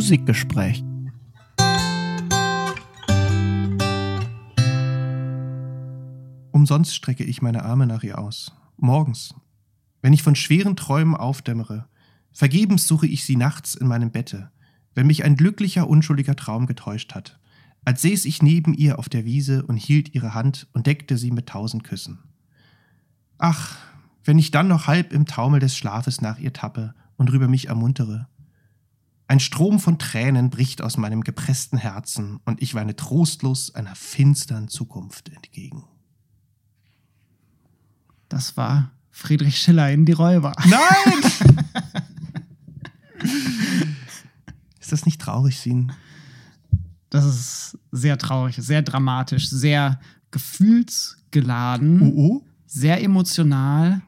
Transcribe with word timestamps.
Musikgespräch. 0.00 0.82
Umsonst 6.52 6.94
strecke 6.94 7.22
ich 7.22 7.42
meine 7.42 7.66
Arme 7.66 7.86
nach 7.86 8.02
ihr 8.02 8.18
aus. 8.18 8.50
Morgens, 8.78 9.34
wenn 10.00 10.14
ich 10.14 10.22
von 10.22 10.34
schweren 10.36 10.74
Träumen 10.74 11.14
aufdämmere, 11.14 11.86
vergebens 12.32 12.86
suche 12.86 13.08
ich 13.08 13.26
sie 13.26 13.36
nachts 13.36 13.74
in 13.74 13.88
meinem 13.88 14.10
Bette, 14.10 14.50
wenn 14.94 15.06
mich 15.06 15.22
ein 15.22 15.36
glücklicher, 15.36 15.86
unschuldiger 15.86 16.34
Traum 16.34 16.64
getäuscht 16.64 17.14
hat, 17.14 17.38
als 17.84 18.00
säß 18.00 18.24
ich 18.24 18.42
neben 18.42 18.72
ihr 18.72 18.98
auf 18.98 19.10
der 19.10 19.26
Wiese 19.26 19.66
und 19.66 19.76
hielt 19.76 20.14
ihre 20.14 20.32
Hand 20.32 20.66
und 20.72 20.86
deckte 20.86 21.18
sie 21.18 21.30
mit 21.30 21.46
tausend 21.46 21.84
Küssen. 21.84 22.20
Ach, 23.36 23.76
wenn 24.24 24.38
ich 24.38 24.50
dann 24.50 24.66
noch 24.66 24.86
halb 24.86 25.12
im 25.12 25.26
Taumel 25.26 25.60
des 25.60 25.76
Schlafes 25.76 26.22
nach 26.22 26.38
ihr 26.38 26.54
tappe 26.54 26.94
und 27.18 27.30
rüber 27.30 27.48
mich 27.48 27.68
ermuntere. 27.68 28.29
Ein 29.30 29.38
Strom 29.38 29.78
von 29.78 29.96
Tränen 29.96 30.50
bricht 30.50 30.82
aus 30.82 30.96
meinem 30.96 31.22
gepressten 31.22 31.78
Herzen 31.78 32.40
und 32.46 32.60
ich 32.60 32.74
weine 32.74 32.96
trostlos 32.96 33.72
einer 33.76 33.94
finstern 33.94 34.66
Zukunft 34.66 35.28
entgegen. 35.28 35.84
Das 38.28 38.56
war 38.56 38.90
Friedrich 39.12 39.58
Schiller 39.58 39.88
in 39.92 40.04
Die 40.04 40.14
Räuber. 40.14 40.52
Nein! 40.66 41.30
ist 44.80 44.90
das 44.90 45.06
nicht 45.06 45.20
traurig, 45.20 45.60
Sin? 45.60 45.92
Das 47.08 47.24
ist 47.24 47.78
sehr 47.92 48.18
traurig, 48.18 48.56
sehr 48.56 48.82
dramatisch, 48.82 49.48
sehr 49.48 50.00
gefühlsgeladen, 50.32 52.02
Oh, 52.02 52.12
oh. 52.16 52.44
sehr 52.66 53.00
emotional, 53.00 54.02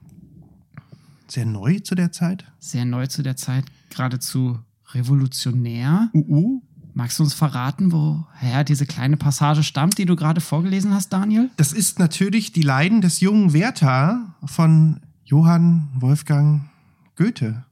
Sehr 1.29 1.47
neu 1.47 1.79
zu 1.79 1.95
der 1.95 2.11
Zeit? 2.11 2.45
sehr 2.59 2.85
neu 2.85 3.07
zu 3.07 3.23
der 3.23 3.37
Zeit, 3.37 3.67
geradezu 3.91 4.59
revolutionär. 4.95 6.11
Uh, 6.15 6.19
uh. 6.29 6.63
Magst 6.95 7.19
du 7.19 7.23
uns 7.23 7.33
verraten, 7.33 7.91
woher 7.91 8.65
diese 8.65 8.85
kleine 8.85 9.17
Passage 9.17 9.63
stammt, 9.63 9.97
die 9.97 10.05
du 10.05 10.15
gerade 10.15 10.43
vorgelesen 10.43 10.93
hast, 10.93 11.11
Daniel? 11.11 11.51
Das 11.57 11.73
ist 11.73 11.99
natürlich 11.99 12.53
die 12.53 12.61
Leiden 12.63 13.01
des 13.01 13.21
jungen 13.21 13.55
Werther 13.55 14.35
von 14.45 15.01
Johann 15.25 15.89
Wolfgang 15.95 16.69
Goethe. 17.17 17.65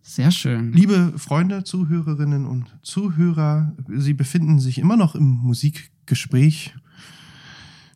Sehr 0.00 0.30
schön. 0.30 0.72
Liebe 0.72 1.12
Freunde, 1.16 1.64
Zuhörerinnen 1.64 2.46
und 2.46 2.74
Zuhörer, 2.82 3.74
Sie 3.88 4.14
befinden 4.14 4.58
sich 4.58 4.78
immer 4.78 4.96
noch 4.96 5.14
im 5.14 5.24
Musikgespräch. 5.24 6.74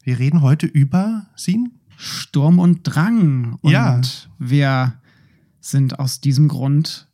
Wir 0.02 0.18
reden 0.18 0.42
heute 0.42 0.66
über 0.66 1.27
Sin. 1.36 1.72
Sturm 1.96 2.58
und 2.58 2.83
Drang. 2.83 3.58
Und 3.62 3.70
Ja. 3.70 4.00
wir 4.38 4.94
sind 5.61 5.98
aus 5.98 6.20
diesem 6.20 6.48
Grund 6.48 7.09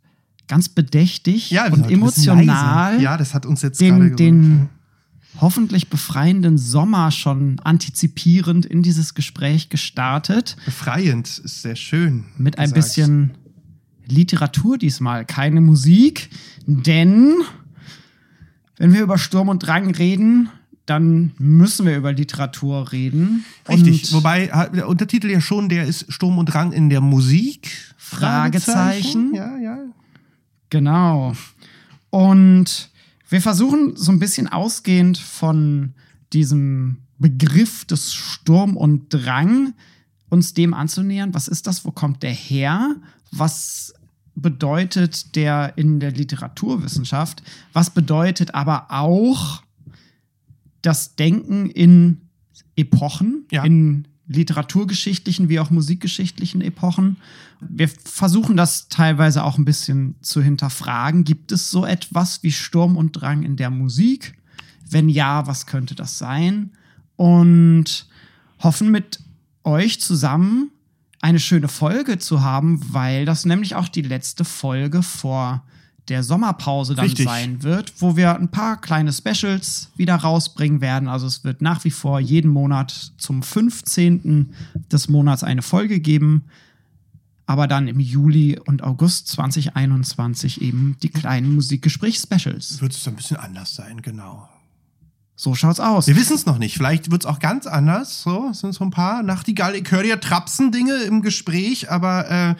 ganz 0.48 0.69
bedächtig 0.69 1.48
sind 1.48 1.72
und 1.72 1.84
ein 1.86 1.91
emotional. 1.91 3.00
Ja, 3.00 3.16
das 3.16 3.34
hat 3.34 3.47
uns 3.47 3.62
jetzt 3.62 3.80
den, 3.80 4.16
den 4.16 4.69
hoffentlich 5.41 5.88
befreienden 5.91 6.58
Sommer 6.58 7.11
schon 7.11 7.61
antizipierend 7.61 8.64
in 8.66 8.83
dieses 8.83 9.14
Gespräch 9.14 9.69
gestartet. 9.69 10.56
befreiend, 10.64 11.27
ist 11.27 11.62
sehr 11.62 11.77
schön. 11.77 12.25
Mit 12.38 12.58
ein 12.58 12.70
gesagt. 12.70 12.75
bisschen 12.75 13.30
Literatur 14.06 14.78
diesmal, 14.78 15.25
keine 15.25 15.61
Musik, 15.61 16.30
denn 16.66 17.34
wenn 18.78 18.92
wir 18.92 19.03
über 19.03 19.19
Sturm 19.19 19.48
und 19.48 19.60
Drang 19.60 19.91
reden, 19.91 20.48
dann 20.84 21.33
müssen 21.38 21.86
wir 21.86 21.97
über 21.97 22.12
Literatur 22.12 22.92
reden. 22.92 23.44
Richtig, 23.69 24.05
Und 24.05 24.12
wobei 24.12 24.47
der 24.72 24.88
Untertitel 24.88 25.28
ja 25.28 25.41
schon, 25.41 25.69
der 25.69 25.84
ist 25.84 26.12
Sturm 26.12 26.38
und 26.38 26.47
Drang 26.47 26.72
in 26.72 26.88
der 26.88 27.00
Musik. 27.00 27.72
Fragezeichen. 27.97 29.34
Ja, 29.34 29.56
ja. 29.58 29.78
Genau. 30.70 31.34
Und 32.11 32.91
wir 33.28 33.41
versuchen 33.41 33.97
so 33.97 34.12
ein 34.12 34.19
bisschen 34.19 34.49
ausgehend 34.49 35.19
von 35.19 35.94
diesem 36.32 36.99
Begriff 37.19 37.84
des 37.84 38.15
Sturm 38.15 38.77
und 38.77 39.09
Drang 39.12 39.75
uns 40.28 40.54
dem 40.54 40.75
anzunähern. 40.75 41.34
Was 41.34 41.49
ist 41.49 41.66
das? 41.66 41.84
Wo 41.84 41.91
kommt 41.91 42.22
der 42.22 42.32
her? 42.32 42.97
Was 43.32 43.94
bedeutet 44.34 45.34
der 45.34 45.72
in 45.77 45.99
der 45.99 46.10
Literaturwissenschaft? 46.12 47.43
Was 47.72 47.91
bedeutet 47.91 48.54
aber 48.54 48.87
auch 48.91 49.62
das 50.83 51.16
Denken 51.16 51.71
in 51.71 52.21
Epochen, 52.77 53.47
Ja. 53.50 53.65
in 53.65 54.06
literaturgeschichtlichen 54.28 55.48
wie 55.48 55.60
auch 55.60 55.70
musikgeschichtlichen 55.70 56.60
Epochen. 56.60 57.16
Wir 57.60 57.88
versuchen 57.88 58.56
das 58.56 58.88
teilweise 58.88 59.44
auch 59.44 59.59
ein 59.59 59.64
bisschen 59.64 60.16
zu 60.20 60.42
hinterfragen. 60.42 61.25
Gibt 61.25 61.53
es 61.53 61.70
so 61.70 61.84
etwas 61.84 62.42
wie 62.42 62.53
Sturm 62.53 62.97
und 62.97 63.12
Drang 63.12 63.42
in 63.42 63.56
der 63.56 63.70
Musik? 63.70 64.36
Wenn 64.88 65.09
ja, 65.09 65.47
was 65.47 65.66
könnte 65.66 65.94
das 65.94 66.19
sein? 66.19 66.70
Und 67.16 68.06
hoffen 68.59 68.91
mit 68.91 69.20
euch 69.65 70.00
zusammen 70.00 70.70
eine 71.20 71.41
schöne 71.41 71.69
Folge 71.69 72.19
zu 72.19 72.42
haben, 72.42 72.81
weil 72.92 73.25
das 73.25 73.44
nämlich 73.44 73.75
auch 73.75 73.88
die 73.88 74.03
letzte 74.03 74.44
Folge 74.44 75.03
vor 75.03 75.65
der 76.09 76.22
Sommerpause 76.22 76.94
dann 76.94 77.06
Richtig. 77.06 77.27
sein 77.27 77.62
wird, 77.62 77.93
wo 77.99 78.17
wir 78.17 78.37
ein 78.37 78.49
paar 78.49 78.81
kleine 78.81 79.12
Specials 79.12 79.91
wieder 79.97 80.15
rausbringen 80.15 80.81
werden. 80.81 81.09
Also 81.09 81.27
es 81.27 81.44
wird 81.44 81.62
nach 81.62 81.84
wie 81.84 81.91
vor 81.91 82.21
jeden 82.21 82.50
Monat 82.50 83.12
zum 83.19 83.43
15. 83.43 84.55
des 84.91 85.09
Monats 85.09 85.43
eine 85.43 85.62
Folge 85.62 86.00
geben, 86.00 86.45
aber 87.47 87.66
dann 87.66 87.89
im 87.89 88.00
Juli 88.00 88.59
und 88.59 88.83
August 88.83 89.28
2021 89.28 90.61
eben 90.62 90.97
die 91.03 91.09
kleinen 91.09 91.55
Musikgespräch-Specials. 91.55 92.81
Wird 92.81 92.93
es 92.93 93.06
ein 93.06 93.16
bisschen 93.16 93.37
anders 93.37 93.75
sein, 93.75 94.03
genau. 94.03 94.49
So 95.39 95.55
schaut's 95.55 95.81
aus. 95.81 96.06
Wir 96.06 96.16
wissen 96.16 96.34
es 96.34 96.47
noch 96.47 96.56
nicht. 96.56 96.77
Vielleicht 96.77 97.11
wird 97.11 97.22
es 97.22 97.27
auch 97.27 97.41
ganz 97.41 97.66
anders. 97.66 98.22
So, 98.22 98.49
es 98.50 98.61
sind 98.61 98.72
so 98.72 98.84
ein 98.84 98.91
paar 98.91 99.22
Nachtigall, 99.22 99.75
ich 99.75 99.91
höre 99.91 100.05
ja 100.05 100.16
Trapsen-Dinge 100.16 100.95
im 101.03 101.21
Gespräch, 101.21 101.91
aber 101.91 102.31
äh, 102.31 102.55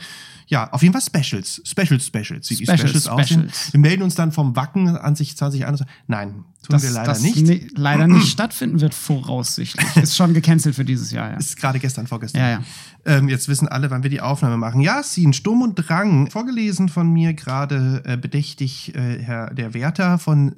ja, 0.49 0.71
auf 0.73 0.83
jeden 0.83 0.93
Fall 0.99 1.03
Specials. 1.03 1.61
Specials, 1.65 2.07
Specials. 2.07 2.51
Wie 2.51 2.57
die 2.57 2.65
Specials, 2.65 2.81
Specials, 2.91 3.09
aussehen. 3.09 3.51
Wir 3.73 3.81
melden 3.81 4.03
uns 4.03 4.15
dann 4.15 4.31
vom 4.33 4.55
Wacken 4.55 4.89
an 4.97 5.17
sich 5.17 5.37
2021. 5.37 5.87
Nein, 6.07 6.29
tun 6.35 6.45
dass 6.69 6.83
wir 6.85 6.91
leider 6.91 7.07
das 7.07 7.23
nicht. 7.23 7.37
ni- 7.47 7.69
leider 7.75 8.07
nicht 8.07 8.29
stattfinden 8.33 8.81
wird, 8.81 8.95
voraussichtlich. 8.95 9.97
Ist 9.97 10.15
schon 10.17 10.35
gecancelt 10.35 10.75
für 10.77 10.85
dieses 10.85 11.11
Jahr, 11.11 11.31
ja. 11.33 11.37
Ist 11.37 11.57
gerade 11.57 11.79
gestern, 11.81 12.07
vorgestern. 12.07 12.41
Ja, 12.43 12.51
ja. 12.51 12.63
Ähm, 13.05 13.29
jetzt 13.29 13.49
wissen 13.49 13.67
alle, 13.69 13.91
wann 13.91 14.03
wir 14.05 14.11
die 14.11 14.21
Aufnahme 14.21 14.57
machen. 14.57 14.81
Ja, 14.81 15.03
Sin, 15.03 15.33
Sturm 15.33 15.63
und 15.63 15.75
Drang. 15.75 16.31
Vorgelesen 16.31 16.89
von 16.89 17.13
mir 17.13 17.35
gerade 17.35 18.03
äh, 18.05 18.17
bedächtig 18.17 18.95
äh, 18.95 19.19
Herr 19.21 19.53
der 19.53 19.75
Werther 19.75 20.19
von 20.19 20.51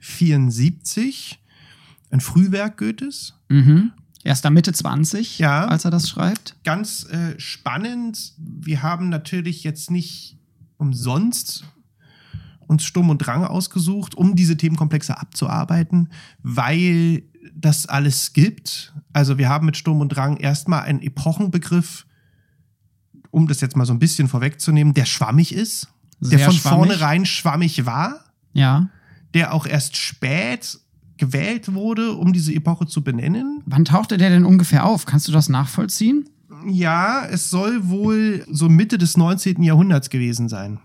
1774. 0.00 1.38
Ein 2.10 2.20
Frühwerk 2.20 2.76
Goethes. 2.78 3.34
Mhm. 3.48 3.92
Erst 4.26 4.44
da 4.44 4.50
Mitte 4.50 4.72
20, 4.72 5.38
Ja. 5.38 5.66
als 5.66 5.84
er 5.84 5.92
das 5.92 6.08
schreibt. 6.08 6.56
Ganz 6.64 7.04
äh, 7.04 7.38
spannend. 7.38 8.32
Wir 8.38 8.82
haben 8.82 9.08
natürlich 9.08 9.62
jetzt 9.62 9.88
nicht 9.90 10.36
umsonst 10.78 11.64
uns 12.66 12.84
Sturm 12.84 13.10
und 13.10 13.18
Drang 13.18 13.44
ausgesucht, 13.44 14.16
um 14.16 14.34
diese 14.34 14.56
Themenkomplexe 14.56 15.16
abzuarbeiten, 15.16 16.08
weil 16.42 17.22
das 17.54 17.86
alles 17.86 18.32
gibt. 18.32 18.92
Also 19.12 19.38
wir 19.38 19.48
haben 19.48 19.66
mit 19.66 19.76
Sturm 19.76 20.00
und 20.00 20.08
Drang 20.08 20.38
erstmal 20.38 20.82
einen 20.82 21.00
Epochenbegriff, 21.02 22.04
um 23.30 23.46
das 23.46 23.60
jetzt 23.60 23.76
mal 23.76 23.86
so 23.86 23.92
ein 23.92 24.00
bisschen 24.00 24.26
vorwegzunehmen, 24.26 24.92
der 24.94 25.04
schwammig 25.04 25.54
ist, 25.54 25.86
der 26.20 26.30
Sehr 26.38 26.46
von 26.46 26.54
schwammig. 26.54 26.76
vornherein 26.78 27.26
schwammig 27.26 27.86
war, 27.86 28.24
Ja. 28.54 28.88
der 29.34 29.54
auch 29.54 29.66
erst 29.66 29.96
spät 29.96 30.80
gewählt 31.18 31.72
wurde, 31.74 32.12
um 32.12 32.32
diese 32.32 32.52
Epoche 32.54 32.86
zu 32.86 33.02
benennen. 33.02 33.62
Wann 33.66 33.84
tauchte 33.84 34.16
der 34.18 34.30
denn 34.30 34.44
ungefähr 34.44 34.84
auf? 34.84 35.06
Kannst 35.06 35.28
du 35.28 35.32
das 35.32 35.48
nachvollziehen? 35.48 36.28
Ja, 36.68 37.24
es 37.26 37.50
soll 37.50 37.88
wohl 37.88 38.44
so 38.50 38.68
Mitte 38.68 38.98
des 38.98 39.16
19. 39.16 39.62
Jahrhunderts 39.62 40.10
gewesen 40.10 40.48
sein, 40.48 40.78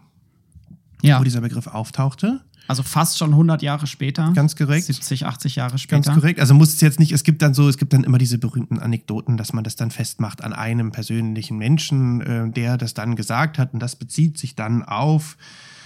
Ja. 1.01 1.19
wo 1.19 1.23
dieser 1.23 1.41
Begriff 1.41 1.67
auftauchte. 1.67 2.41
Also 2.67 2.83
fast 2.83 3.17
schon 3.17 3.31
100 3.31 3.61
Jahre 3.63 3.85
später. 3.85 4.31
Ganz 4.33 4.55
korrekt. 4.55 4.85
70, 4.85 5.25
80 5.25 5.55
Jahre 5.57 5.71
Ganz 5.71 5.81
später. 5.81 6.13
korrekt. 6.13 6.39
Also 6.39 6.53
muss 6.53 6.73
es 6.73 6.79
jetzt 6.81 6.99
nicht, 6.99 7.11
es 7.11 7.23
gibt 7.23 7.41
dann 7.41 7.53
so, 7.53 7.67
es 7.67 7.77
gibt 7.77 7.91
dann 7.91 8.03
immer 8.05 8.17
diese 8.17 8.37
berühmten 8.37 8.79
Anekdoten, 8.79 9.35
dass 9.35 9.51
man 9.51 9.63
das 9.63 9.75
dann 9.75 9.91
festmacht 9.91 10.41
an 10.43 10.53
einem 10.53 10.91
persönlichen 10.91 11.57
Menschen, 11.57 12.21
äh, 12.21 12.49
der 12.49 12.77
das 12.77 12.93
dann 12.93 13.15
gesagt 13.15 13.57
hat. 13.57 13.73
Und 13.73 13.81
das 13.81 13.95
bezieht 13.97 14.37
sich 14.37 14.55
dann 14.55 14.83
auf 14.83 15.35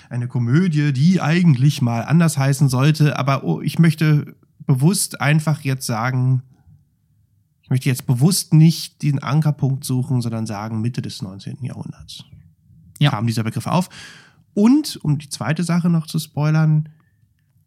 eine 0.10 0.28
Komödie, 0.28 0.94
die 0.94 1.22
eigentlich 1.22 1.82
mal 1.82 2.02
anders 2.02 2.38
heißen 2.38 2.70
sollte. 2.70 3.18
Aber 3.18 3.44
oh, 3.44 3.62
ich 3.62 3.80
möchte 3.80 4.36
bewusst 4.66 5.22
einfach 5.22 5.62
jetzt 5.62 5.86
sagen, 5.86 6.42
ich 7.62 7.70
möchte 7.70 7.90
jetzt 7.90 8.06
bewusst 8.06 8.54
nicht 8.54 9.02
den 9.02 9.20
Ankerpunkt 9.20 9.84
suchen, 9.84 10.22
sondern 10.22 10.46
sagen 10.46 10.82
Mitte 10.82 11.02
des 11.02 11.22
19. 11.22 11.64
Jahrhunderts. 11.64 12.24
Ja. 13.00 13.10
Kam 13.10 13.28
dieser 13.28 13.44
Begriff 13.44 13.68
auf. 13.68 13.90
Und, 14.54 14.98
um 15.04 15.18
die 15.18 15.30
zweite 15.30 15.64
Sache 15.64 15.90
noch 15.90 16.08
zu 16.08 16.20
spoilern, 16.20 16.90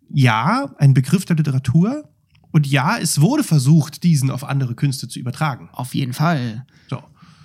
ja, 0.08 0.74
ein 0.78 0.94
Begriff 0.94 1.24
der 1.24 1.36
Literatur. 1.36 2.08
Und 2.50 2.66
ja, 2.66 2.96
es 2.96 3.20
wurde 3.20 3.44
versucht, 3.44 4.02
diesen 4.04 4.30
auf 4.30 4.44
andere 4.44 4.74
Künste 4.74 5.08
zu 5.08 5.18
übertragen. 5.18 5.68
Auf 5.72 5.94
jeden 5.94 6.14
Fall. 6.14 6.64
So. 6.88 7.02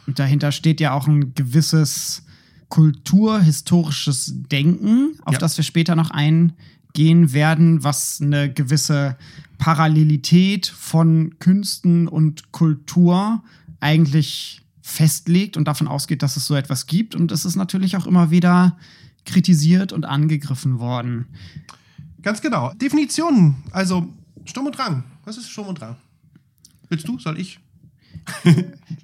Und 0.07 0.19
dahinter 0.19 0.51
steht 0.51 0.80
ja 0.80 0.94
auch 0.94 1.07
ein 1.07 1.34
gewisses 1.34 2.24
kulturhistorisches 2.69 4.33
Denken, 4.51 5.12
auf 5.24 5.33
Ja. 5.33 5.39
das 5.39 5.57
wir 5.57 5.63
später 5.63 5.95
noch 5.95 6.12
eingehen 6.12 7.33
werden, 7.33 7.83
was 7.83 8.19
eine 8.21 8.51
gewisse 8.51 9.18
Parallelität 9.57 10.68
von 10.68 11.38
Künsten 11.39 12.07
und 12.07 12.51
Kultur 12.51 13.44
eigentlich 13.80 14.62
festlegt 14.81 15.56
und 15.57 15.65
davon 15.68 15.88
ausgeht, 15.88 16.21
dass 16.21 16.36
es 16.38 16.45
so 16.45 16.56
etwas 16.56 16.86
gibt. 16.88 17.15
Und 17.15 17.31
es 17.31 17.45
ist 17.45 17.56
natürlich 17.56 17.95
auch 17.95 18.06
immer 18.06 18.31
wieder 18.31 18.77
kritisiert 19.25 19.94
und 19.94 20.04
angegriffen 20.06 20.80
worden. 20.80 21.27
Ganz 22.21 22.42
genau. 22.42 22.74
Definitionen. 22.74 23.56
Also 23.71 24.07
Sturm 24.45 24.65
und 24.68 24.77
Drang. 24.77 25.04
Was 25.24 25.38
ist 25.38 25.50
Sturm 25.50 25.68
und 25.68 25.80
Drang? 25.80 25.95
Willst 26.89 27.07
du? 27.07 27.18
Soll 27.19 27.39
ich? 27.39 27.60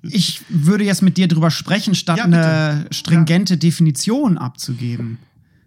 Ich 0.01 0.41
würde 0.49 0.83
jetzt 0.83 1.01
mit 1.01 1.17
dir 1.17 1.27
drüber 1.27 1.51
sprechen, 1.51 1.95
statt 1.95 2.17
Ja, 2.17 2.23
eine 2.25 2.85
stringente 2.91 3.57
Definition 3.57 4.37
abzugeben. 4.37 5.17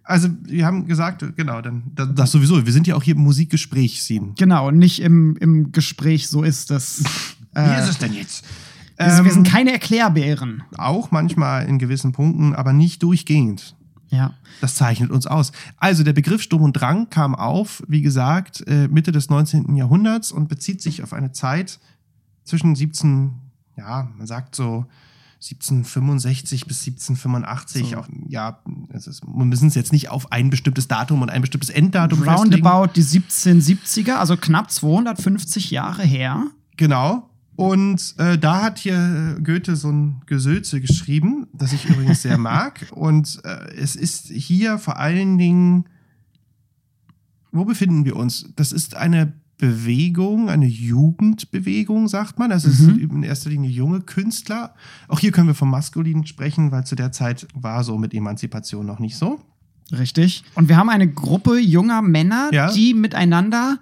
Also, 0.05 0.27
wir 0.43 0.65
haben 0.65 0.85
gesagt, 0.85 1.23
genau, 1.37 1.61
dann 1.61 1.83
das, 1.95 2.31
sowieso. 2.31 2.65
Wir 2.65 2.73
sind 2.73 2.87
ja 2.87 2.95
auch 2.95 3.03
hier 3.03 3.15
im 3.15 3.21
Musikgespräch, 3.21 4.03
Sin. 4.03 4.33
Genau, 4.35 4.69
nicht 4.69 5.01
im, 5.01 5.37
im 5.37 5.71
Gespräch, 5.71 6.27
so 6.27 6.43
ist 6.43 6.71
es. 6.71 7.03
Wie 7.53 7.59
Äh, 7.59 7.79
ist 7.81 7.89
es 7.89 7.97
denn 7.99 8.13
jetzt? 8.13 8.43
wir, 8.97 9.05
wir 9.23 9.31
sind 9.31 9.47
Ähm, 9.47 9.51
keine 9.53 9.71
Erklärbären. 9.71 10.63
auch 10.77 11.11
manchmal 11.11 11.67
in 11.67 11.79
gewissen 11.79 12.11
Punkten, 12.11 12.53
aber 12.53 12.73
nicht 12.73 13.01
durchgehend. 13.01 13.75
Ja. 14.09 14.33
Das 14.61 14.75
zeichnet 14.75 15.09
uns 15.09 15.25
aus. 15.25 15.51
Also 15.77 16.03
der 16.03 16.13
Begriff 16.13 16.41
Sturm 16.41 16.63
und 16.63 16.73
Drang 16.73 17.09
kam 17.09 17.33
auf, 17.33 17.81
wie 17.87 18.01
gesagt, 18.01 18.63
äh, 18.67 18.87
Mitte 18.89 19.11
des 19.11 19.29
19. 19.29 19.75
Jahrhunderts 19.75 20.31
und 20.31 20.49
bezieht 20.49 20.81
sich 20.81 21.01
auf 21.01 21.13
eine 21.13 21.31
Zeit 21.31 21.79
zwischen 22.43 22.75
17, 22.75 23.31
ja, 23.77 24.09
man 24.17 24.27
sagt 24.27 24.55
so 24.55 24.85
1765 25.43 26.67
bis 26.67 26.87
1785. 26.87 27.89
So. 27.89 27.97
Auch, 27.97 28.07
ja, 28.27 28.59
es 28.89 29.07
ist, 29.07 29.23
wir 29.23 29.45
müssen 29.45 29.67
es 29.67 29.75
jetzt 29.75 29.91
nicht 29.91 30.09
auf 30.09 30.31
ein 30.31 30.49
bestimmtes 30.49 30.87
Datum 30.87 31.21
und 31.21 31.29
ein 31.29 31.41
bestimmtes 31.41 31.69
Enddatum. 31.69 32.23
Roundabout 32.23 32.93
die 32.95 33.03
1770er, 33.03 34.13
also 34.13 34.37
knapp 34.37 34.71
250 34.71 35.71
Jahre 35.71 36.03
her. 36.03 36.47
Genau. 36.77 37.29
Und 37.55 38.15
äh, 38.17 38.37
da 38.37 38.63
hat 38.63 38.79
hier 38.79 39.37
Goethe 39.43 39.75
so 39.75 39.91
ein 39.91 40.21
Gesülze 40.25 40.81
geschrieben, 40.81 41.47
das 41.53 41.73
ich 41.73 41.85
übrigens 41.85 42.21
sehr 42.21 42.37
mag. 42.39 42.87
Und 42.91 43.41
äh, 43.43 43.75
es 43.75 43.95
ist 43.95 44.29
hier 44.29 44.79
vor 44.79 44.97
allen 44.97 45.37
Dingen, 45.37 45.85
wo 47.51 47.65
befinden 47.65 48.05
wir 48.05 48.15
uns? 48.15 48.49
Das 48.55 48.71
ist 48.71 48.95
eine 48.95 49.33
Bewegung, 49.57 50.49
eine 50.49 50.65
Jugendbewegung, 50.65 52.07
sagt 52.07 52.39
man. 52.39 52.51
Also 52.51 52.69
es 52.69 52.79
Mhm. 52.79 52.85
sind 52.85 53.11
in 53.11 53.23
erster 53.23 53.49
Linie 53.49 53.69
junge 53.69 54.01
Künstler. 54.01 54.73
Auch 55.07 55.19
hier 55.19 55.31
können 55.31 55.47
wir 55.47 55.53
vom 55.55 55.69
Maskulin 55.69 56.25
sprechen, 56.25 56.71
weil 56.71 56.85
zu 56.85 56.95
der 56.95 57.11
Zeit 57.11 57.47
war 57.53 57.83
so 57.83 57.97
mit 57.97 58.13
Emanzipation 58.13 58.85
noch 58.85 58.99
nicht 58.99 59.15
so. 59.17 59.39
Richtig. 59.91 60.43
Und 60.55 60.69
wir 60.69 60.77
haben 60.77 60.89
eine 60.89 61.07
Gruppe 61.07 61.59
junger 61.59 62.01
Männer, 62.01 62.49
Ja. 62.51 62.71
die 62.71 62.93
miteinander 62.93 63.77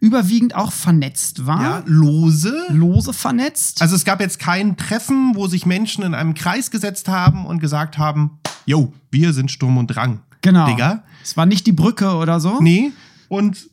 überwiegend 0.00 0.54
auch 0.54 0.70
vernetzt 0.70 1.46
waren. 1.46 1.62
Ja, 1.62 1.82
lose. 1.86 2.54
Lose 2.68 3.12
vernetzt. 3.12 3.82
Also 3.82 3.96
es 3.96 4.04
gab 4.04 4.20
jetzt 4.20 4.38
kein 4.38 4.76
Treffen, 4.76 5.34
wo 5.34 5.48
sich 5.48 5.66
Menschen 5.66 6.04
in 6.04 6.14
einem 6.14 6.34
Kreis 6.34 6.70
gesetzt 6.70 7.08
haben 7.08 7.46
und 7.46 7.58
gesagt 7.58 7.98
haben, 7.98 8.38
yo, 8.66 8.92
wir 9.10 9.32
sind 9.32 9.50
Sturm 9.50 9.76
und 9.78 9.88
Drang. 9.88 10.20
genau. 10.42 10.66
Digga. 10.66 11.02
Es 11.22 11.36
war 11.38 11.46
nicht 11.46 11.66
die 11.66 11.72
Brücke 11.72 12.14
oder 12.16 12.38
so. 12.38 12.60
Nee. 12.60 12.92
Und 13.28 13.68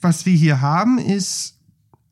was 0.00 0.26
wir 0.26 0.34
hier 0.34 0.60
haben, 0.60 0.98
ist 0.98 1.58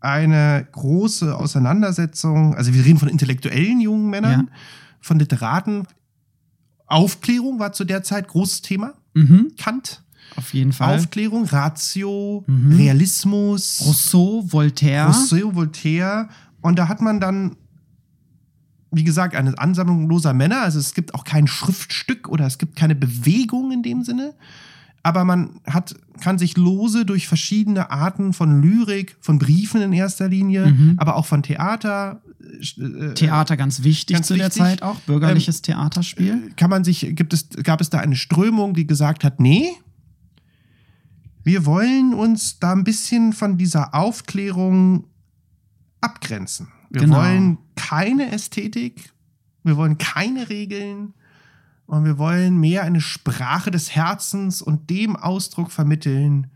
eine 0.00 0.66
große 0.72 1.36
Auseinandersetzung. 1.36 2.54
Also 2.54 2.74
wir 2.74 2.84
reden 2.84 2.98
von 2.98 3.08
intellektuellen 3.08 3.80
jungen 3.80 4.10
Männern, 4.10 4.50
von 5.00 5.18
Literaten. 5.18 5.86
Aufklärung 6.86 7.58
war 7.58 7.72
zu 7.72 7.84
der 7.84 8.02
Zeit 8.02 8.28
großes 8.28 8.62
Thema. 8.62 8.94
Mhm. 9.14 9.52
Kant. 9.58 10.02
Auf 10.36 10.54
jeden 10.54 10.72
Fall. 10.72 10.96
Aufklärung, 10.98 11.44
Ratio, 11.44 12.44
Mhm. 12.46 12.76
Realismus. 12.76 13.82
Rousseau, 13.84 14.44
Voltaire. 14.50 15.06
Rousseau, 15.06 15.54
Voltaire. 15.54 16.28
Und 16.62 16.78
da 16.78 16.88
hat 16.88 17.00
man 17.00 17.20
dann, 17.20 17.56
wie 18.90 19.04
gesagt, 19.04 19.34
eine 19.34 19.58
Ansammlung 19.58 20.08
loser 20.08 20.32
Männer. 20.32 20.62
Also 20.62 20.78
es 20.78 20.94
gibt 20.94 21.14
auch 21.14 21.24
kein 21.24 21.46
Schriftstück 21.46 22.28
oder 22.28 22.46
es 22.46 22.58
gibt 22.58 22.76
keine 22.76 22.94
Bewegung 22.94 23.72
in 23.72 23.82
dem 23.82 24.02
Sinne. 24.04 24.34
Aber 25.04 25.24
man 25.24 25.60
hat, 25.66 25.96
kann 26.20 26.38
sich 26.38 26.56
lose 26.56 27.04
durch 27.04 27.26
verschiedene 27.26 27.90
Arten 27.90 28.32
von 28.32 28.62
Lyrik, 28.62 29.16
von 29.20 29.38
Briefen 29.38 29.80
in 29.82 29.92
erster 29.92 30.28
Linie, 30.28 30.66
Mhm. 30.68 30.94
aber 30.98 31.16
auch 31.16 31.26
von 31.26 31.42
Theater. 31.42 32.22
äh, 32.78 33.14
Theater 33.14 33.56
ganz 33.56 33.82
wichtig 33.84 34.14
Ganz 34.14 34.26
zu 34.26 34.34
der 34.34 34.46
wichtig. 34.46 34.60
Ähm, 34.60 34.66
Zeit 34.68 34.82
auch. 34.82 34.98
Bürgerliches 35.00 35.62
Theaterspiel. 35.62 36.50
kann 36.56 36.70
man 36.70 36.82
sich, 36.84 37.00
gibt 37.14 37.32
es, 37.32 37.48
gab 37.62 37.80
es 37.80 37.88
da 37.90 37.98
eine 37.98 38.16
Strömung, 38.16 38.74
die 38.74 38.86
gesagt 38.86 39.22
hat, 39.24 39.38
nee, 39.40 39.70
wir 41.44 41.66
wollen 41.66 42.14
uns 42.14 42.58
da 42.58 42.72
ein 42.72 42.84
bisschen 42.84 43.32
von 43.32 43.58
dieser 43.58 43.94
Aufklärung 43.94 45.04
abgrenzen. 46.00 46.68
Wir 46.90 47.02
Genau. 47.02 47.16
wollen 47.18 47.58
keine 47.74 48.30
Ästhetik, 48.32 49.12
wir 49.64 49.76
wollen 49.76 49.98
keine 49.98 50.48
Regeln 50.48 51.14
und 51.86 52.04
wir 52.04 52.18
wollen 52.18 52.58
mehr 52.58 52.82
eine 52.82 53.00
Sprache 53.00 53.70
des 53.70 53.94
Herzens 53.94 54.62
und 54.62 54.90
dem 54.90 55.16
Ausdruck 55.16 55.70
vermitteln, 55.70 56.48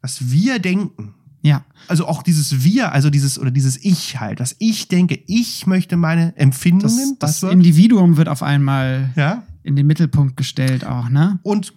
was 0.00 0.30
wir 0.30 0.58
denken. 0.58 1.14
Ja. 1.42 1.64
Also 1.86 2.06
auch 2.06 2.22
dieses 2.22 2.64
Wir, 2.64 2.92
also 2.92 3.10
dieses 3.10 3.38
oder 3.38 3.50
dieses 3.50 3.82
Ich 3.82 4.20
halt, 4.20 4.40
dass 4.40 4.56
ich 4.58 4.88
denke, 4.88 5.20
ich 5.26 5.66
möchte 5.66 5.96
meine 5.96 6.32
Das, 6.32 6.36
Empfindungen, 6.36 7.16
das 7.18 7.40
Buzzword, 7.40 7.52
Individuum 7.52 8.16
wird 8.16 8.28
auf 8.28 8.42
einmal 8.42 9.10
ja, 9.16 9.44
in 9.62 9.76
den 9.76 9.86
Mittelpunkt 9.86 10.36
gestellt 10.36 10.84
auch, 10.84 11.08
ne? 11.08 11.38
Und 11.42 11.74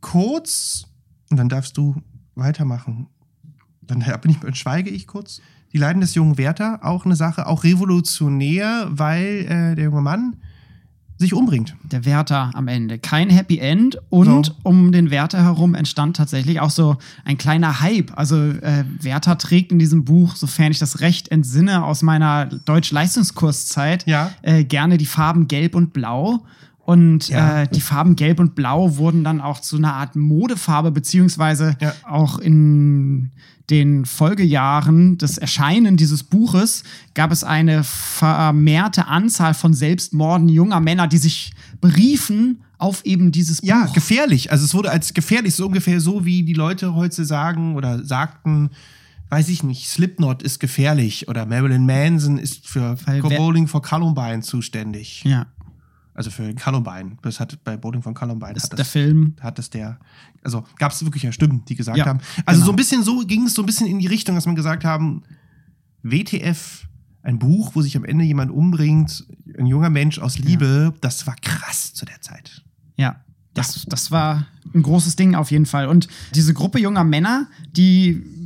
kurz, 0.00 0.86
und 1.30 1.36
dann 1.36 1.48
darfst 1.48 1.76
du 1.76 1.96
weitermachen. 2.34 3.08
Dann 3.82 4.04
bin 4.20 4.30
ich, 4.30 4.38
dann 4.38 4.54
schweige 4.54 4.90
ich 4.90 5.06
kurz. 5.06 5.40
Die 5.72 5.78
Leiden 5.78 6.00
des 6.00 6.14
jungen 6.14 6.38
Werther, 6.38 6.80
auch 6.82 7.04
eine 7.04 7.16
Sache, 7.16 7.46
auch 7.46 7.64
revolutionär, 7.64 8.88
weil 8.90 9.46
äh, 9.48 9.74
der 9.74 9.84
junge 9.84 10.02
Mann 10.02 10.36
sich 11.22 11.32
umbringt. 11.34 11.74
Der 11.82 12.04
Wärter 12.04 12.50
am 12.54 12.68
Ende. 12.68 12.98
Kein 12.98 13.30
Happy 13.30 13.58
End 13.58 13.98
und 14.10 14.46
So. 14.46 14.52
um 14.62 14.92
den 14.92 15.10
Wärter 15.10 15.42
herum 15.42 15.74
entstand 15.74 16.16
tatsächlich 16.16 16.60
auch 16.60 16.68
so 16.70 16.96
ein 17.24 17.38
kleiner 17.38 17.80
Hype. 17.80 18.12
Also 18.18 18.36
äh, 18.36 18.84
Wärter 19.00 19.38
trägt 19.38 19.72
in 19.72 19.78
diesem 19.78 20.04
Buch, 20.04 20.36
sofern 20.36 20.70
ich 20.72 20.78
das 20.78 21.00
recht 21.00 21.30
entsinne 21.30 21.84
aus 21.84 22.02
meiner 22.02 22.46
Deutsch-Leistungskurszeit, 22.46 24.06
Ja. 24.06 24.30
äh, 24.42 24.64
gerne 24.64 24.98
die 24.98 25.06
Farben 25.06 25.48
Gelb 25.48 25.74
und 25.74 25.92
Blau. 25.92 26.40
Und 26.84 27.28
Ja. 27.28 27.62
äh, 27.62 27.68
die 27.68 27.80
Farben 27.80 28.16
Gelb 28.16 28.40
und 28.40 28.54
Blau 28.56 28.96
wurden 28.96 29.22
dann 29.22 29.40
auch 29.40 29.60
zu 29.60 29.76
einer 29.76 29.94
Art 29.94 30.16
Modefarbe, 30.16 30.90
beziehungsweise 30.90 31.76
Ja. 31.80 31.92
auch 32.08 32.38
in 32.38 33.30
den 33.70 34.04
Folgejahren 34.04 35.18
des 35.18 35.38
Erscheinen 35.38 35.96
dieses 35.96 36.22
Buches 36.22 36.84
gab 37.14 37.30
es 37.30 37.44
eine 37.44 37.84
vermehrte 37.84 39.06
Anzahl 39.06 39.54
von 39.54 39.74
Selbstmorden 39.74 40.48
junger 40.48 40.80
Männer, 40.80 41.06
die 41.06 41.18
sich 41.18 41.52
beriefen 41.80 42.62
auf 42.78 43.04
eben 43.04 43.30
dieses 43.32 43.60
Buch. 43.60 43.68
Ja, 43.68 43.86
gefährlich. 43.86 44.50
Also 44.50 44.64
es 44.64 44.74
wurde 44.74 44.90
als 44.90 45.14
gefährlich, 45.14 45.54
so 45.54 45.66
ungefähr 45.66 46.00
so, 46.00 46.24
wie 46.24 46.42
die 46.42 46.54
Leute 46.54 46.94
heute 46.94 47.24
sagen 47.24 47.76
oder 47.76 48.04
sagten, 48.04 48.70
weiß 49.30 49.48
ich 49.48 49.62
nicht, 49.62 49.88
Slipknot 49.88 50.42
ist 50.42 50.58
gefährlich 50.58 51.28
oder 51.28 51.46
Marilyn 51.46 51.86
Manson 51.86 52.38
ist 52.38 52.66
für 52.66 52.96
Bowling 53.22 53.68
for 53.68 53.80
Columbine 53.80 54.40
zuständig. 54.40 55.22
ja. 55.24 55.46
Also 56.14 56.30
für 56.30 56.54
Columbine. 56.54 57.16
Das 57.22 57.40
hat 57.40 57.58
bei 57.64 57.76
Bowling 57.76 58.02
von 58.02 58.12
Columbine 58.14 58.52
Das 58.54 58.64
hat 58.64 58.72
ist 58.72 58.78
der 58.78 58.84
Film. 58.84 59.34
hat 59.40 59.58
es 59.58 59.70
der, 59.70 59.98
also 60.42 60.64
gab 60.76 60.92
es 60.92 61.02
wirklich 61.04 61.22
ja 61.22 61.32
Stimmen, 61.32 61.64
die 61.66 61.74
gesagt 61.74 61.96
Ja, 61.96 62.04
haben. 62.06 62.20
Also 62.44 62.58
genau. 62.60 62.66
so 62.66 62.72
ein 62.72 62.76
bisschen 62.76 63.02
so 63.02 63.20
ging 63.20 63.46
es 63.46 63.54
so 63.54 63.62
ein 63.62 63.66
bisschen 63.66 63.86
in 63.86 63.98
die 63.98 64.06
Richtung, 64.08 64.34
dass 64.34 64.44
man 64.46 64.54
gesagt 64.54 64.84
haben, 64.84 65.22
WTF, 66.02 66.86
ein 67.22 67.38
Buch, 67.38 67.74
wo 67.74 67.82
sich 67.82 67.96
am 67.96 68.04
Ende 68.04 68.24
jemand 68.24 68.50
umbringt, 68.50 69.24
ein 69.58 69.66
junger 69.66 69.90
Mensch 69.90 70.18
aus 70.18 70.38
Liebe, 70.38 70.92
das 71.00 71.26
war 71.26 71.36
krass 71.40 71.94
zu 71.94 72.04
der 72.04 72.20
Zeit. 72.20 72.62
Ja, 72.96 73.20
das, 73.54 73.84
das 73.88 74.10
war 74.10 74.46
ein 74.74 74.82
großes 74.82 75.14
Ding 75.16 75.34
auf 75.34 75.50
jeden 75.50 75.66
Fall. 75.66 75.86
Und 75.86 76.08
diese 76.34 76.52
Gruppe 76.54 76.80
junger 76.80 77.04
Männer, 77.04 77.48
die 77.70 78.41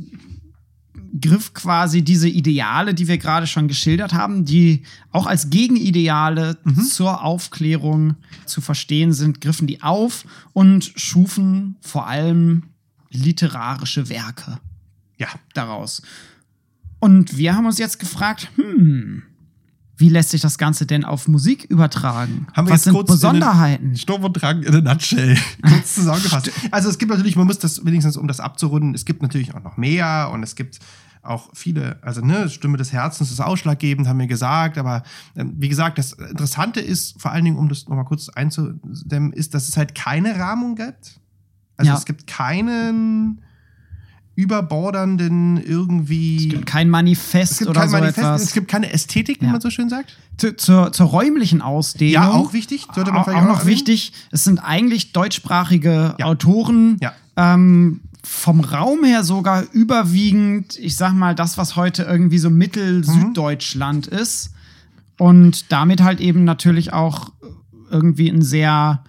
griff 1.21 1.53
quasi 1.53 2.01
diese 2.01 2.29
Ideale, 2.29 2.93
die 2.93 3.07
wir 3.07 3.17
gerade 3.17 3.47
schon 3.47 3.67
geschildert 3.67 4.13
haben, 4.13 4.45
die 4.45 4.83
auch 5.11 5.25
als 5.25 5.49
Gegenideale 5.49 6.57
zur 6.89 7.23
Aufklärung 7.23 8.15
zu 8.45 8.61
verstehen 8.61 9.13
sind, 9.13 9.41
griffen 9.41 9.67
die 9.67 9.81
auf 9.81 10.25
und 10.53 10.91
schufen 10.95 11.77
vor 11.81 12.07
allem 12.07 12.63
literarische 13.09 14.09
Werke 14.09 14.59
Ja, 15.17 15.27
daraus. 15.53 16.01
Und 16.99 17.37
wir 17.37 17.55
haben 17.55 17.65
uns 17.65 17.77
jetzt 17.77 17.99
gefragt, 17.99 18.49
hm, 18.55 19.23
wie 19.97 20.09
lässt 20.09 20.29
sich 20.29 20.41
das 20.41 20.59
Ganze 20.59 20.85
denn 20.85 21.03
auf 21.03 21.27
Musik 21.27 21.65
übertragen? 21.65 22.47
Haben 22.53 22.67
wir 22.67 22.73
Was 22.73 22.85
jetzt 22.85 22.93
sind 22.93 23.07
Besonderheiten? 23.07 23.95
Sturm 23.97 24.23
und 24.23 24.33
Drang 24.33 24.61
in 24.61 24.75
a 24.75 24.81
nutshell. 24.81 25.35
Kurz 25.61 25.95
zusammengefasst. 25.95 26.51
Also 26.69 26.89
es 26.89 26.99
gibt 26.99 27.09
natürlich, 27.11 27.35
man 27.35 27.47
muss 27.47 27.57
das 27.57 27.83
wenigstens, 27.83 28.15
um 28.15 28.27
das 28.27 28.39
abzurunden, 28.39 28.93
es 28.93 29.05
gibt 29.05 29.23
natürlich 29.23 29.55
auch 29.55 29.63
noch 29.63 29.77
mehr 29.77 30.29
und 30.31 30.43
es 30.43 30.55
gibt 30.55 30.79
auch 31.27 31.49
viele, 31.53 31.97
also 32.01 32.21
ne, 32.21 32.49
Stimme 32.49 32.77
des 32.77 32.91
Herzens 32.93 33.31
ist 33.31 33.39
ausschlaggebend, 33.41 34.07
haben 34.07 34.19
wir 34.19 34.27
gesagt, 34.27 34.77
aber 34.77 35.03
ähm, 35.35 35.53
wie 35.57 35.69
gesagt, 35.69 35.97
das 35.97 36.13
Interessante 36.13 36.79
ist, 36.79 37.21
vor 37.21 37.31
allen 37.31 37.45
Dingen, 37.45 37.57
um 37.57 37.69
das 37.69 37.87
nochmal 37.87 38.05
kurz 38.05 38.29
einzudämmen, 38.29 39.33
ist, 39.33 39.53
dass 39.53 39.67
es 39.69 39.77
halt 39.77 39.95
keine 39.95 40.37
Rahmung 40.39 40.75
gibt. 40.75 41.19
Also 41.77 41.91
Ja. 41.91 41.97
es 41.97 42.05
gibt 42.05 42.25
keinen 42.27 43.41
überbordernden 44.35 45.57
irgendwie. 45.57 46.37
Es 46.37 46.49
gibt 46.53 46.65
kein 46.67 46.89
Manifest 46.89 47.53
es 47.53 47.57
gibt 47.59 47.69
oder 47.71 47.81
kein 47.81 47.89
so 47.89 47.97
Manifest, 47.97 48.17
etwas. 48.19 48.41
es 48.43 48.53
gibt 48.53 48.67
keine 48.69 48.93
Ästhetik, 48.93 49.41
wie 49.41 49.45
Ja. 49.45 49.51
man 49.51 49.61
so 49.61 49.69
schön 49.71 49.89
sagt. 49.89 50.15
Zu- 50.37 50.55
zur, 50.55 50.91
zur 50.93 51.07
räumlichen 51.07 51.61
Ausdehnung. 51.63 52.13
Ja, 52.13 52.31
auch 52.31 52.53
wichtig. 52.53 52.85
Sollte 52.93 53.11
man 53.11 53.21
auch, 53.21 53.25
vielleicht 53.25 53.43
auch 53.43 53.47
noch 53.47 53.59
erwähnen. 53.61 53.75
wichtig, 53.77 54.13
es 54.31 54.43
sind 54.43 54.59
eigentlich 54.59 55.11
deutschsprachige 55.11 56.15
Ja. 56.19 56.25
Autoren. 56.27 56.97
Ja. 57.01 57.13
Ähm, 57.35 58.01
vom 58.23 58.59
Raum 58.61 59.03
her 59.03 59.23
sogar 59.23 59.63
überwiegend, 59.71 60.77
ich 60.79 60.95
sag 60.97 61.13
mal, 61.13 61.35
das, 61.35 61.57
was 61.57 61.75
heute 61.75 62.03
irgendwie 62.03 62.37
so 62.39 62.49
Mhm. 62.49 62.57
Mittel-Süddeutschland 62.57 64.07
ist. 64.07 64.51
Und 65.17 65.71
damit 65.71 66.01
halt 66.03 66.19
eben 66.19 66.43
natürlich 66.43 66.93
auch 66.93 67.31
irgendwie 67.89 68.29
ein 68.29 68.41
sehr, 68.41 69.03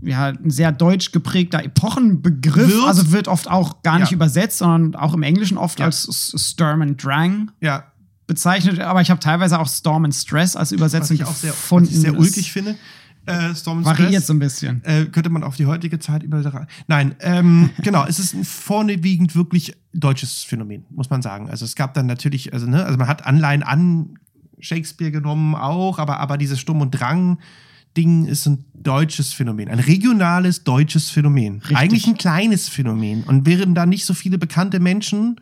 ja, 0.00 0.26
ein 0.28 0.50
sehr 0.50 0.72
deutsch 0.72 1.12
geprägter 1.12 1.62
Epochenbegriff. 1.64 2.68
Wird- 2.70 2.86
also 2.86 3.10
wird 3.12 3.28
oft 3.28 3.50
auch 3.50 3.82
gar 3.82 3.98
nicht 3.98 4.10
Ja. 4.10 4.16
übersetzt, 4.16 4.58
sondern 4.58 4.94
auch 5.00 5.14
im 5.14 5.22
Englischen 5.22 5.58
oft 5.58 5.80
Ja. 5.80 5.86
als 5.86 6.32
Sturm 6.36 6.80
and 6.82 7.02
Drang 7.02 7.50
Ja, 7.60 7.84
bezeichnet. 8.26 8.80
Aber 8.80 9.00
ich 9.02 9.10
habe 9.10 9.20
teilweise 9.20 9.58
auch 9.58 9.68
Storm 9.68 10.04
and 10.04 10.14
Stress 10.14 10.56
als 10.56 10.70
was 10.70 10.72
Übersetzung 10.72 11.16
ich 11.16 11.24
auch 11.24 11.34
sehr, 11.34 11.50
gefunden. 11.50 11.88
was 11.88 11.94
ich 11.94 12.00
sehr 12.00 12.18
ulkig 12.18 12.52
finde. 12.52 12.76
Äh, 13.26 13.54
Storm 13.54 13.84
Variiert 13.84 14.10
Stress. 14.10 14.26
so 14.26 14.34
ein 14.34 14.38
bisschen. 14.38 14.84
Äh, 14.84 15.06
könnte 15.06 15.30
man 15.30 15.42
auf 15.42 15.56
die 15.56 15.66
heutige 15.66 15.98
Zeit 15.98 16.22
über. 16.22 16.66
Nein, 16.88 17.14
ähm, 17.20 17.70
genau, 17.82 18.04
es 18.06 18.18
ist 18.18 18.34
ein 18.34 18.44
vorwiegend 18.44 19.34
wirklich 19.34 19.74
deutsches 19.92 20.42
Phänomen, 20.42 20.84
muss 20.90 21.10
man 21.10 21.22
sagen. 21.22 21.48
Also 21.48 21.64
es 21.64 21.74
gab 21.74 21.94
dann 21.94 22.06
natürlich, 22.06 22.52
also, 22.52 22.66
ne, 22.66 22.84
also 22.84 22.98
man 22.98 23.08
hat 23.08 23.26
Anleihen 23.26 23.62
an 23.62 24.18
Shakespeare 24.58 25.10
genommen 25.10 25.54
auch, 25.54 25.98
aber, 25.98 26.20
aber 26.20 26.36
dieses 26.36 26.60
Sturm- 26.60 26.80
und 26.80 26.90
Drang-Ding 26.90 28.26
ist 28.26 28.46
ein 28.46 28.64
deutsches 28.74 29.32
Phänomen, 29.32 29.68
ein 29.68 29.78
regionales 29.78 30.64
deutsches 30.64 31.10
Phänomen. 31.10 31.58
Richtig. 31.58 31.76
Eigentlich 31.76 32.06
ein 32.06 32.16
kleines 32.16 32.68
Phänomen. 32.68 33.24
Und 33.24 33.46
wären 33.46 33.74
da 33.74 33.86
nicht 33.86 34.04
so 34.04 34.14
viele 34.14 34.38
bekannte 34.38 34.80
Menschen 34.80 35.40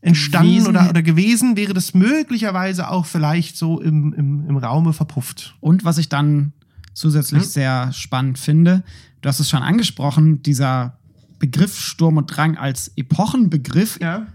entstanden 0.00 0.50
Gewesen. 0.50 0.68
oder, 0.68 0.90
oder 0.90 1.02
gewesen, 1.02 1.56
wäre 1.56 1.74
das 1.74 1.94
möglicherweise 1.94 2.88
auch 2.90 3.06
vielleicht 3.06 3.56
so 3.56 3.80
im, 3.80 4.12
im, 4.12 4.48
im 4.48 4.56
Raume 4.56 4.92
verpufft. 4.92 5.56
Und 5.60 5.84
was 5.84 5.98
ich 5.98 6.08
dann 6.08 6.52
zusätzlich 6.98 7.42
Hm? 7.44 7.48
sehr 7.48 7.92
spannend 7.92 8.38
finde, 8.38 8.82
du 9.22 9.28
hast 9.28 9.40
es 9.40 9.48
schon 9.50 9.62
angesprochen, 9.62 10.42
dieser 10.42 10.98
Begriff 11.38 11.78
Sturm 11.78 12.16
und 12.16 12.26
Drang 12.26 12.56
als 12.56 12.92
Epochenbegriff 12.96 13.98
Ja. 14.00 14.26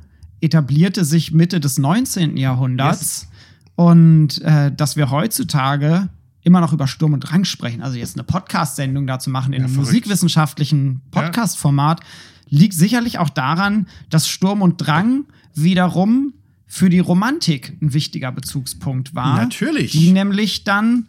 etablierte 0.42 1.04
sich 1.06 1.32
Mitte 1.34 1.60
des 1.60 1.78
19. 1.78 2.38
Jahrhunderts. 2.38 3.28
Und 3.76 4.40
äh, 4.42 4.72
dass 4.72 4.96
wir 4.96 5.10
heutzutage 5.10 6.10
immer 6.44 6.60
noch 6.62 6.74
über 6.74 6.88
Sturm 6.88 7.14
und 7.14 7.22
Drang 7.22 7.44
sprechen, 7.46 7.82
also 7.82 7.98
jetzt 7.98 8.16
eine 8.16 8.24
Podcast-Sendung 8.24 9.08
dazu 9.08 9.30
machen 9.30 9.54
in 9.54 9.62
Ja, 9.62 9.66
einem 9.66 9.74
verrückt. 9.74 9.92
musikwissenschaftlichen 9.94 11.02
Podcast-Format, 11.12 12.02
liegt 12.50 12.74
sicherlich 12.76 13.18
auch 13.18 13.30
daran, 13.30 13.88
dass 14.10 14.28
Sturm 14.30 14.62
und 14.62 14.78
Drang 14.78 15.26
wiederum 15.56 16.34
für 16.68 16.90
die 16.90 17.00
Romantik 17.00 17.78
ein 17.82 17.94
wichtiger 17.94 18.32
Bezugspunkt 18.32 19.16
war. 19.16 19.38
Natürlich. 19.38 19.92
Die 19.94 20.12
nämlich 20.12 20.64
dann 20.64 21.08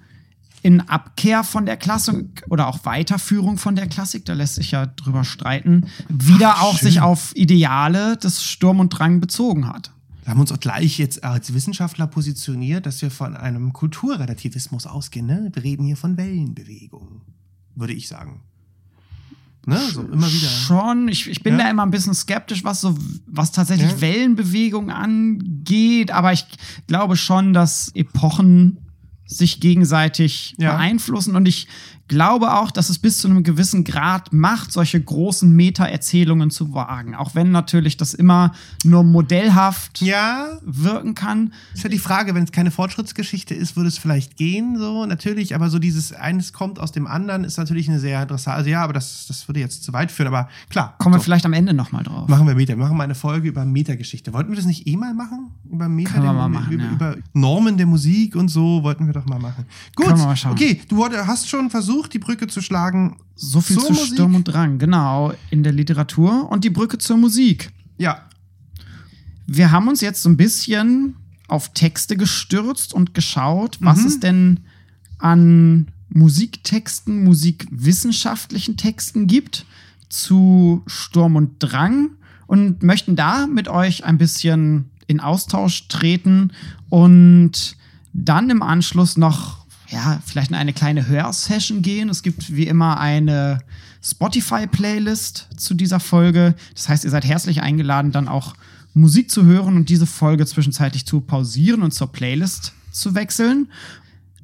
in 0.65 0.81
Abkehr 0.81 1.45
von 1.45 1.67
der 1.67 1.77
Klassik 1.77 2.43
oder 2.49 2.69
auch 2.69 2.87
Weiterführung 2.87 3.59
von 3.59 3.77
der 3.77 3.87
Klassik, 3.87 4.25
da 4.25 4.33
lässt 4.33 4.55
sich 4.55 4.71
ja 4.71 4.87
drüber 4.87 5.23
streiten, 5.23 5.89
wieder 6.09 6.55
Ach, 6.57 6.63
auch 6.63 6.79
sich 6.79 7.03
auf 7.03 7.37
Ideale 7.37 8.17
des 8.17 8.43
Sturm 8.43 8.81
und 8.81 8.89
Drang 8.89 9.21
bezogen 9.21 9.69
hat. 9.69 9.93
Wir 10.23 10.31
haben 10.31 10.41
uns 10.41 10.51
auch 10.53 10.59
gleich 10.61 10.97
jetzt 10.99 11.23
als 11.23 11.53
Wissenschaftler 11.53 12.07
positioniert, 12.07 12.87
dass 12.87 13.03
wir 13.03 13.11
von 13.11 13.37
einem 13.37 13.75
Kulturrelativismus 13.75 14.87
ausgehen. 14.87 15.27
Ne? 15.27 15.51
Wir 15.53 15.63
reden 15.63 15.85
hier 15.85 15.99
von 15.99 16.17
Wellenbewegungen, 16.17 17.21
würde 17.75 17.93
ich 17.93 18.09
sagen. 18.09 18.41
Ne? 19.67 19.79
So 19.93 20.01
immer 20.01 20.33
wieder. 20.33 20.49
Schon, 20.49 21.09
ich, 21.09 21.29
ich 21.29 21.43
bin 21.43 21.59
Ja. 21.59 21.65
da 21.65 21.71
immer 21.71 21.83
ein 21.83 21.91
bisschen 21.91 22.15
skeptisch, 22.15 22.65
was 22.65 22.81
so, 22.81 22.97
was 23.27 23.53
tatsächlich 23.53 23.91
Ja. 23.93 24.01
Wellenbewegung 24.01 24.91
angeht, 24.91 26.11
aber 26.11 26.33
ich 26.33 26.47
glaube 26.87 27.17
schon, 27.17 27.53
dass 27.53 27.91
Epochen 27.95 28.79
sich 29.27 29.61
gegenseitig 29.61 30.55
Ja. 30.59 30.73
beeinflussen 30.77 31.37
und 31.37 31.47
ich 31.49 31.67
glaube 32.09 32.53
auch, 32.55 32.71
dass 32.71 32.91
es 32.91 32.99
bis 32.99 33.19
zu 33.19 33.29
einem 33.29 33.43
gewissen 33.43 33.83
Grad 33.85 34.33
macht, 34.33 34.73
solche 34.73 35.01
großen 35.01 35.51
Meta-Erzählungen 35.55 36.51
zu 36.51 36.75
wagen. 36.75 37.15
Auch 37.15 37.35
wenn 37.35 37.51
natürlich 37.51 37.97
das 37.97 38.13
immer 38.15 38.53
nur 38.85 39.05
modellhaft 39.05 40.01
Ja, 40.01 40.59
wirken 40.63 41.15
kann. 41.15 41.53
ist 41.75 41.83
ja 41.83 41.89
die 41.89 41.99
Frage, 41.99 42.35
wenn 42.35 42.45
es 42.45 42.53
keine 42.53 42.71
Fortschrittsgeschichte 42.71 43.55
ist, 43.55 43.77
würde 43.77 43.89
es 43.89 43.99
vielleicht 43.99 44.37
gehen, 44.37 44.77
so 44.79 45.07
natürlich, 45.07 45.55
aber 45.55 45.71
so 45.71 45.79
dieses 45.79 46.13
eines 46.13 46.53
kommt 46.53 46.79
aus 46.79 46.93
dem 46.93 47.07
anderen 47.07 47.45
ist 47.45 47.57
natürlich 47.57 47.89
eine 47.89 47.99
sehr 48.01 48.21
interessante. 48.23 48.57
Also 48.59 48.71
ja, 48.71 48.83
aber 48.83 48.93
das, 48.93 49.27
das 49.27 49.49
würde 49.49 49.61
jetzt 49.61 49.83
zu 49.83 49.93
weit 49.93 50.11
führen, 50.13 50.29
aber 50.29 50.49
klar. 50.69 50.95
Kommen 50.99 51.15
wir 51.15 51.19
so. 51.21 51.25
vielleicht 51.25 51.47
am 51.47 51.53
Ende 51.53 51.73
nochmal 51.75 52.03
drauf. 52.03 52.29
Machen 52.29 52.47
wir 52.47 52.55
Meta, 52.55 52.77
machen 52.77 52.97
wir 52.97 53.03
eine 53.05 53.15
Folge 53.15 53.49
über 53.49 53.65
Meta-Geschichte. 53.65 54.33
Wollten 54.33 54.51
wir 54.51 54.57
das 54.57 54.67
nicht 54.67 54.87
eh 54.87 54.97
mal 54.97 55.15
machen? 55.15 55.51
Über 55.71 55.89
Meta, 55.89 56.23
wir 56.23 56.33
den- 56.33 56.53
machen, 56.53 56.73
über, 56.73 56.85
ja. 56.85 56.91
über 56.93 57.17
Normen 57.33 57.77
der 57.77 57.87
Musik 57.87 58.37
und 58.37 58.49
so, 58.49 58.83
wollten 58.83 59.07
wir 59.07 59.15
doch 59.15 59.27
mal 59.27 59.39
machen. 59.39 59.65
Gut, 59.97 60.09
wir 60.09 60.17
mal 60.17 60.37
schauen. 60.37 60.53
okay, 60.53 60.81
du 60.89 61.05
hast 61.05 61.49
schon 61.49 61.71
versucht, 61.71 61.94
die 62.09 62.19
Brücke 62.19 62.47
zu 62.47 62.61
schlagen. 62.61 63.17
So 63.37 63.61
viel 63.61 63.79
zu 63.79 63.93
Musik. 63.93 64.15
Sturm 64.15 64.35
und 64.35 64.45
Drang, 64.45 64.79
genau, 64.79 65.33
in 65.51 65.63
der 65.63 65.73
Literatur 65.73 66.51
und 66.51 66.65
die 66.65 66.71
Brücke 66.71 66.99
zur 66.99 67.17
Musik. 67.17 67.73
Ja, 67.99 68.23
Wir 69.47 69.71
haben 69.73 69.89
uns 69.89 70.01
jetzt 70.01 70.23
so 70.23 70.31
ein 70.31 70.37
bisschen 70.39 71.17
auf 71.49 71.75
Texte 71.75 72.17
gestürzt 72.17 72.95
und 72.95 73.13
geschaut, 73.13 73.77
was 73.81 74.01
Mhm. 74.01 74.07
es 74.07 74.21
denn 74.21 74.61
an 75.19 75.89
Musiktexten, 76.09 77.25
musikwissenschaftlichen 77.25 78.77
Texten 78.77 79.27
gibt 79.27 79.67
zu 80.09 80.83
Sturm 80.87 81.37
und 81.37 81.57
Drang 81.59 82.11
und 82.47 82.83
möchten 82.83 83.17
da 83.17 83.47
mit 83.47 83.69
euch 83.69 84.05
ein 84.05 84.17
bisschen 84.17 84.91
in 85.07 85.21
Austausch 85.21 85.89
treten 85.89 86.53
und 86.89 87.77
dann 88.15 88.49
im 88.49 88.63
Anschluss 88.63 89.17
noch, 89.19 89.64
ja, 89.95 90.21
vielleicht 90.27 90.51
in 90.51 90.57
eine 90.57 90.73
kleine 90.73 91.07
Hörsession 91.07 91.81
gehen. 91.81 92.09
Es 92.09 92.23
gibt 92.23 92.55
wie 92.55 92.67
immer 92.67 92.99
eine 92.99 93.61
Spotify-Playlist 94.03 95.49
zu 95.57 95.75
dieser 95.75 96.01
Folge. 96.01 96.57
Das 96.75 96.89
heißt, 96.89 97.05
ihr 97.05 97.11
seid 97.11 97.25
herzlich 97.25 97.63
eingeladen, 97.63 98.11
dann 98.11 98.27
auch 98.27 98.55
Musik 98.93 99.31
zu 99.31 99.45
hören 99.45 99.77
und 99.77 99.89
diese 99.89 100.07
Folge 100.07 100.47
zwischenzeitlich 100.47 101.07
zu 101.07 101.21
pausieren 101.21 101.83
und 101.83 101.95
zur 101.95 102.11
Playlist 102.11 102.73
zu 102.91 103.15
wechseln. 103.15 103.69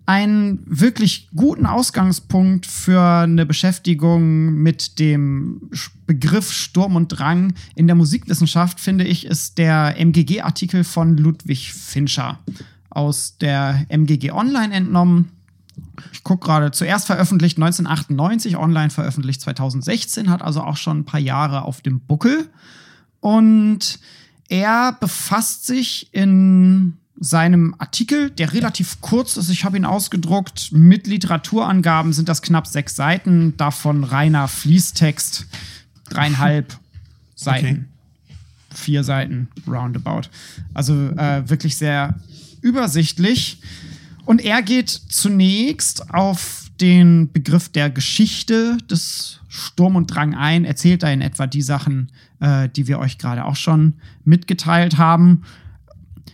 Einen 0.07 0.63
wirklich 0.67 1.29
guten 1.35 1.67
Ausgangspunkt 1.67 2.67
für 2.67 3.01
eine 3.01 3.45
Beschäftigung 3.45 4.55
mit 4.55 4.99
dem 5.01 5.71
Begriff 6.07 6.53
Sturm 6.53 6.95
und 6.95 7.09
Drang 7.09 7.55
in 7.75 7.87
der 7.87 7.97
Musikwissenschaft, 7.97 8.79
finde 8.81 9.05
ich, 9.05 9.27
ist 9.27 9.59
der 9.59 9.97
MGG-Artikel 9.99 10.85
von 10.85 11.17
Ludwig 11.17 11.73
Fincher 11.73 12.39
aus 12.91 13.37
der 13.39 13.87
MGG 13.89 14.33
Online 14.33 14.75
entnommen. 14.75 15.31
Ich 16.13 16.25
gucke 16.25 16.47
gerade, 16.47 16.71
zuerst 16.71 17.07
veröffentlicht 17.07 17.59
1998, 17.59 18.57
online 18.57 18.91
veröffentlicht 18.91 19.41
2016, 19.41 20.31
hat 20.31 20.43
also 20.43 20.63
auch 20.63 20.77
schon 20.77 21.01
ein 21.01 21.05
paar 21.05 21.21
Jahre 21.21 21.63
auf 21.63 21.81
dem 21.81 22.01
Buckel. 22.01 22.49
Und 23.21 23.99
er 24.49 24.97
befasst 24.99 25.67
sich 25.67 26.13
in 26.13 26.97
seinem 27.23 27.75
Artikel, 27.79 28.31
der 28.31 28.55
relativ 28.55 29.03
kurz 29.03 29.37
ist, 29.37 29.51
ich 29.51 29.65
habe 29.65 29.77
ihn 29.77 29.85
ausgedruckt, 29.85 30.73
mit 30.73 31.07
Literaturangaben 31.07 32.15
sind 32.15 32.31
das 32.31 32.41
knapp 32.41 32.67
sechs 32.67 32.97
Seiten, 32.97 33.57
davon 33.59 34.05
reiner 34.05 34.49
Fließtext, 34.49 35.47
dreieinhalb 36.09 36.79
Seiten, 37.35 37.91
vier 38.75 39.05
Seiten 39.05 39.49
roundabout. 39.69 40.29
Also 40.73 40.95
äh, 40.95 41.49
wirklich 41.49 41.77
sehr 41.77 42.19
übersichtlich. 42.63 43.61
Und 44.25 44.43
er 44.45 44.63
geht 44.63 44.91
zunächst 44.91 46.13
auf 46.13 46.71
den 46.81 47.31
Begriff 47.33 47.69
der 47.69 47.91
Geschichte 47.91 48.79
des 48.91 49.41
Sturm 49.49 49.97
und 49.97 50.07
Drang 50.07 50.35
ein, 50.35 50.65
erzählt 50.65 51.03
da 51.03 51.11
in 51.11 51.21
etwa 51.21 51.47
die 51.47 51.63
Sachen, 51.63 52.11
äh, 52.41 52.69
die 52.69 52.87
wir 52.87 52.99
euch 52.99 53.19
gerade 53.19 53.45
auch 53.45 53.57
schon 53.57 53.95
mitgeteilt 54.25 54.97
haben. 54.97 55.43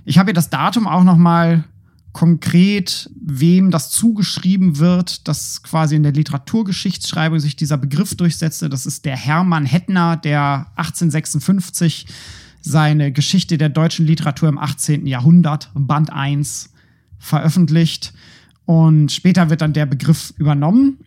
Ich 0.05 0.19
habe 0.19 0.29
hier 0.29 0.35
das 0.35 0.51
Datum 0.51 0.87
auch 0.87 1.03
noch 1.03 1.17
mal 1.17 1.65
konkret, 2.13 3.11
wem 3.21 3.71
das 3.71 3.91
zugeschrieben 3.91 4.79
wird, 4.79 5.29
dass 5.29 5.63
quasi 5.63 5.97
in 5.97 6.03
der 6.03 6.13
Literaturgeschichtsschreibung 6.13 7.41
sich 7.41 7.57
dieser 7.57 7.77
Begriff 7.77 8.15
durchsetzte. 8.15 8.71
Das 8.71 8.87
ist 8.87 9.05
der 9.05 9.17
Hermann 9.17 9.67
Hettner, 9.67 10.17
der 10.17 10.67
1856 10.77 12.07
seine 12.63 13.13
Geschichte 13.13 13.59
der 13.59 13.69
deutschen 13.69 14.07
Literatur 14.07 14.49
im 14.49 14.59
18. 14.59 15.07
Jahrhundert, 15.07 15.71
Band 15.75 16.11
1, 16.11 16.71
veröffentlicht. 17.27 18.13
Und 18.65 19.13
später 19.13 19.51
wird 19.51 19.61
dann 19.61 19.73
der 19.73 19.87
Begriff 19.87 20.33
übernommen. 20.39 20.99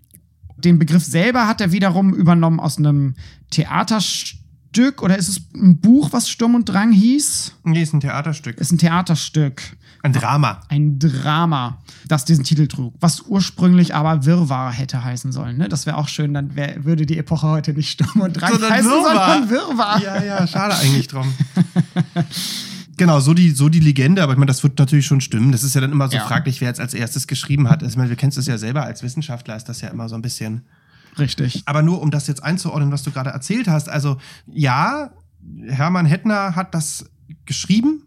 Den 0.58 0.80
Begriff 0.80 1.04
selber 1.04 1.48
hat 1.48 1.62
er 1.62 1.72
wiederum 1.72 2.14
übernommen 2.14 2.60
aus 2.60 2.78
einem 2.78 3.16
Stück 4.70 5.02
oder 5.02 5.18
ist 5.18 5.30
es 5.30 5.42
ein 5.56 5.80
Buch, 5.80 6.10
was 6.12 6.30
Sturm 6.30 6.56
und 6.56 6.66
Drang 6.66 6.92
hieß? 6.92 7.54
Nee, 7.64 7.82
ist 7.82 7.94
ein 7.94 8.02
Theaterstück. 8.02 8.58
Ist 8.60 8.72
ein 8.72 8.78
Theaterstück. 8.78 9.62
Ein 10.02 10.14
Drama. 10.14 10.62
Ein 10.70 11.00
Drama, 11.00 11.80
das 12.08 12.24
diesen 12.24 12.44
Titel 12.44 12.68
trug. 12.68 12.94
Was 13.00 13.22
ursprünglich 13.22 13.96
aber 13.96 14.26
Wirrwarr 14.26 14.72
hätte 14.72 15.04
heißen 15.04 15.32
sollen. 15.32 15.58
Ne? 15.58 15.68
Das 15.68 15.86
wäre 15.86 15.98
auch 15.98 16.08
schön, 16.08 16.34
dann 16.34 16.56
wär, 16.56 16.86
würde 16.86 17.06
die 17.06 17.18
Epoche 17.18 17.48
heute 17.48 17.74
nicht 17.74 17.90
Sturm 17.90 18.22
und 18.22 18.34
Drang 18.34 18.52
Sondern 18.52 18.72
heißen, 18.72 18.90
Wirrwarr. 18.90 19.34
sondern 19.34 19.50
Wirrwarr. 19.50 20.02
Ja, 20.02 20.24
ja, 20.24 20.48
schade 20.48 20.76
eigentlich 20.76 21.08
drum. 21.08 21.34
Genau, 23.00 23.20
so 23.22 23.34
die, 23.34 23.52
so 23.52 23.70
die 23.70 23.80
Legende, 23.80 24.22
aber 24.22 24.34
ich 24.34 24.38
meine, 24.38 24.48
das 24.50 24.62
wird 24.62 24.78
natürlich 24.78 25.06
schon 25.06 25.22
stimmen. 25.22 25.52
Das 25.52 25.64
ist 25.64 25.74
ja 25.74 25.82
dann 25.82 25.92
immer 25.92 26.10
so 26.10 26.18
Ja. 26.18 26.26
fraglich, 26.28 26.60
wer 26.62 26.68
jetzt 26.68 26.80
als 26.82 26.94
erstes 26.94 27.28
geschrieben 27.28 27.70
hat. 27.70 27.82
Ich 27.82 27.96
meine, 27.96 28.10
wir 28.10 28.18
kennen 28.18 28.34
es 28.36 28.46
ja 28.46 28.58
selber 28.58 28.84
als 28.84 29.02
Wissenschaftler, 29.04 29.56
ist 29.56 29.70
das 29.70 29.80
ja 29.82 29.88
immer 29.90 30.10
so 30.10 30.16
ein 30.16 30.22
bisschen. 30.22 30.64
Richtig. 31.18 31.64
Aber 31.66 31.82
nur 31.82 32.02
um 32.02 32.12
das 32.12 32.28
jetzt 32.28 32.44
einzuordnen, 32.44 32.92
was 32.92 33.04
du 33.04 33.12
gerade 33.12 33.30
erzählt 33.32 33.68
hast. 33.68 33.90
Also, 33.90 34.18
ja, 34.48 35.12
Hermann 35.68 36.06
Hettner 36.06 36.56
hat 36.56 36.76
das 36.76 37.10
geschrieben, 37.46 38.04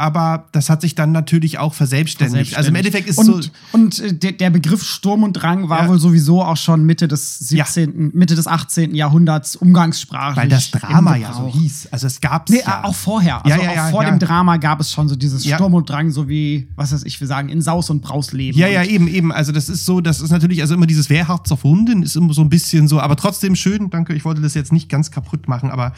aber 0.00 0.46
das 0.52 0.70
hat 0.70 0.80
sich 0.80 0.94
dann 0.94 1.12
natürlich 1.12 1.58
auch 1.58 1.74
verselbstständigt. 1.74 2.56
Also 2.56 2.70
im 2.70 2.74
Endeffekt 2.74 3.08
ist 3.08 3.18
und, 3.18 3.44
so. 3.44 3.50
Und 3.72 3.98
äh, 4.00 4.14
der, 4.14 4.32
der 4.32 4.50
Begriff 4.50 4.82
Sturm 4.82 5.22
und 5.22 5.34
Drang 5.34 5.68
war 5.68 5.82
Ja. 5.84 5.88
wohl 5.88 5.98
sowieso 6.00 6.42
auch 6.42 6.56
schon 6.56 6.84
Mitte 6.84 7.06
des 7.06 7.38
17., 7.38 8.10
Mitte 8.14 8.34
des 8.34 8.46
18. 8.46 8.94
Jahrhunderts 8.94 9.56
umgangssprachlich. 9.56 10.36
Weil 10.36 10.48
das 10.48 10.70
Drama 10.70 11.16
ja 11.16 11.32
so 11.32 11.46
hieß. 11.46 11.88
Also 11.90 12.06
es 12.06 12.20
gab 12.20 12.48
es 12.48 12.54
Nee, 12.56 12.62
ja. 12.66 12.84
auch 12.84 12.94
vorher. 12.94 13.44
Also 13.44 13.56
Ja, 13.56 13.62
ja, 13.64 13.70
auch 13.70 13.74
ja, 13.76 13.90
vor 13.90 14.02
ja. 14.02 14.10
dem 14.10 14.18
Drama 14.18 14.56
gab 14.56 14.80
es 14.80 14.90
schon 14.90 15.08
so 15.08 15.16
dieses 15.16 15.44
Ja. 15.44 15.56
Sturm 15.56 15.74
und 15.74 15.88
Drang, 15.88 16.10
so 16.10 16.28
wie, 16.28 16.68
was 16.76 16.92
weiß 16.92 17.04
ich, 17.04 17.20
wir 17.20 17.26
sagen, 17.26 17.48
in 17.48 17.60
Saus 17.62 17.90
und 17.90 18.00
Braus 18.02 18.32
leben. 18.32 18.58
Ja, 18.58 18.66
ja, 18.68 18.82
eben, 18.84 19.06
eben. 19.08 19.32
Also 19.32 19.52
das 19.52 19.68
ist 19.68 19.84
so, 19.84 20.00
das 20.00 20.20
ist 20.20 20.30
natürlich, 20.30 20.60
also 20.62 20.74
immer 20.74 20.86
dieses 20.86 21.10
Wehrharz 21.10 21.52
auf 21.52 21.62
Hunden 21.64 22.02
ist 22.02 22.16
immer 22.16 22.32
so 22.32 22.40
ein 22.42 22.48
bisschen 22.48 22.88
so, 22.88 23.00
aber 23.00 23.16
trotzdem 23.16 23.54
schön, 23.54 23.90
danke, 23.90 24.14
ich 24.14 24.24
wollte 24.24 24.40
das 24.40 24.54
jetzt 24.54 24.72
nicht 24.72 24.88
ganz 24.88 25.10
kaputt 25.10 25.48
machen, 25.48 25.70
aber 25.70 25.92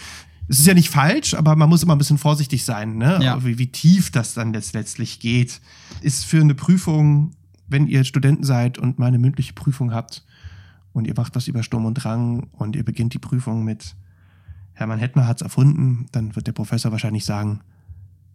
es 0.53 0.59
ist 0.59 0.67
ja 0.67 0.75
nicht 0.75 0.91
falsch, 0.91 1.33
aber 1.33 1.57
man 1.57 1.71
muss 1.71 1.83
immer 1.83 1.95
ein 1.95 1.99
bisschen 1.99 2.19
vorsichtig 2.19 2.67
sein, 2.67 2.99
ne? 2.99 3.19
Ja. 3.23 3.43
Wie, 3.43 3.57
wie 3.57 3.69
tief 3.69 4.11
das 4.11 4.35
dann 4.35 4.53
jetzt 4.53 4.75
letztlich 4.75 5.19
geht. 5.19 5.63
Ist 6.03 6.27
für 6.27 6.43
eine 6.43 6.55
Prüfung, 6.55 7.31
wenn 7.69 7.87
ihr 7.87 8.05
Studenten 8.05 8.45
seid 8.45 8.77
und 8.77 8.99
mal 8.99 9.07
eine 9.07 9.19
mündliche 9.19 9.55
Prüfung 9.55 9.95
habt 9.95 10.27
und 10.93 11.07
ihr 11.07 11.15
macht 11.17 11.35
was 11.35 11.49
über 11.49 11.63
Sturm 11.63 11.87
und 11.87 11.95
Drang 11.95 12.49
und 12.53 12.77
ihr 12.77 12.85
beginnt 12.85 13.15
die 13.15 13.19
Prüfung 13.19 13.65
mit 13.65 13.97
Hermann 14.75 14.99
Hettner 14.99 15.27
hat's 15.27 15.41
erfunden, 15.41 16.05
dann 16.13 16.37
wird 16.37 16.47
der 16.47 16.53
Professor 16.53 16.93
wahrscheinlich 16.93 17.25
sagen, 17.25 17.61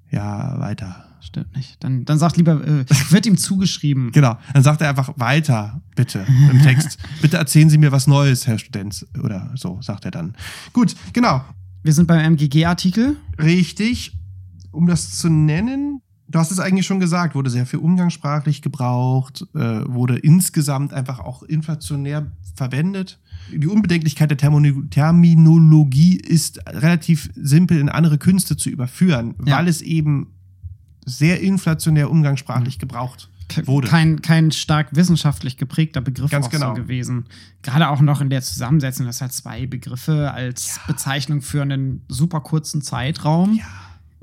ja, 0.09 0.59
weiter. 0.59 1.05
Stimmt 1.19 1.55
nicht. 1.55 1.83
Dann, 1.83 2.03
dann 2.03 2.17
sagt 2.17 2.37
lieber, 2.37 2.65
äh, 2.65 2.85
wird 3.11 3.27
ihm 3.27 3.37
zugeschrieben. 3.37 4.11
Genau. 4.17 4.39
Dann 4.53 4.63
sagt 4.63 4.81
er 4.81 4.89
einfach 4.89 5.13
weiter, 5.17 5.81
bitte, 5.95 6.25
im 6.51 6.63
Text. 6.63 6.97
bitte 7.21 7.37
erzählen 7.37 7.69
Sie 7.69 7.77
mir 7.77 7.91
was 7.91 8.07
Neues, 8.07 8.47
Herr 8.47 8.57
Student. 8.57 9.05
Oder 9.21 9.51
so, 9.55 9.79
sagt 9.81 10.05
er 10.05 10.11
dann. 10.11 10.35
Gut, 10.73 10.95
genau. 11.13 11.43
Wir 11.83 11.93
sind 11.93 12.07
beim 12.07 12.19
MGG-Artikel. 12.33 13.17
Richtig. 13.41 14.13
Um 14.71 14.87
das 14.87 15.17
zu 15.17 15.29
nennen, 15.29 16.01
du 16.27 16.39
hast 16.39 16.51
es 16.51 16.59
eigentlich 16.59 16.85
schon 16.85 16.99
gesagt, 16.99 17.35
wurde 17.35 17.49
sehr 17.49 17.65
viel 17.65 17.79
umgangssprachlich 17.79 18.61
gebraucht, 18.61 19.45
äh, 19.55 19.59
wurde 19.87 20.17
insgesamt 20.17 20.93
einfach 20.93 21.19
auch 21.19 21.43
inflationär 21.43 22.31
verwendet. 22.55 23.19
Die 23.51 23.67
Unbedenklichkeit 23.67 24.29
der 24.29 24.37
Termino- 24.37 24.83
Terminologie 24.89 26.17
ist 26.17 26.59
relativ 26.67 27.29
simpel 27.35 27.79
in 27.79 27.89
andere 27.89 28.17
Künste 28.17 28.57
zu 28.57 28.69
überführen, 28.69 29.35
Ja. 29.45 29.57
weil 29.57 29.67
es 29.67 29.81
eben 29.81 30.33
sehr 31.05 31.39
inflationär 31.41 32.11
umgangssprachlich 32.11 32.79
gebraucht 32.79 33.29
wurde. 33.65 33.87
Kein, 33.87 34.21
kein 34.21 34.51
stark 34.51 34.89
wissenschaftlich 34.95 35.57
geprägter 35.57 36.01
Begriff 36.01 36.31
Ganz 36.31 36.47
auch 36.47 36.49
genau. 36.49 36.75
so 36.75 36.81
gewesen. 36.81 37.25
Gerade 37.63 37.89
auch 37.89 38.01
noch 38.01 38.21
in 38.21 38.29
der 38.29 38.41
Zusammensetzung, 38.41 39.05
das 39.05 39.21
halt 39.21 39.33
zwei 39.33 39.65
Begriffe 39.65 40.31
als 40.31 40.79
Bezeichnung 40.87 41.41
für 41.41 41.61
einen 41.61 42.01
super 42.07 42.41
kurzen 42.41 42.81
Zeitraum, 42.81 43.53
Ja. 43.55 43.63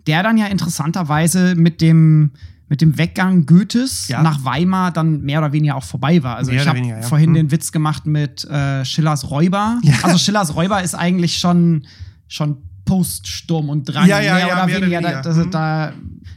der 0.07 0.23
dann 0.23 0.37
ja 0.39 0.47
interessanterweise 0.47 1.55
mit 1.55 1.81
dem 1.81 2.31
mit 2.67 2.81
dem 2.81 2.97
Weggang 2.97 3.45
Goethes 3.45 4.09
Ja. 4.09 4.23
nach 4.23 4.43
Weimar 4.45 4.91
dann 4.91 5.21
mehr 5.21 5.39
oder 5.39 5.53
weniger 5.53 5.77
auch 5.77 5.85
vorbei 5.85 6.23
war. 6.23 6.37
Also 6.37 6.51
Mehr 6.51 6.63
ich 6.63 6.67
habe 6.69 6.79
ja. 6.81 7.03
vorhin 7.03 7.29
Hm. 7.29 7.35
den 7.35 7.51
Witz 7.51 7.73
gemacht 7.73 8.07
mit 8.07 8.45
äh, 8.47 8.85
Schillers 8.87 9.31
Räuber. 9.31 9.79
Ja. 9.83 9.95
Also 10.03 10.17
Schillers 10.19 10.55
Räuber 10.57 10.83
ist 10.83 10.95
eigentlich 10.95 11.39
schon, 11.39 11.87
schon 12.27 12.57
Post-Sturm 12.85 13.69
und 13.71 13.85
Drang. 13.85 14.07
Ja, 14.09 14.21
ja, 14.21 14.35
mehr 14.35 14.47
ja, 14.49 14.55
oder 14.55 14.67
mehr 14.67 14.81
weniger. 14.83 15.01
Da, 15.01 15.21
also 15.23 15.43
Hm. 15.43 15.51
da, 15.51 15.93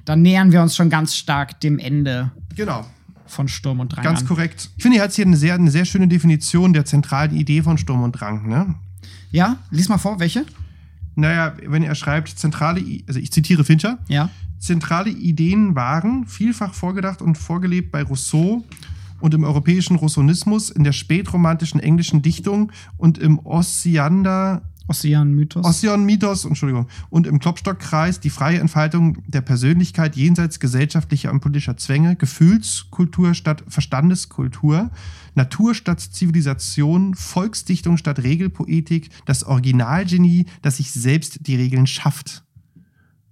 da 0.06 0.16
nähern 0.16 0.52
wir 0.52 0.62
uns 0.62 0.76
schon 0.76 0.90
ganz 0.90 1.16
stark 1.16 1.60
dem 1.62 1.78
Ende 1.80 2.32
Genau. 2.56 2.86
von 3.26 3.48
Sturm 3.48 3.80
und 3.82 3.90
Drang 3.90 4.04
Ganz 4.04 4.22
an. 4.22 4.28
korrekt. 4.28 4.70
Ich 4.78 4.84
finde, 4.84 4.98
er 5.00 5.04
hat 5.04 5.14
hier 5.14 5.26
eine 5.26 5.38
sehr, 5.38 5.56
eine 5.56 5.72
sehr 5.72 5.86
schöne 5.86 6.08
Definition 6.08 6.74
der 6.74 6.86
zentralen 6.86 7.36
Idee 7.36 7.62
von 7.62 7.78
Sturm 7.78 8.04
und 8.04 8.14
Drang. 8.14 8.48
Ne? 8.48 8.76
Ja, 9.32 9.58
lies 9.72 9.90
mal 9.90 9.98
vor, 9.98 10.20
welche? 10.20 10.46
Naja, 11.16 11.54
wenn 11.66 11.84
er 11.84 11.96
schreibt, 11.96 12.30
zentrale, 12.30 12.82
also 13.08 13.20
ich 13.20 13.32
zitiere 13.32 13.64
Fincher, 13.64 13.98
Ja. 14.08 14.30
zentrale 14.60 15.10
Ideen 15.10 15.76
waren 15.76 16.26
vielfach 16.28 16.74
vorgedacht 16.74 17.22
und 17.22 17.38
vorgelebt 17.38 17.92
bei 17.92 18.04
Rousseau 18.04 18.64
und 19.20 19.34
im 19.34 19.44
europäischen 19.44 19.96
Rousseauismus, 19.96 20.70
in 20.70 20.84
der 20.84 20.92
spätromantischen 20.94 21.80
englischen 21.80 22.22
Dichtung 22.22 22.72
und 22.98 23.18
im 23.18 23.40
Osiander 23.40 24.62
Ossian-Mythos. 24.88 25.66
Ossian-Mythos, 25.66 26.46
Entschuldigung, 26.46 26.88
und 27.10 27.28
im 27.28 27.40
Klopstock-Kreis 27.40 28.20
die 28.20 28.30
freie 28.30 28.60
Entfaltung 28.60 29.24
der 29.28 29.42
Persönlichkeit 29.42 30.16
jenseits 30.16 30.60
gesellschaftlicher 30.60 31.32
und 31.32 31.42
politischer 31.42 31.78
Zwänge, 31.78 32.16
Gefühlskultur 32.16 33.34
statt 33.34 33.64
Verstandeskultur, 33.68 34.90
Natur 35.36 35.76
statt 35.76 36.00
Zivilisation, 36.00 37.14
Volksdichtung 37.16 37.98
statt 37.98 38.20
Regelpoetik, 38.20 39.10
das 39.26 39.44
Originalgenie, 39.44 40.46
das 40.62 40.78
sich 40.78 40.92
selbst 40.92 41.48
die 41.48 41.56
Regeln 41.56 41.88
schafft. 41.88 42.44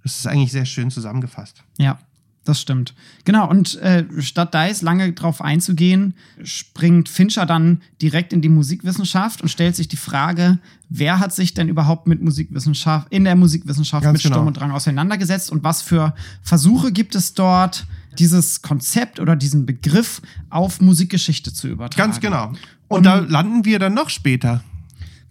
Das 0.04 0.20
ist 0.20 0.28
eigentlich 0.28 0.52
sehr 0.52 0.66
schön 0.66 0.92
zusammengefasst. 0.92 1.64
Ja, 1.80 1.98
das 2.46 2.62
stimmt. 2.62 2.94
Genau, 3.26 3.50
und 3.50 3.76
äh, 3.82 4.06
statt 4.20 4.54
da 4.54 4.68
jetzt 4.68 4.82
lange 4.82 5.12
drauf 5.14 5.42
einzugehen, 5.42 6.14
springt 6.44 7.10
Fincher 7.10 7.46
dann 7.46 7.82
direkt 8.02 8.32
in 8.34 8.42
die 8.42 8.50
Musikwissenschaft 8.50 9.42
und 9.42 9.50
stellt 9.50 9.76
sich 9.76 9.88
die 9.88 9.98
Frage, 9.98 10.60
wer 10.90 11.20
hat 11.20 11.34
sich 11.34 11.54
denn 11.54 11.68
überhaupt 11.68 12.08
mit 12.08 12.22
Musikwissenschaft, 12.22 13.08
in 13.12 13.24
der 13.26 13.36
Musikwissenschaft 13.36 14.04
Ganz 14.04 14.14
mit 14.14 14.22
Sturm 14.22 14.34
genau. 14.34 14.48
und 14.48 14.58
Drang 14.58 14.72
auseinandergesetzt 14.72 15.52
und 15.52 15.64
was 15.64 15.82
für 15.82 16.14
Versuche 16.42 16.92
gibt 16.92 17.16
es 17.16 17.34
dort, 17.34 17.86
dieses 18.20 18.62
Konzept 18.62 19.20
oder 19.20 19.36
diesen 19.36 19.66
Begriff 19.66 20.22
auf 20.50 20.80
Musikgeschichte 20.80 21.52
zu 21.52 21.68
übertragen. 21.68 22.12
Ganz 22.12 22.22
genau. 22.22 22.50
Und, 22.88 23.00
Und- 23.00 23.04
da 23.06 23.18
landen 23.20 23.66
wir 23.66 23.80
dann 23.80 23.94
noch 23.94 24.10
später. 24.10 24.64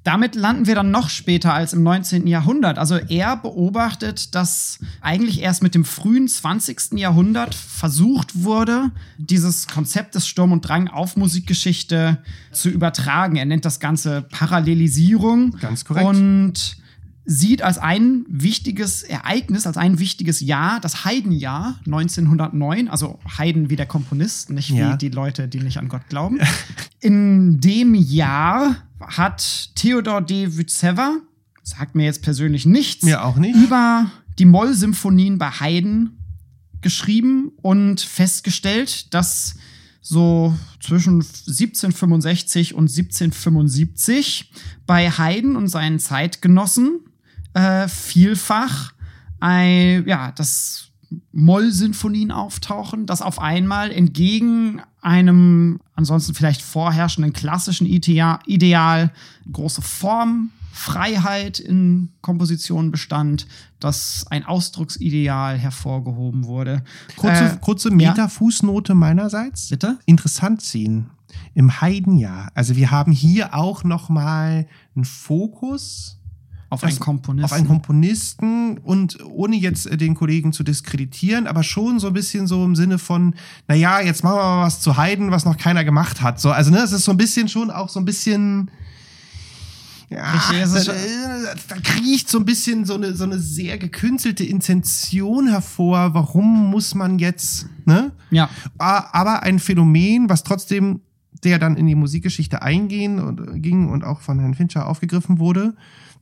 Damit 0.05 0.35
landen 0.35 0.67
wir 0.67 0.75
dann 0.75 0.91
noch 0.91 1.09
später 1.09 1.55
als 1.55 1.73
im 1.73 1.83
19. 1.83 2.27
Jahrhundert. 2.27 2.79
Also 2.79 2.97
er 2.97 3.37
beobachtet, 3.39 4.35
dass 4.35 4.79
eigentlich 5.01 5.41
erst 5.41 5.63
mit 5.63 5.75
dem 5.75 5.87
frühen 5.87 6.29
20. 6.29 6.99
Jahrhundert 6.99 7.55
versucht 7.55 8.43
wurde, 8.43 8.91
dieses 9.17 9.67
Konzept 9.67 10.15
des 10.15 10.29
Sturm 10.29 10.53
und 10.53 10.61
Drang 10.61 10.89
auf 10.89 11.17
Musikgeschichte 11.17 12.19
zu 12.53 12.69
übertragen. 12.69 13.37
Er 13.37 13.47
nennt 13.47 13.65
das 13.65 13.81
Ganze 13.81 14.23
Parallelisierung. 14.23 15.53
Ganz 15.59 15.87
korrekt. 15.87 16.07
Und 16.07 16.77
sieht 17.27 17.63
als 17.63 17.79
ein 17.79 18.25
wichtiges 18.29 19.03
Ereignis, 19.03 19.67
als 19.67 19.77
ein 19.79 19.99
wichtiges 19.99 20.41
Jahr, 20.41 20.79
das 20.81 21.05
Heidenjahr 21.07 21.81
1909, 21.87 22.89
also 22.89 23.19
Haydn 23.39 23.71
wie 23.71 23.77
der 23.77 23.87
Komponist, 23.87 24.51
nicht 24.51 24.69
Ja. 24.71 24.93
wie 24.93 24.99
die 24.99 25.09
Leute, 25.09 25.49
die 25.49 25.61
nicht 25.61 25.79
an 25.79 25.89
Gott 25.89 26.03
glauben. 26.11 26.39
In 27.01 27.61
dem 27.61 27.95
Jahr 27.95 28.77
hat 29.01 29.71
Theodor 29.75 30.21
de 30.21 30.57
Wyzewa, 30.59 31.17
sagt 31.63 31.95
mir 31.95 32.05
jetzt 32.05 32.23
persönlich 32.23 32.67
nichts, 32.67 33.05
Mir 33.05 33.25
auch 33.25 33.37
nicht. 33.37 33.57
über 33.57 34.11
die 34.39 34.45
Mollsymphonien 34.45 35.39
bei 35.39 35.49
Haydn 35.51 36.19
geschrieben 36.83 37.53
und 37.63 38.01
festgestellt, 38.03 39.15
dass 39.15 39.55
so 40.03 40.55
zwischen 40.81 41.15
1765 41.23 42.75
und 42.75 42.91
1775 42.91 44.51
bei 44.87 45.11
Haydn 45.11 45.57
und 45.57 45.69
seinen 45.69 45.99
Zeitgenossen 45.99 47.01
äh, 47.55 47.89
vielfach 47.89 48.93
ein, 49.41 50.07
ja, 50.07 50.33
das 50.33 50.91
Mollsinfonien 51.33 52.31
auftauchen, 52.33 53.07
dass 53.07 53.23
auf 53.23 53.39
einmal 53.39 53.91
entgegen 53.93 54.81
einem 55.01 55.81
ansonsten 55.95 56.35
vielleicht 56.35 56.63
vorherrschenden 56.63 57.33
klassischen 57.33 57.87
Idea- 57.87 58.41
Ideal 58.47 59.13
große 59.53 59.83
Formfreiheit 59.83 61.61
in 61.61 62.09
Kompositionen 62.21 62.91
bestand, 62.91 63.47
dass 63.81 64.27
ein 64.31 64.45
Ausdrucksideal 64.45 65.59
hervorgehoben 65.59 66.45
wurde. 66.47 66.83
Kurze, 67.17 67.45
Äh, 67.45 67.57
kurze 67.61 67.91
ja. 67.91 67.95
Metafußnote 67.95 68.95
meinerseits. 68.95 69.69
Bitte? 69.69 69.99
interessant 70.07 70.63
ziehen. 70.63 71.11
Im 71.55 71.81
Heidenjahr. 71.81 72.51
Also 72.55 72.77
wir 72.77 72.91
haben 72.91 73.13
hier 73.13 73.55
auch 73.55 73.85
noch 73.85 74.09
mal 74.09 74.67
einen 74.97 75.05
Fokus 75.05 76.19
Auf 76.75 76.85
einen 76.85 76.99
Komponisten. 76.99 77.45
auf 77.45 77.53
einen 77.53 77.67
Komponisten 77.67 78.79
und 78.79 79.19
ohne 79.25 79.57
jetzt 79.57 79.87
äh, 79.87 79.97
den 79.97 80.15
Kollegen 80.15 80.53
zu 80.53 80.63
diskreditieren, 80.63 81.47
aber 81.47 81.63
schon 81.63 81.99
so 82.01 82.09
ein 82.09 82.13
bisschen 82.13 82.47
so 82.47 82.65
im 82.65 82.77
Sinne 82.77 82.99
von, 82.99 83.35
na 83.69 83.75
ja, 83.75 84.01
jetzt 84.01 84.25
machen 84.25 84.37
wir 84.37 84.43
mal 84.43 84.67
was 84.67 84.81
zu 84.81 84.97
Haydn, 84.97 85.31
was 85.31 85.45
noch 85.45 85.57
keiner 85.57 85.85
gemacht 85.85 86.21
hat. 86.21 86.41
So, 86.41 86.51
also 86.51 86.71
ne, 86.71 86.79
es 86.79 86.93
ist 86.93 87.05
so 87.05 87.11
ein 87.11 87.17
bisschen 87.17 87.49
schon 87.49 87.71
auch 87.71 87.89
so 87.89 88.01
ein 88.01 88.05
bisschen 88.05 88.71
Ja, 90.11 90.33
Richtig, 90.33 90.87
da, 90.87 91.75
da 91.75 91.81
kriecht 91.81 92.29
so 92.29 92.39
ein 92.39 92.45
bisschen 92.45 92.85
so 92.85 92.95
eine, 92.95 93.15
so 93.15 93.25
eine 93.25 93.39
sehr 93.39 93.79
gekünstelte 93.79 94.45
Intention 94.45 95.49
hervor. 95.49 96.15
Warum 96.15 96.71
muss 96.71 96.95
man 96.95 97.19
jetzt, 97.19 97.67
ne? 97.85 98.13
Ja. 98.31 98.49
Aber 98.79 99.43
ein 99.43 99.59
Phänomen, 99.59 100.29
was 100.29 100.45
trotzdem, 100.45 101.01
der 101.43 101.59
dann 101.59 101.77
in 101.77 101.87
die 101.87 101.95
Musikgeschichte 101.95 102.63
eingehen 102.63 103.19
und 103.19 103.41
äh, 103.41 103.59
ging 103.59 103.89
und 103.89 104.05
auch 104.05 104.21
von 104.21 104.39
Herrn 104.39 104.55
Fincher 104.55 104.87
aufgegriffen 104.87 105.39
wurde, 105.39 105.75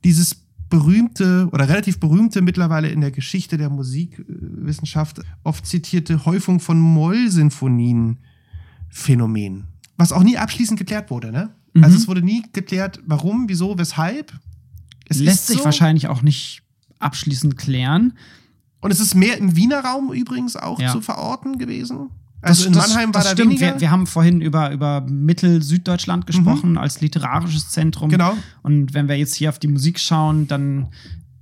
dieses 0.03 0.42
berühmte 0.73 1.47
oder 1.51 1.69
relativ 1.69 1.99
berühmte 1.99 2.41
mittlerweile 2.41 2.89
in 2.89 2.99
der 3.01 3.11
Geschichte 3.11 3.57
der 3.57 3.69
Musikwissenschaft 3.69 5.21
oft 5.43 5.65
zitierte 5.67 6.25
Häufung 6.25 6.59
von 6.59 6.79
Mollsinfonien 6.79 8.17
Phänomen, 8.89 9.65
was 9.97 10.11
auch 10.11 10.23
nie 10.23 10.37
abschließend 10.37 10.79
geklärt 10.79 11.11
wurde, 11.11 11.31
ne? 11.31 11.51
Mhm. 11.73 11.83
Also 11.83 11.95
es 11.97 12.07
wurde 12.07 12.23
nie 12.23 12.43
geklärt, 12.53 12.99
warum, 13.05 13.47
wieso, 13.49 13.77
weshalb. 13.77 14.33
Es 15.09 15.19
Lässt 15.19 15.47
sich 15.47 15.57
so. 15.59 15.65
wahrscheinlich 15.65 16.07
auch 16.07 16.21
nicht 16.23 16.63
abschließend 16.99 17.55
klären. 17.57 18.13
Und 18.81 18.91
es 18.91 18.99
ist 18.99 19.13
mehr 19.15 19.37
im 19.37 19.55
Wiener 19.55 19.79
Raum 19.83 20.11
übrigens 20.11 20.55
auch 20.55 20.79
Ja. 20.79 20.91
zu 20.91 21.01
verorten 21.01 21.57
gewesen. 21.59 22.09
Also 22.43 22.63
Das- 22.63 22.67
in 22.67 22.73
das- 22.73 22.87
Mannheim 22.89 23.13
war 23.13 23.21
das 23.21 23.23
da 23.23 23.31
stimmt. 23.31 23.49
weniger. 23.51 23.73
Wir, 23.75 23.81
wir 23.81 23.91
haben 23.91 24.05
vorhin 24.07 24.41
über, 24.41 24.71
über 24.71 25.01
Mittel-Süddeutschland 25.01 26.27
gesprochen 26.27 26.77
als 26.77 27.01
literarisches 27.01 27.69
Zentrum. 27.69 28.09
Genau. 28.09 28.35
Und 28.61 28.93
wenn 28.93 29.07
wir 29.07 29.17
jetzt 29.17 29.35
hier 29.35 29.49
auf 29.49 29.59
die 29.59 29.67
Musik 29.67 29.99
schauen, 29.99 30.47
dann 30.47 30.87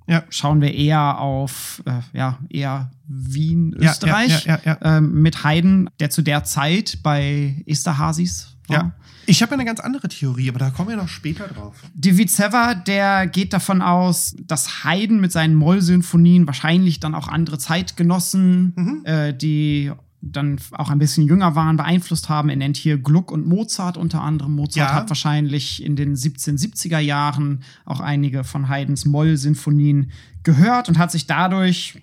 Ja. 0.08 0.24
schauen 0.30 0.62
wir 0.62 0.74
eher 0.74 1.20
auf 1.20 1.82
ja, 1.86 2.04
ja, 2.14 2.40
eher 2.50 2.92
Wien, 3.08 3.76
Ja, 3.80 3.92
Österreich. 3.92 4.46
ja, 4.46 4.60
ja, 4.66 4.78
ja. 4.82 4.98
Ähm, 4.98 5.22
mit 5.22 5.44
Haydn, 5.44 5.90
der 6.00 6.10
zu 6.10 6.22
der 6.22 6.44
Zeit 6.44 7.00
bei 7.04 7.64
Esterhazys 7.66 8.56
war. 8.68 8.76
Ja. 8.78 8.92
Ich 9.28 9.42
habe 9.42 9.52
ja 9.52 9.58
eine 9.58 9.66
ganz 9.66 9.80
andere 9.80 10.08
Theorie, 10.10 10.50
aber 10.50 10.60
da 10.60 10.72
kommen 10.72 10.90
wir 10.90 10.96
noch 10.98 11.08
später 11.08 11.48
drauf. 11.48 11.76
David 11.94 12.30
Sever, 12.32 12.76
der 12.76 13.28
geht 13.28 13.54
davon 13.54 13.82
aus, 13.82 14.36
dass 14.46 14.84
Haydn 14.84 15.20
mit 15.22 15.32
seinen 15.32 15.56
Mollsymphonien 15.56 16.48
wahrscheinlich 16.48 17.00
dann 17.00 17.14
auch 17.16 17.28
andere 17.28 17.58
Zeitgenossen, 17.60 18.74
Mhm. 18.76 19.02
äh, 19.06 19.34
die 19.34 19.92
dann 20.24 20.60
auch 20.74 20.90
ein 20.92 21.00
bisschen 21.00 21.28
jünger 21.28 21.56
waren, 21.56 21.78
beeinflusst 21.78 22.30
haben. 22.30 22.50
Er 22.50 22.56
nennt 22.56 22.78
hier 22.78 22.98
Gluck 23.00 23.32
und 23.32 23.48
Mozart 23.48 23.98
unter 23.98 24.22
anderem. 24.22 24.56
Mozart 24.56 24.90
Ja. 24.90 24.94
hat 24.94 25.10
wahrscheinlich 25.10 25.84
in 25.84 25.96
den 25.96 26.16
1770er 26.16 27.00
Jahren 27.00 27.64
auch 27.86 28.00
einige 28.00 28.44
von 28.44 28.70
Haydns 28.70 29.06
Moll-Sinfonien 29.06 30.12
gehört 30.44 30.90
und 30.90 31.00
hat 31.00 31.12
sich 31.12 31.26
dadurch 31.26 32.02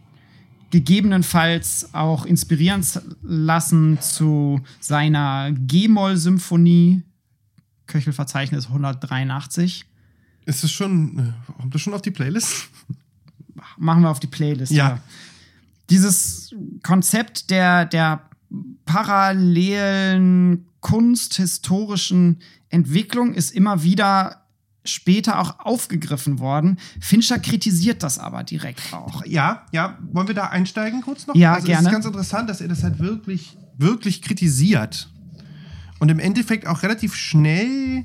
gegebenenfalls 0.70 1.90
auch 1.94 2.24
inspirieren 2.26 2.84
lassen 3.22 4.00
zu 4.00 4.60
seiner 4.80 5.50
G-Moll-Symphonie, 5.52 7.02
Köchelverzeichnis 7.86 8.66
183. 8.66 9.86
Ist 10.44 10.64
es 10.64 10.70
schon, 10.70 11.18
äh, 11.18 11.52
kommt 11.60 11.74
das 11.74 11.80
schon 11.80 11.94
auf 11.94 12.02
die 12.02 12.10
Playlist? 12.10 12.68
machen 13.76 14.02
wir 14.02 14.10
auf 14.10 14.20
die 14.20 14.26
Playlist. 14.28 14.72
Ja. 14.72 15.00
Dieses 15.90 16.54
Konzept 16.82 17.50
der, 17.50 17.86
der 17.86 18.28
parallelen 18.84 20.66
kunsthistorischen 20.80 22.40
Entwicklung 22.68 23.34
ist 23.34 23.50
immer 23.50 23.82
wieder 23.82 24.44
später 24.84 25.38
auch 25.38 25.60
aufgegriffen 25.60 26.38
worden. 26.38 26.78
Fincher 27.00 27.38
kritisiert 27.38 28.02
das 28.02 28.18
aber 28.18 28.42
direkt 28.44 28.92
auch. 28.92 29.24
Ja, 29.26 29.66
ja. 29.72 29.98
Wollen 30.12 30.28
wir 30.28 30.34
da 30.34 30.46
einsteigen 30.46 31.02
kurz 31.02 31.26
noch? 31.26 31.34
Ja, 31.34 31.54
also 31.54 31.64
Es 31.64 31.66
gerne. 31.66 31.88
ist 31.88 31.92
ganz 31.92 32.06
interessant, 32.06 32.48
dass 32.48 32.60
er 32.60 32.68
das 32.68 32.82
halt 32.82 32.98
wirklich, 32.98 33.56
wirklich 33.76 34.22
kritisiert. 34.22 35.10
Und 35.98 36.10
im 36.10 36.18
Endeffekt 36.18 36.66
auch 36.66 36.82
relativ 36.82 37.14
schnell 37.14 38.04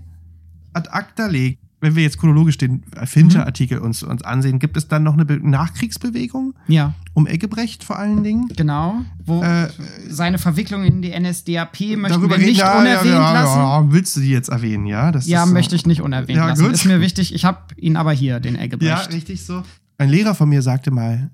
ad 0.74 0.90
acta 0.90 1.28
legt. 1.28 1.63
Wenn 1.84 1.96
wir 1.98 2.04
jetzt 2.04 2.18
chronologisch 2.18 2.58
den 2.58 2.82
Fincher-Artikel 3.04 3.78
uns, 3.80 4.04
uns 4.04 4.22
ansehen, 4.24 4.58
gibt 4.60 4.78
es 4.78 4.88
dann 4.88 5.04
noch 5.04 5.14
eine 5.14 5.26
Be 5.26 5.38
Nachkriegsbewegung 5.46 6.54
Ja, 6.68 6.94
um 7.14 7.28
Eggebrecht 7.28 7.84
vor 7.84 8.00
allen 8.00 8.24
Dingen? 8.24 8.48
genau. 8.56 9.02
Wo 9.26 9.44
Äh, 9.44 9.68
seine 10.10 10.38
Verwicklung 10.38 10.86
in 10.86 11.02
die 11.02 11.12
NSDAP 11.12 11.98
möchten 11.98 12.22
wir 12.22 12.32
reden- 12.38 12.46
nicht 12.46 12.60
ja, 12.60 12.80
unerwähnt 12.80 13.06
ja, 13.14 13.22
ja, 13.22 13.34
lassen. 13.34 13.60
Ja, 13.60 13.92
willst 13.92 14.16
du 14.16 14.22
die 14.22 14.30
jetzt 14.30 14.48
erwähnen, 14.48 14.86
ja? 14.86 15.12
Das 15.12 15.28
Ja, 15.28 15.46
so- 15.46 15.52
möchte 15.54 15.76
ich 15.76 15.86
nicht 15.86 16.02
unerwähnt 16.02 16.38
Ja, 16.38 16.48
lassen. 16.48 16.64
gut. 16.64 16.72
Ist 16.74 16.86
mir 16.86 17.02
wichtig. 17.02 17.34
Ich 17.36 17.44
habe 17.44 17.60
ihn 17.76 17.98
aber 17.98 18.14
hier, 18.14 18.40
den 18.40 18.56
Eggebrecht. 18.56 18.90
Ja, 18.90 19.00
richtig 19.14 19.46
so. 19.46 19.62
Ein 19.98 20.08
Lehrer 20.10 20.36
von 20.36 20.48
mir 20.48 20.62
sagte 20.62 20.90
mal, 20.90 21.32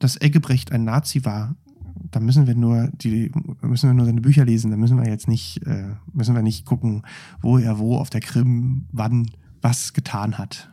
dass 0.00 0.20
Eggebrecht 0.20 0.72
ein 0.72 0.82
Nazi 0.84 1.24
war. 1.24 1.54
Da 2.10 2.20
müssen 2.20 2.46
wir 2.46 2.54
nur 2.54 2.88
die 2.92 3.30
müssen 3.62 3.88
wir 3.88 3.94
nur 3.94 4.06
seine 4.06 4.20
Bücher 4.20 4.44
lesen. 4.44 4.70
Da 4.70 4.76
müssen 4.76 4.96
wir 4.96 5.08
jetzt 5.08 5.28
nicht 5.28 5.64
äh, 5.66 5.84
müssen 6.12 6.34
wir 6.34 6.42
nicht 6.42 6.64
gucken, 6.66 7.02
wo 7.40 7.58
er 7.58 7.78
wo 7.78 7.96
auf 7.98 8.10
der 8.10 8.20
Krim 8.20 8.86
wann 8.92 9.30
was 9.62 9.92
getan 9.92 10.38
hat. 10.38 10.68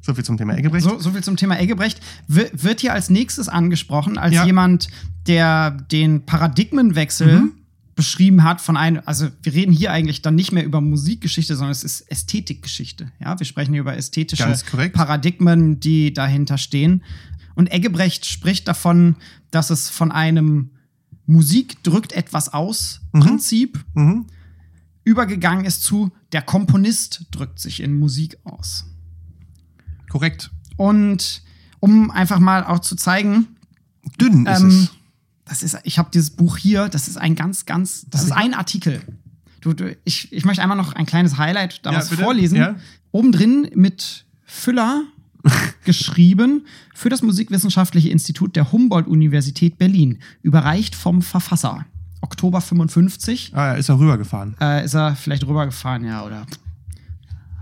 So 0.00 0.14
viel 0.14 0.24
zum 0.24 0.36
Thema 0.38 0.56
Eggebrecht. 0.56 0.84
So, 0.84 0.98
so 0.98 1.10
viel 1.10 1.22
zum 1.22 1.36
Thema 1.36 1.58
Eggebrecht. 1.60 2.00
Wir, 2.26 2.50
wird 2.54 2.80
hier 2.80 2.94
als 2.94 3.10
nächstes 3.10 3.48
angesprochen, 3.50 4.16
als 4.16 4.34
Ja. 4.34 4.46
jemand, 4.46 4.88
der 5.26 5.70
den 5.72 6.24
Paradigmenwechsel 6.24 7.40
Mhm. 7.42 7.52
beschrieben 7.96 8.42
hat 8.44 8.62
von 8.62 8.78
einem, 8.78 9.02
also 9.04 9.28
wir 9.42 9.52
reden 9.52 9.72
hier 9.72 9.92
eigentlich 9.92 10.22
dann 10.22 10.34
nicht 10.34 10.52
mehr 10.52 10.64
über 10.64 10.80
Musikgeschichte, 10.80 11.54
sondern 11.54 11.72
es 11.72 11.84
ist 11.84 12.00
Ästhetikgeschichte. 12.10 13.12
Ja, 13.20 13.38
wir 13.38 13.44
sprechen 13.44 13.72
hier 13.72 13.82
über 13.82 13.94
ästhetische. 13.94 14.54
Paradigmen, 14.94 15.80
die 15.80 16.14
dahinter 16.14 16.56
stehen. 16.56 17.02
Und 17.54 17.70
Eggebrecht 17.70 18.24
spricht 18.24 18.66
davon, 18.68 19.16
dass 19.50 19.68
es 19.68 19.90
von 19.90 20.12
einem 20.12 20.70
Musik 21.30 21.82
drückt 21.84 22.12
etwas 22.12 22.52
aus 22.52 23.00
Mhm. 23.12 23.20
Prinzip 23.20 23.84
Mhm. 23.94 24.26
übergegangen 25.04 25.64
ist 25.64 25.82
zu 25.82 26.10
der 26.32 26.42
Komponist 26.42 27.26
drückt 27.30 27.58
sich 27.58 27.80
in 27.80 27.98
Musik 27.98 28.36
aus. 28.44 28.84
Korrekt. 30.08 30.50
Und 30.76 31.42
um 31.80 32.10
einfach 32.10 32.38
mal 32.38 32.64
auch 32.64 32.80
zu 32.80 32.96
zeigen, 32.96 33.48
Dünn 34.20 34.46
ist 34.46 34.60
ähm, 34.60 34.68
es. 34.68 34.90
das 35.44 35.62
ist, 35.62 35.78
ich 35.84 35.98
habe 35.98 36.10
dieses 36.12 36.30
Buch 36.30 36.56
hier, 36.56 36.88
das 36.88 37.08
ist 37.08 37.16
ein 37.16 37.34
ganz, 37.34 37.66
ganz, 37.66 38.06
das 38.10 38.22
ist 38.24 38.32
ein 38.32 38.54
Artikel. 38.54 39.00
Du, 39.60 39.72
du, 39.74 39.96
ich, 40.04 40.32
ich 40.32 40.44
möchte 40.44 40.62
einmal 40.62 40.76
noch 40.76 40.94
ein 40.94 41.06
kleines 41.06 41.36
Highlight 41.36 41.84
daraus 41.84 42.10
Ja, 42.10 42.16
vorlesen. 42.16 42.56
Ja. 42.56 42.76
Oben 43.12 43.30
drin 43.32 43.68
mit 43.74 44.24
Füller 44.44 45.04
geschrieben 45.84 46.66
für 46.94 47.08
das 47.08 47.22
Musikwissenschaftliche 47.22 48.08
Institut 48.10 48.56
der 48.56 48.72
Humboldt-Universität 48.72 49.78
Berlin, 49.78 50.18
überreicht 50.42 50.94
vom 50.94 51.22
Verfasser. 51.22 51.84
Oktober 52.22 52.60
55 52.60 53.52
Ah, 53.54 53.68
ja, 53.68 53.72
ist 53.74 53.88
er 53.88 53.98
rübergefahren. 53.98 54.54
äh, 54.60 54.84
ist 54.84 54.94
er 54.94 55.16
vielleicht 55.16 55.46
rübergefahren, 55.46 56.04
ja, 56.04 56.24
oder 56.24 56.46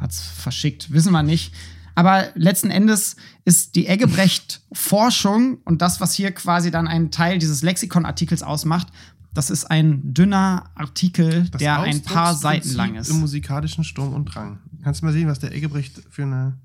hat's 0.00 0.20
verschickt, 0.22 0.92
wissen 0.92 1.12
wir 1.12 1.22
nicht. 1.22 1.52
Aber 1.94 2.28
letzten 2.34 2.70
Endes 2.70 3.16
ist 3.44 3.74
die 3.74 3.86
Eggebrecht-Forschung 3.88 5.58
und 5.64 5.82
das, 5.82 6.00
was 6.00 6.14
hier 6.14 6.30
quasi 6.32 6.70
dann 6.70 6.86
einen 6.86 7.10
Teil 7.10 7.38
dieses 7.38 7.62
Lexikon-Artikels 7.62 8.42
ausmacht, 8.42 8.88
das 9.34 9.50
ist 9.50 9.64
ein 9.70 10.14
dünner 10.14 10.70
Artikel, 10.74 11.48
Das 11.50 11.58
der 11.58 11.80
ein 11.80 12.02
paar 12.02 12.34
Seiten 12.34 12.72
lang 12.74 12.94
ist. 12.96 13.10
Im 13.10 13.20
musikalischen 13.20 13.84
Sturm 13.84 14.14
und 14.14 14.24
Drang. 14.26 14.58
Kannst 14.82 15.02
du 15.02 15.06
mal 15.06 15.12
sehen, 15.12 15.28
was 15.28 15.38
der 15.38 15.52
Eggebrecht 15.54 16.02
für 16.10 16.22
eine 16.22 16.58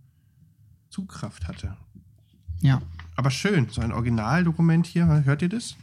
Zugkraft 0.94 1.48
hatte. 1.48 1.76
Ja, 2.62 2.82
Aber 3.16 3.32
schön, 3.32 3.68
so 3.70 3.82
ein 3.82 3.92
Originaldokument 3.92 4.86
hier. 4.86 5.08
Hört 5.26 5.42
ihr 5.42 5.50
das? 5.50 5.76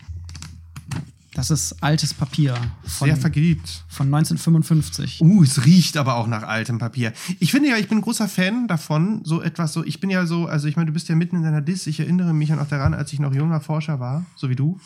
das 1.34 1.50
ist 1.50 1.82
altes 1.82 2.14
Papier 2.14 2.54
von, 2.84 3.06
Sehr 3.06 3.16
vergilbt. 3.16 3.84
von 3.88 4.06
1955. 4.06 5.20
Uh, 5.20 5.42
es 5.42 5.64
riecht 5.64 5.96
aber 5.96 6.14
auch 6.14 6.28
nach 6.28 6.44
altem 6.44 6.78
Papier. 6.78 7.12
Ich 7.40 7.50
finde 7.50 7.70
ja, 7.70 7.76
ich 7.76 7.88
bin 7.88 7.98
ein 7.98 8.02
großer 8.02 8.28
Fan 8.28 8.68
davon, 8.68 9.22
so 9.24 9.42
etwas 9.42 9.72
so. 9.72 9.84
Ich 9.84 9.98
bin 10.00 10.10
ja 10.10 10.26
so, 10.26 10.46
also 10.46 10.68
ich 10.68 10.76
meine, 10.76 10.86
du 10.86 10.92
bist 10.92 11.08
ja 11.08 11.16
mitten 11.16 11.36
in 11.36 11.42
deiner 11.42 11.60
Diss. 11.60 11.86
Ich 11.88 11.98
erinnere 11.98 12.32
mich 12.32 12.50
ja 12.50 12.56
noch 12.56 12.68
daran, 12.68 12.94
als 12.94 13.12
ich 13.12 13.18
noch 13.18 13.34
junger 13.34 13.60
Forscher 13.60 13.98
war, 13.98 14.24
so 14.36 14.48
wie 14.48 14.56
du. 14.56 14.78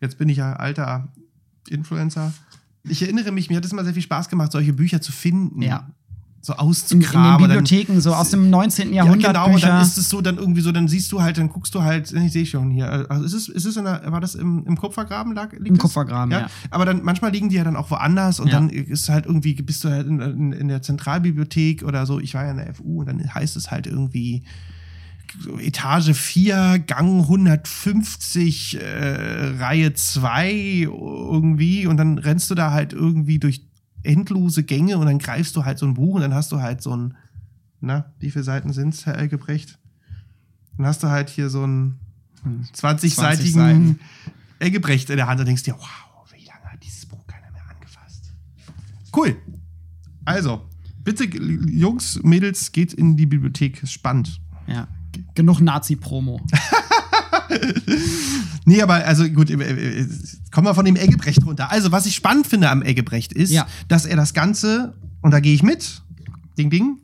Jetzt 0.00 0.18
bin 0.18 0.28
ich 0.28 0.38
ja 0.38 0.54
alter 0.54 1.08
Influencer. 1.68 2.34
Ich 2.84 3.02
erinnere 3.02 3.32
mich, 3.32 3.48
mir 3.48 3.56
hat 3.56 3.64
es 3.64 3.72
immer 3.72 3.84
sehr 3.84 3.94
viel 3.94 4.02
Spaß 4.02 4.28
gemacht, 4.28 4.52
solche 4.52 4.74
Bücher 4.74 5.00
zu 5.00 5.12
finden. 5.12 5.62
Ja. 5.62 5.88
So 6.42 6.54
In, 6.54 6.58
in 6.58 6.64
den 6.64 6.70
auszugraben. 6.70 7.42
und 7.44 7.50
dann- 7.50 7.58
Bibliotheken, 7.64 8.00
so 8.00 8.14
aus 8.14 8.30
dem 8.30 8.48
19. 8.48 8.94
Jahrhundert. 8.94 9.22
Ja, 9.22 9.28
genau, 9.32 9.46
und 9.48 9.52
Bücher. 9.56 9.66
dann 9.68 9.82
ist 9.82 9.98
es 9.98 10.08
so, 10.08 10.22
dann 10.22 10.38
irgendwie 10.38 10.62
so, 10.62 10.72
dann 10.72 10.88
siehst 10.88 11.12
du 11.12 11.20
halt, 11.20 11.36
dann 11.36 11.50
guckst 11.50 11.74
du 11.74 11.82
halt, 11.82 12.10
ich 12.12 12.32
sehe 12.32 12.46
schon 12.46 12.70
hier, 12.70 13.06
also 13.10 13.24
ist 13.24 13.34
es, 13.34 13.48
ist 13.48 13.66
es 13.66 13.76
in 13.76 13.84
der, 13.84 14.10
war 14.10 14.20
das 14.22 14.34
im, 14.36 14.64
im 14.66 14.76
Kupfergraben 14.78 15.34
lag? 15.34 15.52
liegt 15.52 15.66
Im 15.68 15.74
das? 15.74 15.82
Kupfergraben, 15.82 16.30
ja. 16.32 16.46
Aber 16.70 16.86
dann, 16.86 17.02
manchmal 17.04 17.30
liegen 17.30 17.50
die 17.50 17.56
ja 17.56 17.64
dann 17.64 17.76
auch 17.76 17.90
woanders 17.90 18.40
und 18.40 18.46
Ja. 18.48 18.54
dann 18.54 18.70
ist 18.70 19.10
halt 19.10 19.26
irgendwie, 19.26 19.52
bist 19.54 19.84
du 19.84 19.90
halt 19.90 20.06
in, 20.06 20.20
in, 20.20 20.52
in 20.52 20.68
der 20.68 20.80
Zentralbibliothek 20.80 21.82
oder 21.82 22.06
so, 22.06 22.18
ich 22.20 22.32
war 22.32 22.44
ja 22.46 22.52
in 22.52 22.56
der 22.56 22.74
FU 22.74 23.00
und 23.00 23.06
dann 23.08 23.34
heißt 23.34 23.56
es 23.56 23.70
halt 23.70 23.86
irgendwie, 23.86 24.42
so 25.38 25.58
Etage 25.58 26.12
4, 26.14 26.78
Gang 26.86 27.20
150, 27.20 28.78
äh, 28.80 29.56
Reihe 29.60 29.92
2 29.92 30.52
irgendwie 30.90 31.86
und 31.86 31.98
dann 31.98 32.18
rennst 32.18 32.50
du 32.50 32.54
da 32.54 32.70
halt 32.72 32.92
irgendwie 32.92 33.38
durch 33.38 33.62
endlose 34.02 34.62
Gänge 34.62 34.98
und 34.98 35.06
dann 35.06 35.18
greifst 35.18 35.56
du 35.56 35.64
halt 35.64 35.78
so 35.78 35.86
ein 35.86 35.94
Buch 35.94 36.14
und 36.14 36.22
dann 36.22 36.34
hast 36.34 36.52
du 36.52 36.60
halt 36.60 36.82
so 36.82 36.96
ein, 36.96 37.16
na, 37.80 38.12
wie 38.18 38.30
viele 38.30 38.44
Seiten 38.44 38.72
sind's, 38.72 39.06
Herr 39.06 39.16
Elgebrecht? 39.18 39.78
Dann 40.76 40.86
hast 40.86 41.02
du 41.02 41.08
halt 41.08 41.28
hier 41.28 41.50
so 41.50 41.62
einen 41.62 42.00
20-seitigen 42.74 43.52
Seiten. 43.52 44.00
Elgebrecht 44.58 45.10
in 45.10 45.16
der 45.16 45.26
Hand 45.26 45.40
und 45.40 45.46
denkst 45.46 45.62
dir, 45.64 45.74
wow, 45.74 46.32
wie 46.34 46.44
lange 46.44 46.64
hat 46.64 46.82
dieses 46.82 47.06
Buch 47.06 47.26
keiner 47.26 47.50
mehr 47.50 47.62
angefasst? 47.68 48.32
Cool. 49.14 49.36
Also, 50.24 50.68
bitte, 51.02 51.24
Jungs, 51.24 52.22
Mädels, 52.22 52.72
geht 52.72 52.92
in 52.92 53.16
die 53.16 53.26
Bibliothek. 53.26 53.82
Spannend. 53.86 54.40
Ja. 54.66 54.88
Genug 55.34 55.60
Nazi-Promo. 55.60 56.40
Nee, 58.66 58.82
aber 58.82 58.94
also 59.06 59.28
gut, 59.28 59.50
äh, 59.50 59.54
äh, 59.54 60.06
kommen 60.50 60.66
wir 60.66 60.74
von 60.74 60.84
dem 60.84 60.96
Eggebrecht 60.96 61.44
runter. 61.46 61.70
Also, 61.70 61.92
was 61.92 62.06
ich 62.06 62.14
spannend 62.14 62.46
finde 62.46 62.68
am 62.70 62.82
Eggebrecht 62.82 63.32
ist, 63.32 63.50
Ja. 63.50 63.66
dass 63.88 64.04
er 64.04 64.16
das 64.16 64.34
Ganze, 64.34 64.94
und 65.22 65.30
da 65.32 65.40
gehe 65.40 65.54
ich 65.54 65.62
mit, 65.62 66.02
Ding 66.58 66.70
Ding, 66.70 66.98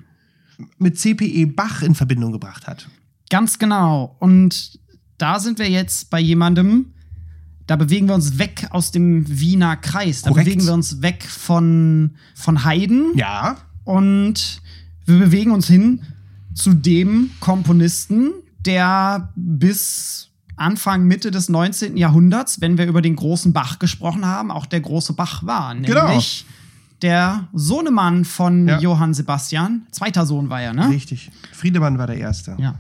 mit 0.79 0.99
CPE 0.99 1.47
Bach 1.47 1.83
in 1.83 1.95
Verbindung 1.95 2.33
gebracht 2.33 2.67
hat. 2.67 2.89
Ganz 3.31 3.59
genau. 3.59 4.17
Und 4.21 4.79
da 5.19 5.41
sind 5.41 5.59
wir 5.59 5.69
jetzt 5.69 6.11
bei 6.11 6.21
jemandem, 6.21 6.93
da 7.67 7.77
bewegen 7.77 8.07
wir 8.07 8.15
uns 8.15 8.39
weg 8.39 8.69
aus 8.71 8.91
dem 8.93 9.25
Wiener 9.29 9.77
Kreis. 9.77 10.23
Da 10.23 10.31
Korrekt. 10.31 10.47
bewegen 10.47 10.67
wir 10.67 10.75
uns 10.75 11.03
weg 11.03 11.25
von, 11.25 12.13
von 12.35 12.65
Haydn. 12.65 13.13
Ja. 13.17 13.57
Und 13.85 14.61
wir 15.05 15.19
bewegen 15.19 15.51
uns 15.51 15.67
hin 15.67 16.03
zu 16.55 16.73
dem 16.75 17.31
Komponisten, 17.41 18.31
der 18.61 19.33
bis 19.37 20.29
Anfang, 20.57 21.05
Mitte 21.07 21.31
des 21.31 21.49
19. 21.49 21.97
Jahrhunderts, 21.97 22.61
wenn 22.61 22.79
wir 22.79 22.87
über 22.87 23.03
den 23.03 23.15
großen 23.17 23.53
Bach 23.53 23.79
gesprochen 23.79 24.25
haben, 24.25 24.51
auch 24.51 24.67
der 24.67 24.81
große 24.81 25.13
Bach 25.13 25.45
war. 25.45 25.75
Genau. 25.75 26.09
Nämlich 26.09 26.47
der 27.03 27.47
Sohnemann 27.53 28.25
von 28.25 28.67
Ja. 28.67 28.79
Johann 28.81 29.13
Sebastian. 29.13 29.83
Zweiter 29.91 30.25
Sohn 30.25 30.49
war 30.49 30.63
er, 30.63 30.73
ne? 30.73 30.89
Richtig. 30.89 31.31
Friedemann 31.53 31.99
war 31.99 32.07
der 32.07 32.17
Erste. 32.17 32.57
Ja. 32.59 32.75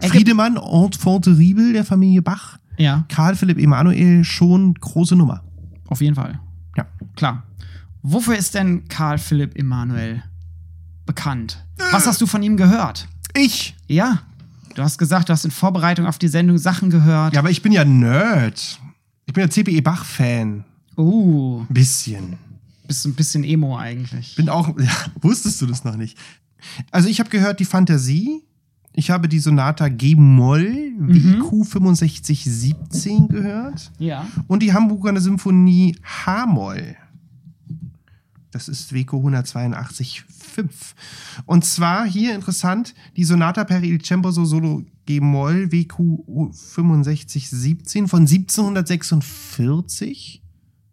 Friedemann, 0.00 0.56
Enfant 0.56 1.24
terrible 1.24 1.72
der 1.72 1.84
Familie 1.84 2.22
Bach. 2.22 2.58
Ja, 2.78 3.04
Karl 3.08 3.36
Philipp 3.36 3.58
Emanuel, 3.58 4.24
schon 4.24 4.74
große 4.74 5.14
Nummer. 5.14 5.42
auf 5.88 6.00
jeden 6.00 6.14
Fall. 6.14 6.40
Ja. 6.76 6.86
Klar. 7.14 7.42
Wofür 8.02 8.36
ist 8.36 8.54
denn 8.54 8.88
Karl 8.88 9.18
Philipp 9.18 9.56
Emanuel 9.58 10.22
bekannt? 11.04 11.62
Was 11.90 12.06
hast 12.06 12.20
du 12.22 12.26
von 12.26 12.42
ihm 12.42 12.56
gehört? 12.56 13.06
Ich. 13.34 13.76
Ja. 13.86 14.20
Du 14.80 14.84
hast 14.84 14.96
gesagt, 14.96 15.28
du 15.28 15.34
hast 15.34 15.44
in 15.44 15.50
Vorbereitung 15.50 16.06
auf 16.06 16.16
die 16.16 16.28
Sendung 16.28 16.56
Sachen 16.56 16.88
gehört. 16.88 17.34
Ja, 17.34 17.40
aber 17.40 17.50
ich 17.50 17.60
bin 17.60 17.70
ja 17.70 17.84
Nerd. 17.84 18.80
Ich 19.26 19.34
bin 19.34 19.42
ja 19.42 19.50
CPE 19.50 19.82
Bach-Fan. 19.82 20.64
Uh, 20.96 21.66
Ein 21.68 21.74
bisschen. 21.74 22.38
bist 22.86 23.04
ein 23.04 23.12
bisschen 23.12 23.44
Emo 23.44 23.76
eigentlich. 23.76 24.36
Bin 24.36 24.48
auch, 24.48 24.68
ja, 24.78 24.90
wusstest 25.20 25.60
du 25.60 25.66
das 25.66 25.84
noch 25.84 25.96
nicht? 25.96 26.16
Also 26.90 27.10
ich 27.10 27.20
habe 27.20 27.28
gehört 27.28 27.60
die 27.60 27.66
Fantasie. 27.66 28.42
Ich 28.94 29.10
habe 29.10 29.28
die 29.28 29.38
Sonata 29.38 29.90
G-Moll 29.90 30.94
WQ 30.98 31.62
6517 31.62 33.28
gehört. 33.28 33.92
Ja. 33.98 34.26
Und 34.46 34.62
die 34.62 34.72
Hamburger 34.72 35.20
Symphonie 35.20 35.94
H-Moll. 36.02 36.96
Das 38.52 38.68
ist 38.68 38.92
WQ 38.92 39.14
182 39.18 40.24
5. 40.28 40.94
Und 41.46 41.64
zwar 41.64 42.04
hier 42.06 42.34
interessant, 42.34 42.94
die 43.16 43.24
Sonata 43.24 43.64
per 43.64 43.82
il 43.82 44.00
Cembalo 44.02 44.44
Solo 44.44 44.82
G-Moll 45.06 45.70
WQ 45.72 46.26
6517 46.52 48.08
von 48.08 48.26
1746. 48.26 50.42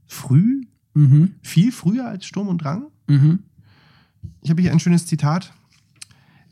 Früh, 0.05 0.61
Mhm. 0.93 1.33
viel 1.41 1.71
früher 1.71 2.07
als 2.07 2.25
Sturm 2.25 2.47
und 2.47 2.63
Drang. 2.63 2.85
Mhm. 3.07 3.39
Ich 4.41 4.49
habe 4.49 4.61
hier 4.61 4.71
ein 4.71 4.79
schönes 4.79 5.05
Zitat. 5.05 5.53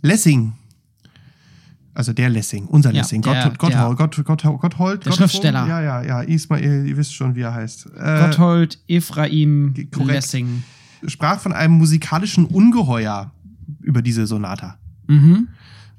Lessing. 0.01 0.53
Also 1.93 2.11
der 2.13 2.29
Lessing, 2.29 2.65
unser 2.65 2.91
Ja, 2.91 3.01
Lessing. 3.01 3.21
der- 3.21 3.43
Gott, 3.57 3.59
Gotthold, 3.97 3.97
Gott, 3.97 4.23
Gott, 4.43 4.59
Gotthold. 4.61 5.05
Der 5.05 5.13
Schriftsteller. 5.13 5.65
Ja, 5.65 5.81
ja, 5.81 6.03
ja. 6.03 6.21
Ismail, 6.21 6.85
ihr 6.87 6.97
wisst 6.97 7.13
schon, 7.15 7.35
wie 7.35 7.41
er 7.41 7.53
heißt. 7.53 7.87
Äh, 7.97 8.19
Gotthold 8.27 8.79
Ephraim 8.87 9.73
korrekt. 9.91 10.11
Lessing. 10.11 10.63
Sprach 11.07 11.39
von 11.39 11.53
einem 11.53 11.77
musikalischen 11.77 12.45
Ungeheuer 12.45 13.31
über 13.81 14.01
diese 14.01 14.27
Sonata. 14.27 14.77
Mhm. 15.07 15.49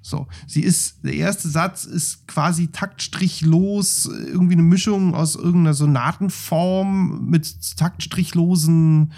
So, 0.02 0.28
sie 0.46 0.60
ist, 0.60 1.04
der 1.04 1.14
erste 1.14 1.48
Satz 1.48 1.84
ist 1.84 2.28
quasi 2.28 2.68
taktstrichlos, 2.68 4.06
irgendwie 4.06 4.52
eine 4.52 4.62
Mischung 4.62 5.16
aus 5.16 5.34
irgendeiner 5.34 5.74
Sonatenform 5.74 7.28
mit 7.28 7.76
taktstrichlosen, 7.76 9.12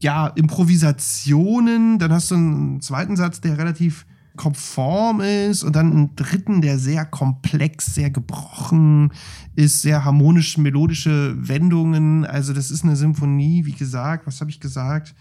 ja, 0.00 0.28
Improvisationen. 0.28 1.98
Dann 1.98 2.12
hast 2.12 2.30
du 2.30 2.36
einen 2.36 2.80
zweiten 2.80 3.16
Satz, 3.16 3.42
der 3.42 3.58
relativ 3.58 4.06
konform 4.36 5.20
ist 5.20 5.62
und 5.64 5.74
dann 5.76 5.92
einen 5.92 6.16
dritten, 6.16 6.60
der 6.60 6.78
sehr 6.78 7.04
komplex, 7.04 7.94
sehr 7.94 8.10
gebrochen 8.10 9.12
ist, 9.54 9.82
sehr 9.82 10.04
harmonisch 10.04 10.58
melodische 10.58 11.34
Wendungen. 11.38 12.24
Also 12.24 12.52
das 12.52 12.70
ist 12.70 12.84
eine 12.84 12.96
Symphonie, 12.96 13.64
wie 13.64 13.72
gesagt, 13.72 14.26
was 14.26 14.40
habe 14.40 14.50
ich 14.50 14.60
gesagt? 14.60 15.14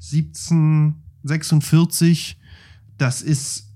1746. 0.00 2.38
Das 2.98 3.22
ist 3.22 3.68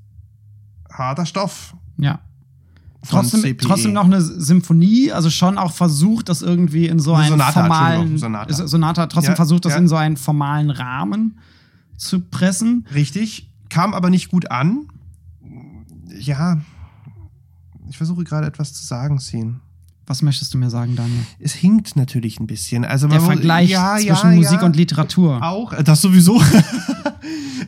harter 0.91 1.27
Stoff. 1.27 1.75
Ja. 1.97 2.21
Trotzdem, 3.09 3.41
CPE. 3.41 3.67
trotzdem 3.67 3.93
noch 3.93 4.05
eine 4.05 4.21
Symphonie, 4.21 5.11
also 5.11 5.29
schon 5.29 5.59
auch 5.59 5.73
versucht, 5.73 6.29
das 6.29 6.41
irgendwie 6.41 6.87
in 6.87 7.01
so 7.01 7.15
Eine 7.15 7.23
einen 7.23 7.31
Sonata, 7.33 7.61
formalen. 7.61 8.19
Sonata. 8.19 8.67
Sonata 8.69 9.07
trotzdem 9.09 9.33
Ja, 9.33 9.37
versucht, 9.37 9.65
das 9.65 9.73
ja. 9.73 9.79
in 9.79 9.89
so 9.89 9.97
einen 9.97 10.17
formalen 10.17 10.71
Rahmen 10.71 11.41
zu 11.97 12.21
pressen. 12.21 12.87
Richtig, 12.95 13.52
kam 13.73 13.95
aber 13.95 14.11
nicht 14.11 14.29
gut 14.29 14.51
an. 14.51 14.87
Ja, 16.19 16.61
ich 17.89 17.97
versuche 17.97 18.23
gerade 18.23 18.47
etwas 18.47 18.75
zu 18.75 18.85
sagen, 18.85 19.19
Sien. 19.19 19.61
Was 20.07 20.21
möchtest 20.21 20.53
du 20.53 20.59
mir 20.59 20.69
sagen, 20.69 20.95
Daniel? 20.95 21.25
Es 21.39 21.55
hinkt 21.55 21.97
natürlich 21.97 22.39
ein 22.39 22.47
bisschen. 22.47 22.85
Also 22.85 23.09
Der 23.09 23.21
Vergleich 23.21 23.71
ja, 23.71 23.97
zwischen 23.97 24.33
ja, 24.33 24.37
Musik 24.37 24.61
ja. 24.61 24.67
und 24.67 24.77
Literatur. 24.77 25.43
Auch, 25.43 25.73
äh, 25.73 25.83
das 25.83 26.03
sowieso. 26.03 26.43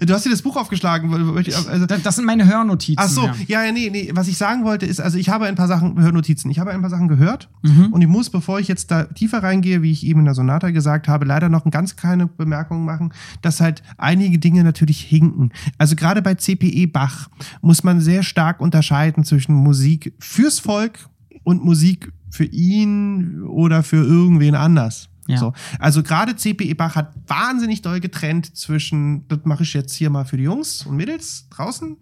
du 0.00 0.12
hast 0.14 0.24
dir 0.26 0.30
das 0.30 0.42
Buch 0.42 0.56
aufgeschlagen. 0.56 1.12
Also, 1.12 1.86
Da- 1.86 1.98
Das 1.98 2.16
sind 2.16 2.24
meine 2.24 2.46
Hörnotizen. 2.46 2.96
ach 2.98 3.08
so, 3.08 3.26
ja. 3.26 3.34
ja, 3.46 3.64
ja, 3.64 3.72
nee, 3.72 3.88
nee. 3.90 4.10
Was 4.14 4.28
ich 4.28 4.36
sagen 4.36 4.64
wollte 4.64 4.86
ist, 4.86 5.00
also 5.00 5.18
ich 5.18 5.28
habe 5.28 5.46
ein 5.46 5.54
paar 5.54 5.68
Sachen, 5.68 6.00
Hörnotizen, 6.00 6.50
ich 6.50 6.58
habe 6.58 6.70
ein 6.72 6.80
paar 6.80 6.90
Sachen 6.90 7.08
gehört 7.08 7.48
Mhm. 7.62 7.86
und 7.92 8.02
ich 8.02 8.08
muss, 8.08 8.30
bevor 8.30 8.58
ich 8.60 8.68
jetzt 8.68 8.90
da 8.90 9.04
tiefer 9.04 9.42
reingehe, 9.42 9.82
wie 9.82 9.90
ich 9.90 10.04
eben 10.06 10.20
in 10.20 10.24
der 10.26 10.34
Sonata 10.34 10.70
gesagt 10.70 11.08
habe, 11.08 11.24
leider 11.24 11.48
noch 11.48 11.64
eine 11.64 11.70
ganz 11.70 11.96
kleine 11.96 12.26
Bemerkung 12.26 12.84
machen, 12.84 13.12
dass 13.42 13.60
halt 13.60 13.82
einige 13.98 14.38
Dinge 14.38 14.64
natürlich 14.64 15.00
hinken. 15.00 15.50
Also 15.78 15.96
gerade 15.96 16.22
bei 16.22 16.34
CPE 16.34 16.86
Bach 16.88 17.28
muss 17.62 17.84
man 17.84 18.00
sehr 18.00 18.22
stark 18.22 18.60
unterscheiden 18.60 19.24
zwischen 19.24 19.54
Musik 19.54 20.12
fürs 20.18 20.58
Volk 20.58 20.98
und 21.44 21.64
Musik 21.64 22.12
für 22.30 22.44
ihn 22.44 23.42
oder 23.44 23.82
für 23.82 24.04
irgendwen 24.04 24.54
anders. 24.54 25.08
Ja. 25.26 25.38
So. 25.38 25.52
Also 25.78 26.02
gerade 26.02 26.36
CPE 26.36 26.74
Bach 26.74 26.96
hat 26.96 27.14
wahnsinnig 27.26 27.82
doll 27.82 28.00
getrennt 28.00 28.56
zwischen, 28.56 29.26
das 29.28 29.40
mache 29.44 29.62
ich 29.62 29.72
jetzt 29.72 29.94
hier 29.94 30.10
mal 30.10 30.24
für 30.24 30.36
die 30.36 30.44
Jungs 30.44 30.84
und 30.86 30.96
Mädels 30.96 31.48
draußen 31.50 31.96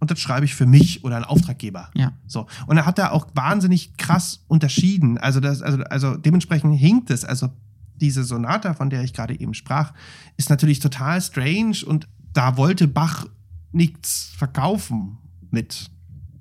und 0.00 0.10
das 0.10 0.20
schreibe 0.20 0.44
ich 0.44 0.54
für 0.54 0.66
mich 0.66 1.04
oder 1.04 1.16
einen 1.16 1.24
Auftraggeber. 1.24 1.90
Ja. 1.94 2.12
So. 2.26 2.46
Und 2.66 2.76
er 2.76 2.86
hat 2.86 2.98
da 2.98 3.10
auch 3.10 3.26
wahnsinnig 3.34 3.96
krass 3.96 4.44
unterschieden. 4.46 5.18
Also, 5.18 5.40
das, 5.40 5.62
also, 5.62 5.82
also 5.84 6.16
dementsprechend 6.16 6.78
hinkt 6.78 7.10
es. 7.10 7.24
Also 7.24 7.48
diese 7.96 8.22
Sonata, 8.22 8.74
von 8.74 8.90
der 8.90 9.02
ich 9.02 9.12
gerade 9.12 9.38
eben 9.38 9.54
sprach, 9.54 9.92
ist 10.36 10.50
natürlich 10.50 10.78
total 10.78 11.20
strange 11.20 11.78
und 11.84 12.08
da 12.32 12.56
wollte 12.56 12.86
Bach 12.86 13.26
nichts 13.72 14.32
verkaufen 14.36 15.18
mit. 15.50 15.90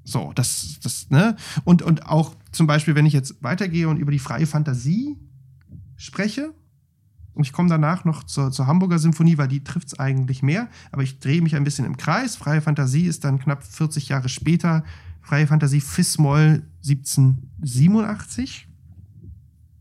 So, 0.03 0.31
das, 0.35 0.79
das, 0.83 1.09
ne? 1.09 1.35
Und, 1.63 1.81
und 1.81 2.05
auch 2.05 2.35
zum 2.51 2.67
Beispiel, 2.67 2.95
wenn 2.95 3.05
ich 3.05 3.13
jetzt 3.13 3.43
weitergehe 3.43 3.89
und 3.89 3.97
über 3.97 4.11
die 4.11 4.19
freie 4.19 4.45
Fantasie 4.45 5.17
spreche, 5.97 6.53
und 7.33 7.43
ich 7.45 7.53
komme 7.53 7.69
danach 7.69 8.03
noch 8.03 8.23
zur, 8.23 8.51
zur 8.51 8.65
Hamburger 8.65 8.97
Symphonie, 8.97 9.37
weil 9.37 9.47
die 9.47 9.63
trifft 9.63 9.87
es 9.89 9.99
eigentlich 9.99 10.41
mehr, 10.41 10.69
aber 10.91 11.03
ich 11.03 11.19
drehe 11.19 11.41
mich 11.43 11.55
ein 11.55 11.63
bisschen 11.63 11.85
im 11.85 11.95
Kreis. 11.97 12.35
Freie 12.35 12.61
Fantasie 12.61 13.05
ist 13.05 13.23
dann 13.25 13.37
knapp 13.37 13.63
40 13.63 14.09
Jahre 14.09 14.27
später. 14.29 14.83
Freie 15.21 15.45
Fantasie 15.45 15.81
Fis-Moll 15.81 16.63
1787. 16.83 18.67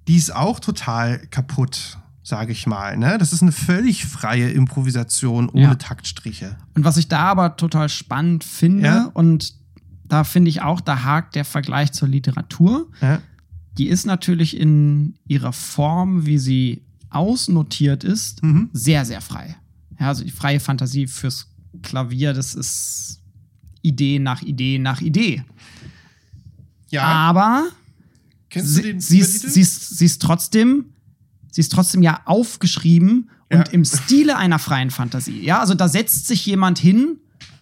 Die 0.08 0.16
ist 0.16 0.34
auch 0.34 0.60
total 0.60 1.18
kaputt, 1.28 1.98
sage 2.22 2.52
ich 2.52 2.66
mal. 2.66 2.96
Ne? 2.96 3.18
Das 3.18 3.32
ist 3.32 3.42
eine 3.42 3.52
völlig 3.52 4.06
freie 4.06 4.50
Improvisation 4.50 5.48
ohne 5.48 5.62
Ja. 5.62 5.74
Taktstriche. 5.74 6.56
Und 6.74 6.84
was 6.84 6.96
ich 6.96 7.08
da 7.08 7.20
aber 7.20 7.56
total 7.56 7.88
spannend 7.88 8.44
finde, 8.44 8.84
Ja. 8.84 9.10
und 9.14 9.54
da 10.04 10.22
finde 10.24 10.50
ich 10.50 10.62
auch, 10.62 10.80
da 10.80 11.02
hakt 11.02 11.34
der 11.34 11.44
Vergleich 11.44 11.92
zur 11.92 12.06
Literatur. 12.08 12.88
Ja? 13.00 13.18
Die 13.78 13.88
ist 13.88 14.06
natürlich 14.06 14.56
in 14.56 15.14
ihrer 15.26 15.52
Form, 15.52 16.24
wie 16.26 16.38
sie 16.38 16.82
ausnotiert 17.10 18.04
ist, 18.04 18.42
Mhm. 18.42 18.70
sehr, 18.72 19.04
sehr 19.04 19.20
frei. 19.20 19.56
Ja, 20.00 20.08
also 20.08 20.24
die 20.24 20.30
freie 20.30 20.60
Fantasie 20.60 21.06
fürs 21.06 21.48
Klavier, 21.82 22.32
das 22.32 22.54
ist 22.54 23.20
Idee 23.82 24.18
nach 24.18 24.42
Idee 24.42 24.78
nach 24.78 25.00
Idee. 25.00 25.44
ja. 26.90 27.02
Aber 27.02 27.68
Kennst 28.50 28.70
du 28.70 28.74
sie, 28.74 28.82
den 28.82 29.00
sie, 29.00 29.18
ist, 29.20 29.40
sie, 29.52 29.60
ist, 29.60 29.98
sie 29.98 30.04
ist 30.04 30.22
trotzdem, 30.22 30.86
sie 31.50 31.60
ist 31.60 31.72
trotzdem 31.72 32.02
ja 32.02 32.20
aufgeschrieben 32.24 33.30
Ja. 33.50 33.58
und 33.58 33.72
im 33.72 33.84
Stile 33.84 34.36
einer 34.36 34.58
freien 34.58 34.90
Fantasie. 34.90 35.40
Ja, 35.44 35.60
also 35.60 35.74
da 35.74 35.88
setzt 35.88 36.26
sich 36.26 36.44
jemand 36.46 36.78
hin 36.78 37.18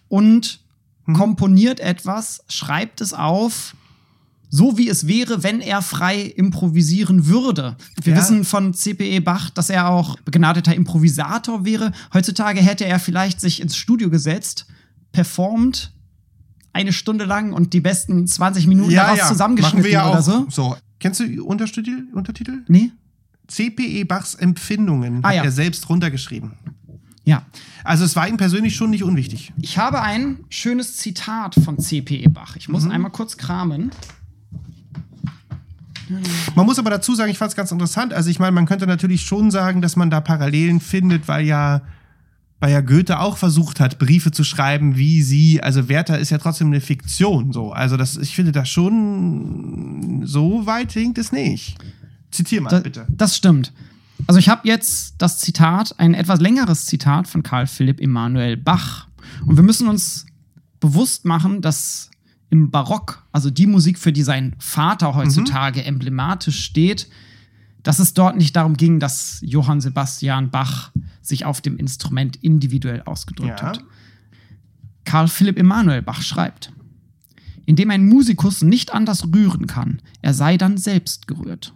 und 0.07 0.59
Mhm. 1.07 1.13
komponiert 1.13 1.79
etwas, 1.79 2.43
schreibt 2.49 2.99
es 3.01 3.13
auf, 3.13 3.75
so 4.55 4.77
wie 4.77 4.87
es 4.89 5.05
wäre, 5.07 5.43
wenn 5.43 5.59
er 5.59 5.81
frei 5.81 6.21
improvisieren 6.21 7.25
würde. 7.27 7.75
Wir 8.01 8.13
Ja. 8.13 8.19
wissen 8.19 8.45
von 8.45 8.73
CPE 8.73 9.19
Bach, 9.21 9.49
dass 9.49 9.69
er 9.69 9.89
auch 9.89 10.15
begnadeter 10.23 10.73
Improvisator 10.73 11.65
wäre. 11.65 11.91
Heutzutage 12.13 12.61
hätte 12.61 12.85
er 12.85 12.99
vielleicht 12.99 13.41
sich 13.41 13.61
ins 13.61 13.75
Studio 13.75 14.09
gesetzt, 14.09 14.65
performt 15.11 15.91
eine 16.73 16.93
Stunde 16.93 17.25
lang 17.25 17.51
und 17.53 17.73
die 17.73 17.81
besten 17.81 18.27
20 18.27 18.67
Minuten 18.67 18.93
daraus 18.93 19.27
zusammengeschnitten 19.27 19.79
Machen 19.79 19.85
wir 19.85 19.91
ja 19.91 20.09
oder 20.09 20.21
so. 20.21 20.45
So. 20.49 20.75
Kennst 20.99 21.19
du 21.19 21.43
Untertitel? 21.45 22.05
Untertitel? 22.13 22.63
Nee? 22.67 22.91
CPE 23.47 24.05
Bachs 24.05 24.35
Empfindungen 24.35 25.19
Ah, 25.23 25.29
hat 25.29 25.35
ja. 25.35 25.43
er 25.43 25.51
selbst 25.51 25.89
runtergeschrieben. 25.89 26.53
Ja. 27.25 27.43
Also 27.83 28.05
es 28.05 28.15
war 28.15 28.27
ihm 28.27 28.37
persönlich 28.37 28.75
schon 28.75 28.89
nicht 28.91 29.03
unwichtig. 29.03 29.51
Ich 29.61 29.77
habe 29.77 30.01
ein 30.01 30.39
schönes 30.49 30.97
Zitat 30.97 31.55
von 31.55 31.79
CPE 31.79 32.29
Bach. 32.29 32.55
Ich 32.55 32.69
muss 32.69 32.83
Mhm. 32.85 32.91
einmal 32.91 33.11
kurz 33.11 33.37
kramen. 33.37 33.91
Man 36.55 36.65
muss 36.65 36.79
aber 36.79 36.89
dazu 36.89 37.15
sagen, 37.15 37.31
ich 37.31 37.37
fand 37.37 37.49
es 37.49 37.55
ganz 37.55 37.71
interessant. 37.71 38.13
Also 38.13 38.29
ich 38.29 38.39
meine, 38.39 38.51
man 38.51 38.65
könnte 38.65 38.87
natürlich 38.87 39.21
schon 39.21 39.51
sagen, 39.51 39.81
dass 39.81 39.95
man 39.95 40.09
da 40.09 40.21
Parallelen 40.21 40.79
findet, 40.79 41.27
weil 41.27 41.45
ja, 41.45 41.81
weil 42.59 42.71
ja 42.71 42.81
Goethe 42.81 43.19
auch 43.19 43.37
versucht 43.37 43.79
hat, 43.79 43.99
Briefe 43.99 44.31
zu 44.31 44.43
schreiben, 44.43 44.97
wie 44.97 45.21
sie, 45.21 45.61
also 45.61 45.89
Werther 45.89 46.19
ist 46.19 46.29
ja 46.29 46.37
trotzdem 46.37 46.67
eine 46.67 46.81
Fiktion, 46.81 47.51
so. 47.51 47.71
Also 47.71 47.97
das, 47.97 48.17
ich 48.17 48.35
finde 48.35 48.51
das 48.51 48.69
schon, 48.69 50.23
so 50.25 50.65
weit 50.65 50.91
hinkt 50.93 51.17
es 51.17 51.31
nicht. 51.31 51.77
Zitier 52.31 52.61
mal, 52.61 52.69
Da, 52.69 52.79
bitte. 52.79 53.05
Das 53.09 53.35
stimmt. 53.35 53.73
Also 54.27 54.39
ich 54.39 54.49
habe 54.49 54.67
jetzt 54.67 55.15
das 55.17 55.39
Zitat, 55.39 55.95
ein 55.99 56.13
etwas 56.13 56.39
längeres 56.39 56.85
Zitat 56.85 57.27
von 57.27 57.43
Karl 57.43 57.67
Philipp 57.67 57.99
Emanuel 57.99 58.57
Bach. 58.57 59.07
Und 59.45 59.57
wir 59.57 59.63
müssen 59.63 59.87
uns 59.87 60.25
bewusst 60.79 61.25
machen, 61.25 61.61
dass 61.61 62.09
im 62.49 62.71
Barock, 62.71 63.23
also 63.31 63.49
die 63.49 63.67
Musik, 63.67 63.97
für 63.99 64.13
die 64.13 64.23
sein 64.23 64.55
Vater 64.59 65.15
heutzutage 65.15 65.83
emblematisch 65.83 66.63
steht, 66.63 67.09
dass 67.83 67.99
es 67.99 68.13
dort 68.13 68.37
nicht 68.37 68.55
darum 68.55 68.77
ging, 68.77 68.99
dass 68.99 69.39
Johann 69.43 69.81
Sebastian 69.81 70.49
Bach 70.49 70.91
sich 71.21 71.45
auf 71.45 71.61
dem 71.61 71.77
Instrument 71.77 72.37
individuell 72.37 73.01
ausgedrückt 73.03 73.59
Ja. 73.61 73.67
hat. 73.67 73.83
Karl 75.05 75.27
Philipp 75.27 75.59
Emanuel 75.59 76.01
Bach 76.01 76.21
schreibt, 76.21 76.71
indem 77.65 77.91
ein 77.91 78.07
Musikus 78.07 78.61
nicht 78.61 78.93
anders 78.93 79.25
rühren 79.33 79.67
kann, 79.67 80.01
er 80.21 80.33
sei 80.33 80.57
dann 80.57 80.77
selbst 80.77 81.27
gerührt. 81.27 81.73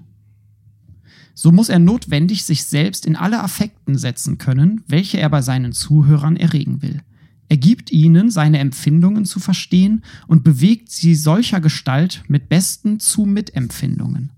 So 1.35 1.51
muss 1.51 1.69
er 1.69 1.79
notwendig 1.79 2.43
sich 2.43 2.65
selbst 2.65 3.05
in 3.05 3.15
alle 3.15 3.41
Affekten 3.41 3.97
setzen 3.97 4.37
können, 4.37 4.83
welche 4.87 5.19
er 5.19 5.29
bei 5.29 5.41
seinen 5.41 5.71
Zuhörern 5.73 6.35
erregen 6.35 6.81
will. 6.81 7.01
Er 7.49 7.57
gibt 7.57 7.91
ihnen 7.91 8.29
seine 8.29 8.59
Empfindungen 8.59 9.25
zu 9.25 9.39
verstehen 9.39 10.03
und 10.27 10.43
bewegt 10.43 10.91
sie 10.91 11.15
solcher 11.15 11.59
Gestalt 11.59 12.23
mit 12.27 12.47
besten 12.47 12.99
zu 12.99 13.25
Mitempfindungen. 13.25 14.31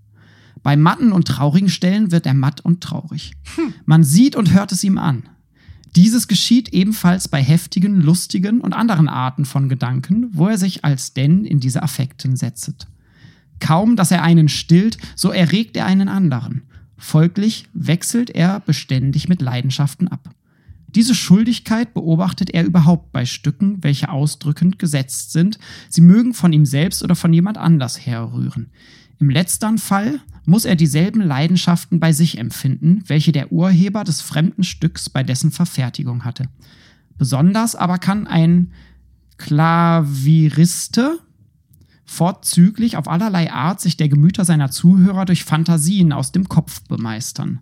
Bei 0.62 0.76
matten 0.76 1.12
und 1.12 1.28
traurigen 1.28 1.68
Stellen 1.68 2.10
wird 2.10 2.24
er 2.24 2.34
matt 2.34 2.62
und 2.62 2.80
traurig. 2.80 3.32
Man 3.84 4.02
sieht 4.02 4.34
und 4.34 4.52
hört 4.52 4.72
es 4.72 4.82
ihm 4.82 4.96
an. 4.96 5.24
Dieses 5.94 6.26
geschieht 6.26 6.70
ebenfalls 6.70 7.28
bei 7.28 7.42
heftigen, 7.42 8.00
lustigen 8.00 8.62
und 8.62 8.72
anderen 8.72 9.08
Arten 9.08 9.44
von 9.44 9.68
Gedanken, 9.68 10.30
wo 10.32 10.48
er 10.48 10.56
sich 10.56 10.84
als 10.84 11.12
denn 11.12 11.44
in 11.44 11.60
diese 11.60 11.82
Affekten 11.82 12.36
setzet. 12.36 12.86
Kaum, 13.60 13.94
dass 13.94 14.10
er 14.10 14.22
einen 14.22 14.48
stillt, 14.48 14.96
so 15.16 15.30
erregt 15.30 15.76
er 15.76 15.84
einen 15.84 16.08
anderen. 16.08 16.62
Folglich 16.96 17.66
wechselt 17.74 18.30
er 18.30 18.60
beständig 18.60 19.28
mit 19.28 19.42
Leidenschaften 19.42 20.08
ab. 20.08 20.34
Diese 20.94 21.14
Schuldigkeit 21.14 21.94
beobachtet 21.94 22.50
er 22.50 22.64
überhaupt 22.64 23.12
bei 23.12 23.24
Stücken, 23.24 23.82
welche 23.82 24.10
ausdrückend 24.10 24.78
gesetzt 24.78 25.32
sind, 25.32 25.58
sie 25.88 26.02
mögen 26.02 26.34
von 26.34 26.52
ihm 26.52 26.66
selbst 26.66 27.02
oder 27.02 27.14
von 27.14 27.32
jemand 27.32 27.58
anders 27.58 28.04
herrühren. 28.04 28.70
Im 29.18 29.30
letztern 29.30 29.78
Fall 29.78 30.20
muss 30.44 30.64
er 30.64 30.74
dieselben 30.74 31.20
Leidenschaften 31.20 32.00
bei 32.00 32.12
sich 32.12 32.38
empfinden, 32.38 33.04
welche 33.06 33.32
der 33.32 33.52
Urheber 33.52 34.04
des 34.04 34.20
fremden 34.20 34.64
Stücks 34.64 35.08
bei 35.08 35.22
dessen 35.22 35.50
Verfertigung 35.52 36.24
hatte. 36.24 36.48
Besonders 37.16 37.76
aber 37.76 37.98
kann 37.98 38.26
ein 38.26 38.72
Klavieriste 39.38 41.18
vorzüglich 42.04 42.96
auf 42.96 43.08
allerlei 43.08 43.52
Art 43.52 43.80
sich 43.80 43.96
der 43.96 44.08
Gemüter 44.08 44.44
seiner 44.44 44.70
Zuhörer 44.70 45.24
durch 45.24 45.44
Fantasien 45.44 46.12
aus 46.12 46.32
dem 46.32 46.48
Kopf 46.48 46.82
bemeistern. 46.82 47.60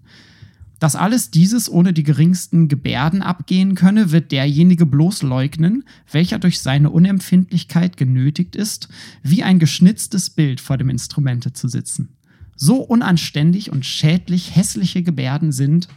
Dass 0.81 0.97
alles 0.97 1.31
dieses 1.31 1.71
ohne 1.71 1.93
die 1.93 2.03
geringsten 2.03 2.66
Gebärden 2.66 3.21
abgehen 3.23 3.75
könne, 3.75 4.12
wird 4.12 4.33
derjenige 4.33 4.87
bloß 4.87 5.23
leugnen, 5.23 5.85
welcher 6.11 6.38
durch 6.38 6.61
seine 6.61 6.88
Unempfindlichkeit 6.88 7.99
genötigt 7.99 8.57
ist, 8.57 8.88
wie 9.23 9.43
ein 9.43 9.59
geschnitztes 9.59 10.31
Bild 10.31 10.59
vor 10.59 10.79
dem 10.79 10.88
Instrumente 10.88 11.53
zu 11.53 11.69
sitzen. 11.69 12.16
So 12.57 12.77
unanständig 12.77 13.71
und 13.71 13.85
schädlich 13.85 14.57
hässliche 14.57 15.03
Gebärden 15.03 15.53
sind, 15.53 15.88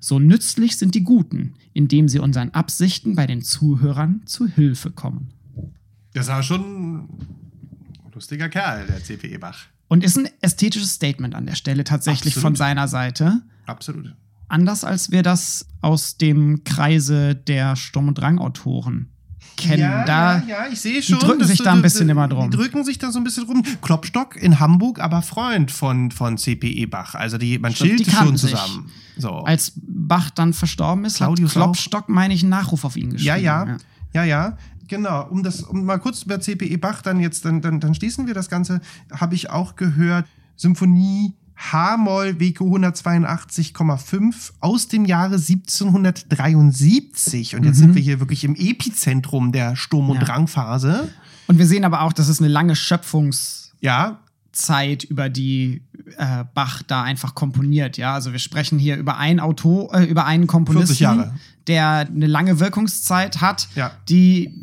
so 0.00 0.18
nützlich 0.18 0.76
sind 0.76 0.94
die 0.94 1.02
guten, 1.02 1.54
indem 1.72 2.08
sie 2.08 2.18
unseren 2.18 2.50
Absichten 2.50 3.16
bei 3.16 3.26
den 3.26 3.40
Zuhörern 3.40 4.20
zu 4.26 4.46
Hilfe 4.46 4.90
kommen. 4.90 5.30
Das 6.12 6.28
war 6.28 6.42
schon 6.42 7.04
ein 7.04 7.08
lustiger 8.12 8.50
Kerl, 8.50 8.86
der 8.86 9.02
CPE 9.02 9.38
Bach. 9.38 9.66
Und 9.88 10.04
ist 10.04 10.18
ein 10.18 10.28
ästhetisches 10.42 10.92
Statement 10.92 11.34
an 11.34 11.46
der 11.46 11.54
Stelle 11.54 11.84
tatsächlich 11.84 12.34
Absolut. 12.34 12.42
von 12.42 12.54
seiner 12.56 12.88
Seite. 12.88 13.42
Absolut. 13.64 14.14
Anders 14.48 14.84
als 14.84 15.10
wir 15.10 15.22
das 15.22 15.66
aus 15.80 16.16
dem 16.16 16.62
Kreise 16.64 17.34
der 17.34 17.76
Sturm- 17.76 18.08
und 18.08 18.18
Drang-Autoren 18.18 19.10
kennen. 19.56 19.80
Ja, 19.80 20.04
da, 20.04 20.38
ja, 20.38 20.44
ja, 20.46 20.66
ich 20.70 20.80
sehe 20.80 21.02
schon. 21.02 21.18
drücken 21.18 21.40
dass 21.40 21.48
sich 21.48 21.62
da 21.62 21.72
ein 21.72 21.82
bisschen 21.82 22.08
immer 22.08 22.28
drum. 22.28 22.50
Die 22.50 22.56
drücken 22.56 22.84
sich 22.84 22.98
da 22.98 23.10
so 23.10 23.18
ein 23.18 23.24
bisschen 23.24 23.44
rum. 23.44 23.62
Klopstock 23.82 24.36
in 24.36 24.60
Hamburg, 24.60 25.00
aber 25.00 25.22
Freund 25.22 25.70
von, 25.70 26.10
von 26.10 26.38
CPE 26.38 26.86
Bach. 26.86 27.14
Also 27.14 27.38
die, 27.38 27.58
man 27.58 27.74
Stimmt, 27.74 27.92
die 27.92 27.96
chillte 27.96 28.10
kannten 28.10 28.38
schon 28.38 28.50
zusammen. 28.50 28.90
So. 29.16 29.30
Als 29.30 29.72
Bach 29.76 30.30
dann 30.30 30.52
verstorben 30.52 31.04
ist, 31.04 31.16
Claudius 31.16 31.56
hat 31.56 31.62
Klopstock, 31.62 32.08
meine 32.08 32.34
ich, 32.34 32.42
einen 32.42 32.50
Nachruf 32.50 32.84
auf 32.84 32.96
ihn 32.96 33.10
geschrieben. 33.10 33.26
Ja, 33.26 33.36
ja, 33.36 33.76
ja, 34.12 34.24
ja, 34.24 34.58
genau. 34.88 35.26
Um 35.28 35.42
das, 35.42 35.62
um 35.62 35.84
mal 35.84 35.98
kurz 35.98 36.22
über 36.22 36.40
CPE 36.40 36.78
Bach 36.78 37.02
dann 37.02 37.20
jetzt, 37.20 37.44
dann, 37.44 37.62
dann, 37.62 37.80
dann 37.80 37.94
schließen 37.94 38.26
wir 38.26 38.34
das 38.34 38.50
Ganze. 38.50 38.80
Habe 39.10 39.34
ich 39.34 39.50
auch 39.50 39.76
gehört, 39.76 40.26
Symphonie 40.56 41.34
H-Moll 41.56 42.38
WK 42.38 42.60
182,5 42.60 44.52
aus 44.60 44.88
dem 44.88 45.06
Jahre 45.06 45.38
1773. 45.38 47.56
Und 47.56 47.64
jetzt 47.64 47.78
sind 47.78 47.94
wir 47.94 48.02
hier 48.02 48.20
wirklich 48.20 48.44
im 48.44 48.54
Epizentrum 48.54 49.52
der 49.52 49.76
Sturm- 49.76 50.10
und 50.10 50.16
Mhm. 50.16 50.20
Ja. 50.22 50.26
Drangphase. 50.26 51.08
Und 51.46 51.58
wir 51.58 51.66
sehen 51.66 51.84
aber 51.84 52.02
auch, 52.02 52.12
dass 52.12 52.28
es 52.28 52.38
eine 52.40 52.48
lange 52.48 52.74
Schöpfungs- 52.74 53.70
Ja, 53.80 54.18
über 55.10 55.28
die 55.28 55.82
äh, 56.18 56.44
Bach 56.54 56.82
da 56.86 57.02
einfach 57.02 57.34
komponiert. 57.34 57.96
Ja, 57.98 58.14
also 58.14 58.32
wir 58.32 58.38
sprechen 58.38 58.78
hier 58.78 58.96
über 58.96 59.18
einen 59.18 59.40
Autor, 59.40 59.92
äh, 59.94 60.04
über 60.04 60.24
einen 60.24 60.44
40 60.44 60.48
Komponisten, 60.50 61.30
der 61.66 62.08
eine 62.14 62.26
lange 62.26 62.58
Wirkungszeit 62.60 63.40
hat, 63.40 63.68
Ja. 63.74 63.90
die 64.08 64.54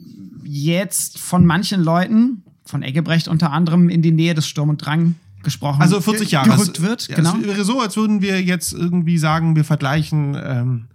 jetzt 0.44 1.20
von 1.20 1.46
manchen 1.46 1.84
Leuten, 1.84 2.44
von 2.66 2.82
Eggebrecht 2.82 3.28
unter 3.28 3.52
anderem, 3.52 3.90
in 3.90 4.02
die 4.02 4.12
Nähe 4.12 4.34
des 4.34 4.48
Sturm 4.48 4.70
und 4.70 4.78
Drang 4.78 5.16
gesprochen 5.44 5.82
Also 5.82 6.00
40 6.02 6.32
Jahre. 6.32 6.50
gerückt 6.50 6.78
Es- 6.78 6.84
wird. 6.84 7.08
ja, 7.10 7.16
genau. 7.16 7.36
Es 7.38 7.46
wäre 7.48 7.64
so, 7.66 7.80
als 7.82 7.96
würden 7.98 8.22
wir 8.22 8.42
jetzt 8.42 8.74
irgendwie 8.74 9.18
sagen, 9.18 9.56
wir 9.56 9.64
vergleichen 9.64 10.38
ähm, 10.44 10.86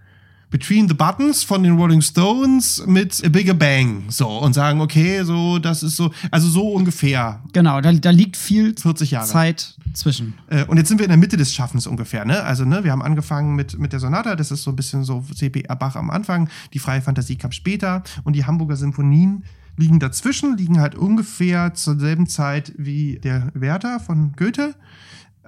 Between 0.50 0.88
the 0.88 0.94
Buttons 0.94 1.44
von 1.44 1.62
den 1.62 1.76
Rolling 1.76 2.00
Stones 2.00 2.82
mit 2.86 3.22
A 3.22 3.28
Bigger 3.28 3.52
Bang. 3.52 4.04
So, 4.08 4.26
und 4.28 4.54
sagen, 4.54 4.80
okay, 4.80 5.22
so, 5.22 5.58
das 5.58 5.82
ist 5.82 5.96
so, 5.96 6.10
also 6.30 6.48
so 6.48 6.70
ungefähr 6.72 7.42
Genau, 7.52 7.82
da, 7.82 7.92
da 7.92 8.08
liegt 8.08 8.34
viel 8.38 8.74
40 8.74 9.10
Jahre. 9.10 9.26
Zeit 9.26 9.74
zwischen. 9.92 10.32
Äh, 10.48 10.64
und 10.64 10.78
jetzt 10.78 10.88
sind 10.88 10.98
wir 11.00 11.04
in 11.04 11.10
der 11.10 11.18
Mitte 11.18 11.36
des 11.36 11.52
Schaffens 11.52 11.86
ungefähr, 11.86 12.24
ne? 12.24 12.42
Also, 12.44 12.64
ne, 12.64 12.82
wir 12.82 12.92
haben 12.92 13.02
angefangen 13.02 13.56
mit, 13.56 13.78
mit 13.78 13.92
der 13.92 14.00
Sonata, 14.00 14.36
das 14.36 14.50
ist 14.50 14.62
so 14.62 14.70
ein 14.70 14.76
bisschen 14.76 15.04
so 15.04 15.22
C.P. 15.34 15.64
Bach 15.78 15.96
am 15.96 16.08
Anfang, 16.08 16.48
die 16.72 16.78
freie 16.78 17.02
Fantasie 17.02 17.36
kam 17.36 17.52
später 17.52 18.02
und 18.24 18.34
die 18.34 18.46
Hamburger 18.46 18.76
Symphonien 18.76 19.44
liegen 19.78 20.00
dazwischen, 20.00 20.56
liegen 20.56 20.80
halt 20.80 20.94
ungefähr 20.94 21.72
zur 21.72 21.98
selben 21.98 22.26
Zeit 22.26 22.74
wie 22.76 23.18
der 23.22 23.50
Werther 23.54 24.00
von 24.00 24.32
Goethe. 24.36 24.74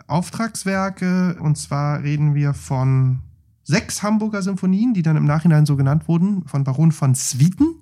Auftragswerke, 0.07 1.37
und 1.41 1.59
zwar 1.59 2.03
reden 2.03 2.35
wir 2.35 2.55
von 2.55 3.21
sechs 3.65 4.03
Hamburger 4.03 4.43
Symphonien, 4.43 4.95
die 4.95 5.03
dann 5.03 5.17
im 5.17 5.25
Nachhinein 5.25 5.67
so 5.67 5.77
genannt 5.77 6.09
wurden, 6.09 6.45
von 6.47 6.65
Baron 6.65 6.93
von 6.93 7.15
Swieten. 7.15 7.75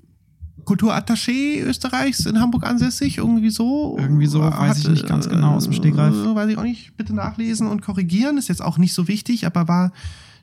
Kulturattaché 0.64 1.62
Österreichs 1.62 2.26
in 2.26 2.40
Hamburg 2.40 2.64
ansässig, 2.64 3.18
irgendwie 3.18 3.50
so. 3.50 3.96
Irgendwie 3.98 4.26
so, 4.26 4.42
weiß 4.42 4.78
ich 4.78 4.88
nicht 4.88 5.06
ganz 5.06 5.28
genau 5.28 5.54
aus 5.54 5.64
dem 5.64 5.72
Stegreif. 5.72 6.14
Äh, 6.14 6.34
weiß 6.34 6.50
ich 6.50 6.58
auch 6.58 6.62
nicht. 6.62 6.96
Bitte 6.96 7.14
nachlesen 7.14 7.66
und 7.66 7.80
korrigieren. 7.80 8.36
Ist 8.36 8.48
jetzt 8.48 8.62
auch 8.62 8.76
nicht 8.76 8.92
so 8.92 9.08
wichtig, 9.08 9.46
aber 9.46 9.68
war, 9.68 9.92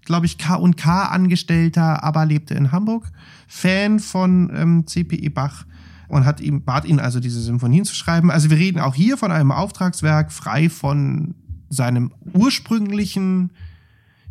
glaube 0.04 0.26
ich, 0.26 0.40
K&K 0.40 1.04
Angestellter, 1.04 2.04
aber 2.04 2.26
lebte 2.26 2.56
in 2.56 2.72
Hamburg. 2.72 3.12
Fan 3.48 4.00
von 4.00 4.52
ähm, 4.56 4.88
CPE 4.88 5.30
Bach 5.30 5.66
und 6.08 6.26
hat 6.26 6.40
ihm, 6.40 6.64
bat 6.64 6.86
ihn 6.86 7.00
also, 7.00 7.20
diese 7.20 7.42
Symphonien 7.42 7.86
zu 7.86 7.96
schreiben. 7.96 8.32
Also 8.32 8.50
wir 8.50 8.58
reden 8.58 8.80
auch 8.80 8.96
hier 8.96 9.18
von 9.18 9.32
einem 9.32 9.52
Auftragswerk, 9.52 10.32
frei 10.32 10.70
von 10.70 11.36
seinem 11.70 12.12
ursprünglichen 12.34 13.52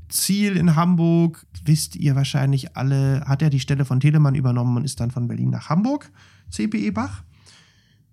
Ziel 0.09 0.57
in 0.57 0.77
Hamburg, 0.77 1.47
wisst 1.65 1.97
ihr 1.97 2.15
wahrscheinlich 2.15 2.77
alle, 2.77 3.25
hat 3.27 3.43
er 3.43 3.51
die 3.51 3.61
Stelle 3.61 3.85
von 3.85 4.01
Telemann 4.01 4.35
übernommen 4.35 4.77
und 4.77 4.85
ist 4.85 5.01
dann 5.01 5.11
von 5.11 5.29
Berlin 5.29 5.51
nach 5.51 5.69
Hamburg, 5.69 6.11
CPE 6.51 6.93
Bach. 6.93 7.25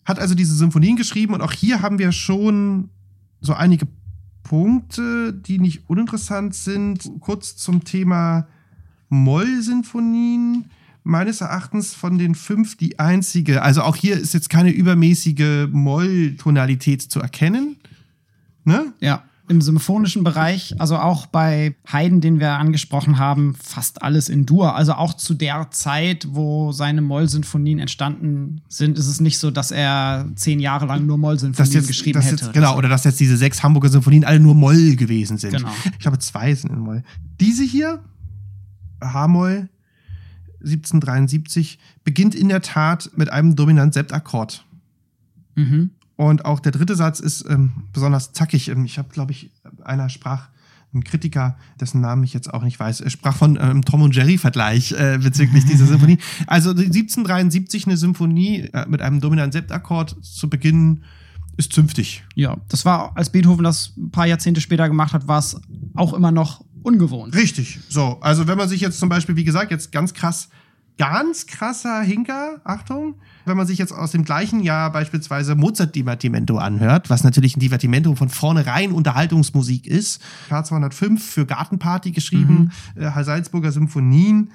Hat 0.06 0.20
also 0.20 0.34
diese 0.34 0.56
Symphonien 0.56 0.96
geschrieben 0.96 1.34
und 1.34 1.42
auch 1.42 1.52
hier 1.52 1.82
haben 1.82 2.00
wir 2.00 2.12
schon 2.12 2.90
so 3.40 3.54
einige 3.54 3.88
Punkte, 4.44 5.34
die 5.34 5.60
nicht 5.60 5.90
uninteressant 5.90 6.56
sind. 6.56 7.10
Kurz 7.20 7.56
zum 7.56 7.84
Thema 7.84 8.48
Moll-Sinfonien. 9.10 10.66
Meines 11.04 11.42
Erachtens 11.42 11.94
von 11.94 12.18
den 12.18 12.36
fünf 12.36 12.78
die 12.78 13.00
einzige. 13.00 13.64
Also 13.64 13.82
auch 13.82 13.96
hier 13.96 14.18
ist 14.18 14.34
jetzt 14.34 14.50
keine 14.50 14.70
übermäßige 14.70 15.68
Moll-Tonalität 15.72 17.02
zu 17.02 17.20
erkennen. 17.20 17.78
Ne? 18.64 18.94
Ja 19.00 19.24
im 19.52 19.62
symphonischen 19.62 20.24
Bereich, 20.24 20.74
also 20.80 20.98
auch 20.98 21.28
bei 21.28 21.76
Haydn, 21.92 22.22
den 22.22 22.40
wir 22.40 22.52
angesprochen 22.54 23.20
haben, 23.20 23.54
fast 23.62 24.02
alles 24.02 24.30
in 24.30 24.46
Dur. 24.46 24.76
Also 24.76 24.94
auch 24.94 25.14
zu 25.14 25.34
der 25.34 25.70
Zeit, 25.72 26.26
wo 26.32 26.72
seine 26.72 27.02
Moll-Sinfonien 27.02 27.78
entstanden 27.80 28.62
sind, 28.70 28.98
ist 28.98 29.08
es 29.08 29.20
nicht 29.20 29.38
so, 29.38 29.52
dass 29.52 29.72
er 29.72 30.26
zehn 30.36 30.62
Jahre 30.62 30.86
lang 30.86 31.06
nur 31.06 31.18
Moll-Sinfonien 31.18 31.86
geschrieben 31.86 32.22
hätte. 32.22 32.46
Jetzt, 32.46 32.54
genau, 32.54 32.78
oder 32.78 32.88
dass 32.88 33.04
jetzt 33.04 33.20
diese 33.20 33.36
sechs 33.36 33.62
Hamburger 33.62 33.90
Sinfonien 33.90 34.24
alle 34.24 34.40
nur 34.40 34.56
Moll 34.56 34.96
gewesen 34.96 35.38
sind. 35.38 35.52
Genau. 35.54 35.72
Ich 36.00 36.06
habe 36.06 36.18
zwei 36.20 36.56
sind 36.56 36.72
in 36.72 36.80
Moll. 36.80 37.04
Diese 37.42 37.64
hier, 37.64 38.02
H-Moll, 39.04 39.70
1773, 40.64 41.80
beginnt 42.04 42.36
in 42.36 42.50
der 42.50 42.62
Tat 42.62 43.12
mit 43.16 43.32
einem 43.32 43.56
Dominant-Septakkord. 43.56 44.66
Mhm. 45.56 45.92
Und 46.16 46.46
auch 46.46 46.60
der 46.60 46.72
dritte 46.72 46.96
Satz 46.96 47.20
ist 47.20 47.46
ähm, 47.50 47.72
besonders 47.94 48.34
zackig. 48.34 48.70
Ähm, 48.70 48.86
ich 48.86 48.98
habe, 48.98 49.10
glaube 49.10 49.32
ich, 49.32 49.52
einer 49.84 50.10
sprach, 50.10 50.50
ein 50.94 51.04
Kritiker, 51.04 51.58
dessen 51.80 52.02
Namen 52.02 52.24
ich 52.24 52.34
jetzt 52.34 52.54
auch 52.54 52.64
nicht 52.64 52.80
weiß, 52.80 53.04
sprach 53.08 53.36
von 53.36 53.58
ähm, 53.62 53.84
Tom 53.86 54.02
und 54.02 54.16
Jerry-Vergleich 54.16 54.92
äh, 54.92 55.20
bezüglich 55.22 55.66
dieser 55.66 55.86
Symphonie. 55.86 56.18
Also 56.48 56.72
1773 56.72 57.88
eine 57.88 57.98
Symphonie 57.98 58.70
äh, 58.74 58.86
mit 58.88 59.02
einem 59.02 59.22
dominanten 59.22 59.54
Septakkord 59.54 60.18
zu 60.22 60.50
beginnen, 60.50 61.04
ist 61.58 61.74
zünftig. 61.74 62.24
Ja, 62.36 62.58
das 62.70 62.86
war, 62.86 63.16
als 63.16 63.30
Beethoven 63.30 63.64
das 63.64 63.94
ein 63.98 64.12
paar 64.12 64.26
Jahrzehnte 64.26 64.62
später 64.62 64.88
gemacht 64.88 65.14
hat, 65.14 65.28
war 65.28 65.40
es 65.40 65.60
auch 65.96 66.14
immer 66.14 66.32
noch 66.32 66.64
ungewohnt. 66.84 67.36
Richtig. 67.36 67.80
So, 67.90 68.20
also 68.22 68.48
wenn 68.48 68.58
man 68.58 68.70
sich 68.70 68.82
jetzt 68.82 69.00
zum 69.00 69.10
Beispiel, 69.10 69.36
wie 69.36 69.44
gesagt, 69.44 69.72
jetzt 69.72 69.92
ganz 69.92 70.14
krass 70.14 70.50
ganz 71.02 71.48
krasser 71.48 72.02
Hinker, 72.02 72.62
Achtung, 72.64 73.16
wenn 73.46 73.58
man 73.58 73.66
sich 73.66 73.80
jetzt 73.80 73.92
aus 73.92 74.12
dem 74.12 74.24
gleichen 74.24 74.60
Jahr 74.60 74.92
beispielsweise 74.92 75.56
Mozart-Divertimento 75.56 76.58
anhört, 76.58 77.10
was 77.10 77.24
natürlich 77.24 77.58
ein 77.58 77.60
Divertimento 77.60 78.14
von 78.14 78.30
vornherein 78.30 78.92
Unterhaltungsmusik 78.92 79.88
ist, 79.88 80.22
K205 80.52 81.18
für 81.18 81.46
Gartenparty 81.48 82.12
geschrieben, 82.12 82.72
mhm. 82.96 83.02
äh, 83.02 83.24
Salzburger 83.24 83.72
Symphonien, 83.72 84.52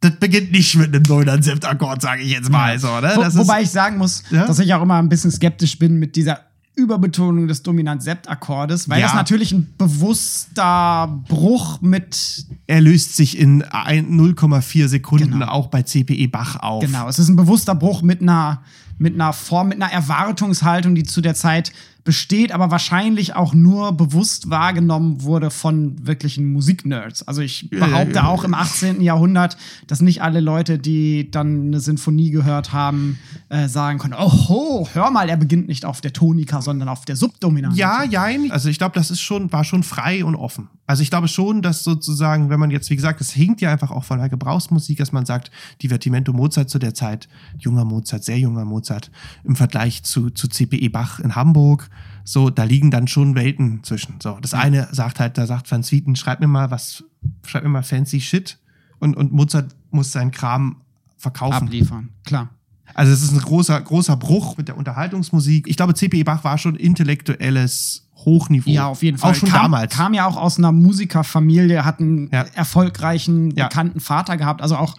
das 0.00 0.12
beginnt 0.12 0.52
nicht 0.52 0.76
mit 0.76 0.94
einem 0.94 1.02
neuen 1.02 1.42
Septakkord, 1.42 2.00
sage 2.00 2.22
ich 2.22 2.30
jetzt 2.30 2.50
mal. 2.50 2.78
So, 2.78 3.00
ne? 3.00 3.12
Wo, 3.16 3.40
wobei 3.40 3.62
ich 3.62 3.70
sagen 3.70 3.98
muss, 3.98 4.22
ja? 4.30 4.46
dass 4.46 4.60
ich 4.60 4.72
auch 4.72 4.82
immer 4.82 4.96
ein 4.96 5.08
bisschen 5.08 5.30
skeptisch 5.30 5.78
bin 5.78 5.98
mit 5.98 6.16
dieser 6.16 6.47
Überbetonung 6.78 7.48
des 7.48 7.62
Dominant-Sept-Akkordes, 7.62 8.88
weil 8.88 9.00
ja. 9.00 9.06
das 9.06 9.14
natürlich 9.14 9.52
ein 9.52 9.74
bewusster 9.76 11.20
Bruch 11.28 11.80
mit. 11.80 12.46
Er 12.66 12.80
löst 12.80 13.16
sich 13.16 13.38
in 13.38 13.64
0,4 13.64 14.88
Sekunden 14.88 15.32
genau. 15.32 15.48
auch 15.48 15.66
bei 15.66 15.82
CPE 15.82 16.28
Bach 16.28 16.56
auf. 16.56 16.84
Genau, 16.84 17.08
es 17.08 17.18
ist 17.18 17.28
ein 17.28 17.36
bewusster 17.36 17.74
Bruch 17.74 18.02
mit 18.02 18.22
einer, 18.22 18.62
mit 18.98 19.14
einer 19.14 19.32
Form, 19.32 19.68
mit 19.68 19.82
einer 19.82 19.92
Erwartungshaltung, 19.92 20.94
die 20.94 21.02
zu 21.02 21.20
der 21.20 21.34
Zeit 21.34 21.72
besteht, 22.08 22.52
aber 22.52 22.70
wahrscheinlich 22.70 23.36
auch 23.36 23.52
nur 23.52 23.92
bewusst 23.92 24.48
wahrgenommen 24.48 25.24
wurde 25.24 25.50
von 25.50 26.06
wirklichen 26.06 26.50
Musiknerds. 26.50 27.28
Also 27.28 27.42
ich 27.42 27.68
behaupte 27.68 28.24
auch 28.24 28.44
im 28.44 28.54
18. 28.54 29.02
Jahrhundert, 29.02 29.58
dass 29.86 30.00
nicht 30.00 30.22
alle 30.22 30.40
Leute, 30.40 30.78
die 30.78 31.30
dann 31.30 31.66
eine 31.66 31.80
Sinfonie 31.80 32.30
gehört 32.30 32.72
haben, 32.72 33.18
äh, 33.50 33.68
sagen 33.68 33.98
können, 33.98 34.14
oh, 34.18 34.88
hör 34.90 35.10
mal, 35.10 35.28
er 35.28 35.36
beginnt 35.36 35.68
nicht 35.68 35.84
auf 35.84 36.00
der 36.00 36.14
Tonika, 36.14 36.62
sondern 36.62 36.88
auf 36.88 37.04
der 37.04 37.14
Subdominante. 37.14 37.76
Ja, 37.76 38.04
ja, 38.04 38.26
also 38.48 38.70
ich 38.70 38.78
glaube, 38.78 38.94
das 38.94 39.10
ist 39.10 39.20
schon, 39.20 39.52
war 39.52 39.64
schon 39.64 39.82
frei 39.82 40.24
und 40.24 40.34
offen. 40.34 40.70
Also 40.88 41.02
ich 41.02 41.10
glaube 41.10 41.28
schon, 41.28 41.60
dass 41.60 41.84
sozusagen, 41.84 42.48
wenn 42.48 42.58
man 42.58 42.70
jetzt, 42.70 42.88
wie 42.88 42.96
gesagt, 42.96 43.20
es 43.20 43.30
hinkt 43.30 43.60
ja 43.60 43.70
einfach 43.70 43.90
auch 43.90 44.04
von 44.04 44.18
der 44.18 44.30
Gebrauchsmusik, 44.30 44.96
dass 44.96 45.12
man 45.12 45.26
sagt, 45.26 45.50
Divertimento 45.82 46.32
Mozart 46.32 46.70
zu 46.70 46.78
der 46.78 46.94
Zeit, 46.94 47.28
junger 47.58 47.84
Mozart, 47.84 48.24
sehr 48.24 48.38
junger 48.38 48.64
Mozart, 48.64 49.10
im 49.44 49.54
Vergleich 49.54 50.02
zu, 50.04 50.30
zu 50.30 50.48
CPE 50.48 50.88
Bach 50.88 51.20
in 51.20 51.36
Hamburg, 51.36 51.90
so, 52.24 52.50
da 52.50 52.64
liegen 52.64 52.90
dann 52.90 53.08
schon 53.08 53.34
Welten 53.34 53.82
zwischen. 53.84 54.20
So, 54.20 54.38
das 54.40 54.52
eine 54.52 54.88
sagt 54.92 55.18
halt, 55.18 55.38
da 55.38 55.46
sagt 55.46 55.70
Van 55.70 55.82
Swieten, 55.82 56.14
schreib 56.14 56.40
mir 56.40 56.46
mal 56.46 56.70
was, 56.70 57.04
schreib 57.46 57.62
mir 57.62 57.70
mal 57.70 57.82
fancy 57.82 58.20
Shit. 58.20 58.58
Und, 58.98 59.16
und 59.16 59.32
Mozart 59.32 59.74
muss 59.90 60.12
seinen 60.12 60.30
Kram 60.30 60.76
verkaufen. 61.16 61.66
Abliefern, 61.66 62.10
klar. 62.24 62.50
Also 62.94 63.12
es 63.12 63.22
ist 63.22 63.32
ein 63.32 63.40
großer, 63.40 63.80
großer 63.80 64.16
Bruch 64.16 64.56
mit 64.56 64.68
der 64.68 64.76
Unterhaltungsmusik. 64.76 65.68
Ich 65.68 65.76
glaube, 65.76 65.94
C.P.E. 65.94 66.24
Bach 66.24 66.44
war 66.44 66.58
schon 66.58 66.74
intellektuelles 66.76 68.08
Hochniveau. 68.16 68.70
Ja, 68.70 68.86
auf 68.86 69.02
jeden 69.02 69.18
Fall. 69.18 69.30
Auch 69.30 69.34
schon 69.34 69.48
kam, 69.48 69.62
damals. 69.62 69.94
Kam 69.94 70.14
ja 70.14 70.26
auch 70.26 70.36
aus 70.36 70.58
einer 70.58 70.72
Musikerfamilie, 70.72 71.84
hat 71.84 72.00
einen 72.00 72.28
ja. 72.30 72.42
erfolgreichen, 72.54 73.54
bekannten 73.54 73.98
ja. 73.98 74.04
Vater 74.04 74.36
gehabt. 74.36 74.62
Also 74.62 74.76
auch 74.76 74.96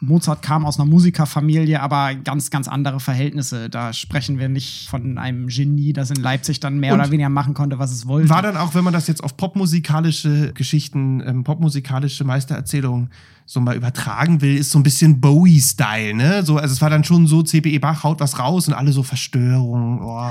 Mozart 0.00 0.42
kam 0.42 0.64
aus 0.64 0.78
einer 0.78 0.88
Musikerfamilie, 0.88 1.80
aber 1.80 2.14
ganz, 2.14 2.50
ganz 2.50 2.68
andere 2.68 3.00
Verhältnisse. 3.00 3.68
Da 3.68 3.92
sprechen 3.92 4.38
wir 4.38 4.48
nicht 4.48 4.88
von 4.88 5.18
einem 5.18 5.48
Genie, 5.48 5.92
das 5.92 6.10
in 6.10 6.22
Leipzig 6.22 6.60
dann 6.60 6.78
mehr 6.78 6.94
und 6.94 7.00
oder 7.00 7.10
weniger 7.10 7.28
machen 7.28 7.54
konnte, 7.54 7.78
was 7.78 7.90
es 7.90 8.06
wollte. 8.06 8.28
War 8.28 8.42
dann 8.42 8.56
auch, 8.56 8.74
wenn 8.74 8.84
man 8.84 8.92
das 8.92 9.08
jetzt 9.08 9.24
auf 9.24 9.36
popmusikalische 9.36 10.52
Geschichten, 10.52 11.20
ähm, 11.26 11.44
popmusikalische 11.44 12.24
Meistererzählungen 12.24 13.10
so 13.50 13.60
mal 13.60 13.74
übertragen 13.74 14.42
will, 14.42 14.58
ist 14.58 14.70
so 14.70 14.78
ein 14.78 14.82
bisschen 14.82 15.22
Bowie-Style, 15.22 16.12
ne? 16.12 16.44
So, 16.44 16.58
also 16.58 16.70
es 16.70 16.82
war 16.82 16.90
dann 16.90 17.02
schon 17.02 17.26
so, 17.26 17.42
CPE 17.42 17.80
Bach 17.80 18.04
haut 18.04 18.20
was 18.20 18.38
raus 18.38 18.68
und 18.68 18.74
alle 18.74 18.92
so 18.92 19.02
Verstörung, 19.02 20.02
oh, 20.02 20.30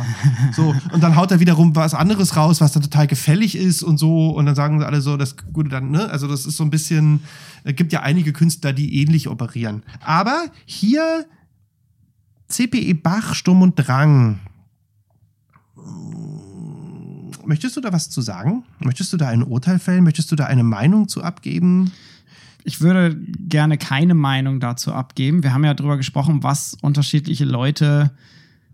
so. 0.56 0.76
Und 0.94 1.02
dann 1.02 1.16
haut 1.16 1.32
er 1.32 1.40
wiederum 1.40 1.76
was 1.76 1.96
anderes 1.96 2.36
raus, 2.38 2.62
was 2.62 2.74
dann 2.74 2.84
total 2.84 3.08
gefällig 3.08 3.56
ist 3.56 3.82
und 3.82 3.98
so. 3.98 4.30
Und 4.30 4.46
dann 4.46 4.54
sagen 4.54 4.84
alle 4.84 5.02
so, 5.02 5.18
das 5.18 5.36
Gute 5.52 5.68
dann, 5.68 5.90
ne? 5.90 6.08
Also 6.12 6.28
das 6.28 6.46
ist 6.46 6.58
so 6.58 6.64
ein 6.64 6.70
bisschen, 6.70 7.22
es 7.64 7.76
gibt 7.76 7.92
ja 7.92 8.04
einige 8.04 8.34
Künstler, 8.34 8.72
die 8.72 9.02
ähnlich 9.02 9.28
operieren. 9.30 9.82
Aber 10.02 10.46
hier 10.66 11.26
CPE 12.50 12.94
Bach, 12.94 13.34
Sturm 13.34 13.64
und 13.64 13.76
Drang. 13.78 14.42
Möchtest 17.48 17.76
du 17.78 17.82
da 17.82 17.92
was 17.92 18.12
zu 18.12 18.22
sagen? 18.22 18.64
Möchtest 18.78 19.12
du 19.12 19.18
da 19.18 19.30
ein 19.30 19.42
Urteil 19.42 19.80
fällen? 19.80 20.04
Möchtest 20.04 20.32
du 20.32 20.36
da 20.36 20.46
eine 20.46 20.64
Meinung 20.64 21.08
zu 21.08 21.24
abgeben? 21.24 21.92
Ich 22.68 22.82
würde 22.82 23.16
gerne 23.48 23.78
keine 23.78 24.14
Meinung 24.14 24.60
dazu 24.60 24.92
abgeben. 24.92 25.42
Wir 25.42 25.54
haben 25.54 25.64
ja 25.64 25.74
darüber 25.74 25.96
gesprochen, 25.96 26.44
was 26.44 26.76
unterschiedliche 26.82 27.46
Leute 27.46 28.12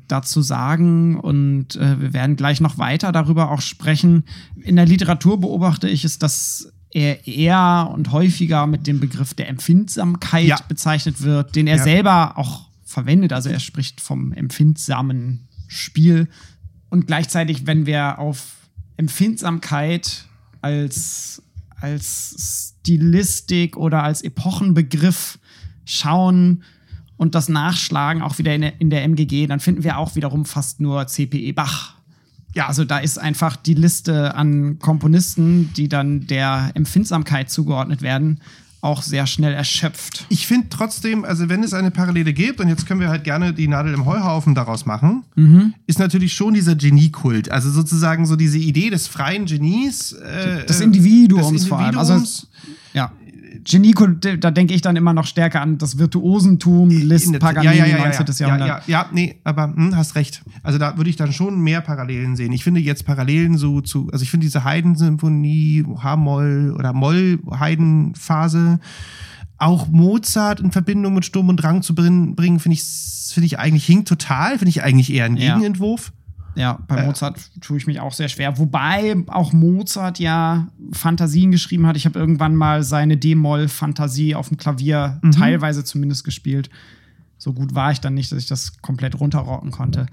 dazu 0.08 0.42
sagen 0.42 1.20
und 1.20 1.76
äh, 1.76 2.02
wir 2.02 2.12
werden 2.12 2.36
gleich 2.36 2.60
noch 2.60 2.80
weiter 2.80 3.12
darüber 3.12 3.52
auch 3.52 3.62
sprechen. 3.62 4.24
In 4.56 4.78
der 4.78 4.88
Literatur 4.88 5.40
beobachte 5.40 5.88
ich 5.88 6.06
es, 6.06 6.18
dass 6.18 6.74
er 6.90 7.28
eher 7.28 7.92
und 7.94 8.12
häufiger 8.12 8.66
mit 8.66 8.88
dem 8.88 9.00
Begriff 9.00 9.36
der 9.36 9.48
Empfindsamkeit 9.48 10.48
ja. 10.48 10.60
bezeichnet 10.68 11.22
wird, 11.22 11.56
den 11.56 11.68
er 11.68 11.78
ja. 11.78 11.84
selber 11.84 12.40
auch 12.40 12.66
verwendet. 12.84 13.32
Also 13.32 13.50
er 13.50 13.60
spricht 13.60 14.02
vom 14.02 14.34
empfindsamen 14.34 15.48
Spiel. 15.68 16.30
Und 16.90 17.06
gleichzeitig, 17.06 17.68
wenn 17.68 17.86
wir 17.86 18.18
auf 18.18 18.56
Empfindsamkeit 18.98 20.26
als 20.62 21.44
als 21.84 22.74
Stilistik 22.82 23.76
oder 23.76 24.04
als 24.04 24.22
Epochenbegriff 24.22 25.38
schauen 25.86 26.64
und 27.18 27.36
das 27.36 27.50
nachschlagen, 27.50 28.22
auch 28.22 28.38
wieder 28.38 28.56
in 28.56 28.62
der, 28.62 28.82
in 28.82 28.90
der 28.90 29.04
MGG, 29.04 29.48
dann 29.48 29.60
finden 29.60 29.84
wir 29.84 29.98
auch 29.98 30.16
wiederum 30.16 30.46
fast 30.46 30.80
nur 30.80 31.06
CPE 31.08 31.54
Bach. 31.54 31.96
Ja, 32.56 32.68
also 32.68 32.86
da 32.86 33.00
ist 33.00 33.18
einfach 33.18 33.58
die 33.58 33.74
Liste 33.74 34.34
an 34.36 34.80
Komponisten, 34.80 35.74
die 35.74 35.90
dann 35.90 36.26
der 36.28 36.72
Empfindsamkeit 36.74 37.50
zugeordnet 37.50 38.02
werden, 38.02 38.40
auch 38.84 39.02
sehr 39.02 39.28
schnell 39.28 39.54
erschöpft. 39.54 40.26
Ich 40.28 40.46
finde 40.46 40.68
trotzdem, 40.70 41.24
also 41.24 41.48
wenn 41.48 41.64
es 41.64 41.74
eine 41.74 41.90
Parallele 41.90 42.34
gibt, 42.34 42.60
und 42.60 42.68
jetzt 42.68 42.86
können 42.86 43.00
wir 43.00 43.08
halt 43.08 43.24
gerne 43.24 43.54
die 43.54 43.68
Nadel 43.70 43.94
im 43.94 44.06
Heuhaufen 44.06 44.56
daraus 44.56 44.86
machen, 44.86 45.24
mhm. 45.36 45.74
ist 45.88 46.00
natürlich 46.00 46.34
schon 46.34 46.54
dieser 46.54 46.76
Geniekult. 46.76 47.50
Also 47.50 47.72
sozusagen 47.72 48.26
so 48.26 48.36
diese 48.36 48.58
Idee 48.58 48.90
des 48.90 49.08
freien 49.08 49.46
Genies. 49.46 50.12
Äh, 50.12 50.66
des 50.66 50.82
Individuums, 50.82 51.52
des 51.52 51.64
Individuums 51.64 51.68
vor 51.68 51.80
allem. 51.80 51.98
Also, 51.98 52.22
ja. 52.94 53.12
Genie, 53.64 53.94
da 54.40 54.52
denke 54.52 54.74
ich 54.74 54.82
dann 54.82 54.96
immer 54.96 55.14
noch 55.14 55.26
stärker 55.26 55.62
an 55.62 55.78
das 55.78 55.98
Virtuosentum, 55.98 56.90
Liszt, 56.90 57.38
Paganini, 57.40 57.78
ja, 57.78 57.86
ja, 57.86 57.98
ja, 57.98 58.04
19. 58.04 58.26
Jahrhundert. 58.40 58.68
Ja, 58.68 58.82
ja, 58.88 59.10
nee, 59.12 59.40
aber 59.44 59.74
hm, 59.74 59.96
hast 59.96 60.16
recht. 60.16 60.44
Also 60.64 60.80
da 60.80 60.98
würde 60.98 61.10
ich 61.10 61.16
dann 61.16 61.32
schon 61.32 61.62
mehr 61.62 61.82
Parallelen 61.82 62.36
sehen. 62.36 62.52
Ich 62.52 62.64
finde 62.64 62.82
jetzt 62.82 63.06
Parallelen 63.06 63.58
so 63.58 63.82
zu, 63.82 64.10
also 64.12 64.24
ich 64.24 64.32
finde 64.32 64.46
diese 64.46 64.64
Heidensymphonie, 64.64 65.86
H-Moll 66.02 66.76
oder 66.78 66.94
Moll-Heidenphase, 66.94 68.80
auch 69.58 69.88
Mozart 69.88 70.60
in 70.60 70.72
Verbindung 70.72 71.14
mit 71.14 71.26
Sturm 71.26 71.50
und 71.50 71.58
Drang 71.58 71.82
zu 71.82 71.96
bringen, 71.96 72.36
finde 72.60 72.74
ich, 72.74 72.84
finde 73.34 73.46
ich 73.46 73.60
eigentlich 73.60 73.86
hinkt 73.86 74.08
total, 74.08 74.58
finde 74.58 74.70
ich 74.70 74.84
eigentlich 74.84 75.14
eher 75.14 75.26
ein 75.26 75.36
Gegenentwurf. 75.36 76.08
Ja. 76.08 76.23
Ja, 76.56 76.80
bei 76.88 76.98
äh. 76.98 77.06
Mozart 77.06 77.40
tue 77.62 77.78
ich 77.78 77.88
mich 77.88 78.00
auch 78.00 78.14
sehr 78.14 78.30
schwer. 78.30 78.58
Wobei 78.58 79.16
auch 79.28 79.54
Mozart 79.54 80.20
ja 80.20 80.68
Fantasien 80.92 81.52
geschrieben 81.52 81.88
hat. 81.88 81.98
Ich 81.98 82.06
habe 82.06 82.20
irgendwann 82.20 82.56
mal 82.56 82.84
seine 82.84 83.18
D-Moll-Fantasie 83.18 84.36
auf 84.36 84.50
dem 84.50 84.58
Klavier 84.58 85.20
mhm. 85.22 85.32
teilweise 85.32 85.84
zumindest 85.84 86.24
gespielt. 86.24 86.70
so 87.38 87.54
gut 87.54 87.76
war 87.76 87.92
ich 87.92 88.00
dann 88.00 88.14
nicht, 88.14 88.32
dass 88.32 88.40
ich 88.40 88.48
das 88.48 88.82
komplett 88.82 89.20
runterrocken 89.20 89.72
konnte. 89.72 90.06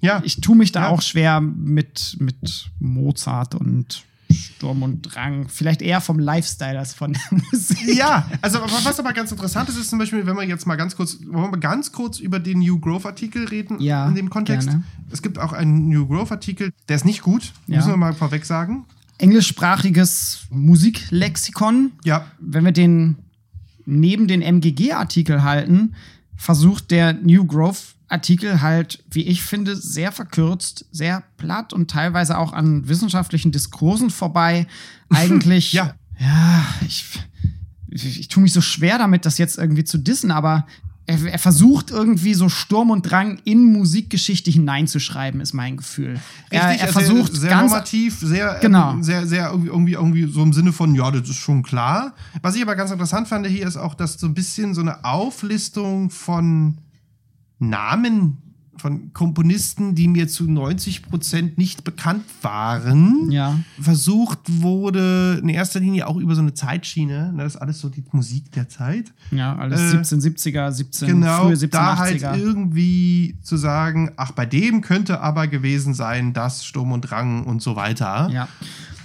Ja. 0.00 0.20
Ich 0.24 0.40
tue 0.40 0.56
mich 0.56 0.70
da 0.72 0.82
Ja. 0.82 0.88
auch 0.90 1.02
schwer 1.02 1.40
mit, 1.40 2.16
mit 2.20 2.70
Mozart 2.78 3.54
und 3.56 4.04
Sturm 4.30 4.82
und 4.82 5.02
Drang. 5.02 5.48
Vielleicht 5.48 5.82
eher 5.82 6.00
vom 6.00 6.18
Lifestyle 6.18 6.78
als 6.78 6.94
von 6.94 7.12
der 7.12 7.22
Musik. 7.52 7.78
Ja, 7.96 8.28
also 8.42 8.60
was 8.60 8.98
aber 8.98 9.12
ganz 9.12 9.30
interessant 9.32 9.68
ist, 9.68 9.76
ist 9.78 9.90
zum 9.90 9.98
Beispiel, 9.98 10.26
wenn 10.26 10.36
wir 10.36 10.44
jetzt 10.44 10.66
mal 10.66 10.76
ganz 10.76 10.96
kurz, 10.96 11.18
wollen 11.26 11.52
wir 11.52 11.58
ganz 11.58 11.92
kurz 11.92 12.18
über 12.18 12.38
den 12.38 12.58
New 12.58 12.78
Growth 12.78 13.06
Artikel 13.06 13.46
reden 13.46 13.80
Ja, 13.80 14.06
in 14.08 14.14
dem 14.14 14.30
Kontext. 14.30 14.68
gerne. 14.68 14.84
Es 15.10 15.22
gibt 15.22 15.38
auch 15.38 15.52
einen 15.52 15.88
New 15.88 16.06
Growth 16.06 16.30
Artikel, 16.32 16.72
der 16.88 16.96
ist 16.96 17.04
nicht 17.04 17.22
gut, 17.22 17.52
Ja. 17.66 17.76
müssen 17.76 17.90
wir 17.90 17.96
mal 17.96 18.12
vorweg 18.14 18.44
sagen. 18.44 18.84
Englischsprachiges 19.18 20.42
Musiklexikon. 20.50 21.92
Ja, 22.04 22.26
Wenn 22.38 22.64
wir 22.64 22.72
den 22.72 23.16
neben 23.86 24.28
den 24.28 24.42
MGG-Artikel 24.42 25.42
halten, 25.42 25.94
versucht 26.36 26.90
der 26.90 27.14
New 27.14 27.44
Growth-Artikel 28.08 28.60
halt, 28.62 29.04
wie 29.10 29.22
ich 29.22 29.42
finde, 29.42 29.76
sehr 29.76 30.12
verkürzt, 30.12 30.86
sehr 30.90 31.22
platt 31.36 31.72
und 31.72 31.90
teilweise 31.90 32.38
auch 32.38 32.52
an 32.52 32.88
wissenschaftlichen 32.88 33.52
Diskursen 33.52 34.10
vorbei. 34.10 34.66
Eigentlich, 35.10 35.72
Ja. 35.72 35.94
ja, 36.18 36.64
ich, 36.86 37.04
ich, 37.88 38.20
ich 38.20 38.28
tue 38.28 38.42
mich 38.42 38.52
so 38.52 38.60
schwer 38.60 38.98
damit, 38.98 39.24
das 39.26 39.38
jetzt 39.38 39.58
irgendwie 39.58 39.84
zu 39.84 39.98
dissen, 39.98 40.30
aber 40.30 40.66
er, 41.06 41.24
er 41.24 41.38
versucht 41.38 41.90
irgendwie 41.90 42.34
so 42.34 42.50
Sturm 42.50 42.90
und 42.90 43.02
Drang 43.10 43.38
in 43.44 43.72
Musikgeschichte 43.72 44.50
hineinzuschreiben, 44.50 45.40
ist 45.40 45.54
mein 45.54 45.78
Gefühl. 45.78 46.20
er, 46.50 46.64
er 46.64 46.80
also 46.82 46.92
versucht 46.92 47.34
sehr 47.34 47.48
ganz 47.48 47.70
normativ, 47.70 48.18
sehr, 48.20 48.58
Genau. 48.60 48.92
ähm, 48.92 49.02
sehr, 49.02 49.26
sehr 49.26 49.50
irgendwie, 49.52 49.94
irgendwie 49.94 50.30
so 50.30 50.42
im 50.42 50.52
Sinne 50.52 50.72
von, 50.74 50.94
ja, 50.94 51.10
das 51.10 51.26
ist 51.30 51.36
schon 51.36 51.62
klar. 51.62 52.14
Was 52.42 52.56
ich 52.56 52.62
aber 52.62 52.76
ganz 52.76 52.90
interessant 52.90 53.26
fand 53.26 53.46
hier 53.46 53.66
ist 53.66 53.78
auch, 53.78 53.94
dass 53.94 54.14
so 54.20 54.26
ein 54.26 54.34
bisschen 54.34 54.74
so 54.74 54.82
eine 54.82 55.02
Auflistung 55.02 56.10
von 56.10 56.76
Namen 57.58 58.38
von 58.76 59.12
Komponisten, 59.12 59.96
die 59.96 60.06
mir 60.06 60.28
zu 60.28 60.48
90 60.48 61.02
Prozent 61.02 61.58
nicht 61.58 61.82
bekannt 61.82 62.22
waren, 62.42 63.28
Ja. 63.28 63.58
versucht 63.80 64.38
wurde, 64.46 65.40
in 65.42 65.48
erster 65.48 65.80
Linie 65.80 66.06
auch 66.06 66.16
über 66.16 66.36
so 66.36 66.42
eine 66.42 66.54
Zeitschiene, 66.54 67.32
ne, 67.32 67.42
das 67.42 67.56
ist 67.56 67.60
alles 67.60 67.80
so 67.80 67.88
die 67.88 68.04
Musik 68.12 68.52
der 68.52 68.68
Zeit, 68.68 69.12
Ja, 69.32 69.56
alles 69.56 69.80
Äh, 69.80 69.96
1770er, 69.96 70.70
17, 70.70 71.08
genau, 71.08 71.46
frühe 71.46 71.54
1780er. 71.56 71.68
da 71.70 71.96
halt 71.98 72.22
irgendwie 72.38 73.36
zu 73.42 73.56
sagen, 73.56 74.12
ach, 74.16 74.30
bei 74.30 74.46
dem 74.46 74.80
könnte 74.80 75.20
aber 75.22 75.48
gewesen 75.48 75.92
sein, 75.92 76.32
das 76.32 76.64
Sturm 76.64 76.92
und 76.92 77.00
Drang 77.00 77.42
und 77.46 77.60
so 77.60 77.74
weiter. 77.74 78.30
Ja. 78.32 78.46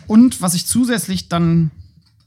Und 0.05 0.39
was 0.39 0.53
ich 0.53 0.67
zusätzlich 0.67 1.29
dann 1.29 1.71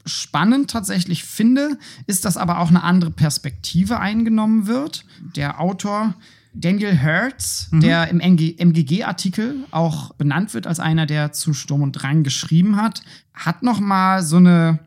spannend 0.07 0.69
tatsächlich 0.71 1.23
finde, 1.23 1.77
ist, 2.05 2.25
dass 2.25 2.37
aber 2.37 2.59
auch 2.59 2.69
eine 2.69 2.83
andere 2.83 3.11
Perspektive 3.11 3.99
eingenommen 3.99 4.67
wird. 4.67 5.05
Der 5.35 5.59
Autor 5.59 6.15
Daniel 6.53 6.95
Hertz, 6.95 7.69
der 7.71 8.07
im 8.07 8.19
MGG-Artikel 8.19 9.65
auch 9.69 10.13
benannt 10.15 10.53
wird 10.55 10.65
als 10.65 10.79
einer, 10.79 11.05
der 11.05 11.31
zu 11.31 11.53
Sturm 11.53 11.83
und 11.83 11.91
Drang 11.91 12.23
geschrieben 12.23 12.77
hat, 12.77 13.03
hat 13.33 13.61
noch 13.61 13.79
mal 13.79 14.23
so 14.23 14.37
eine 14.37 14.79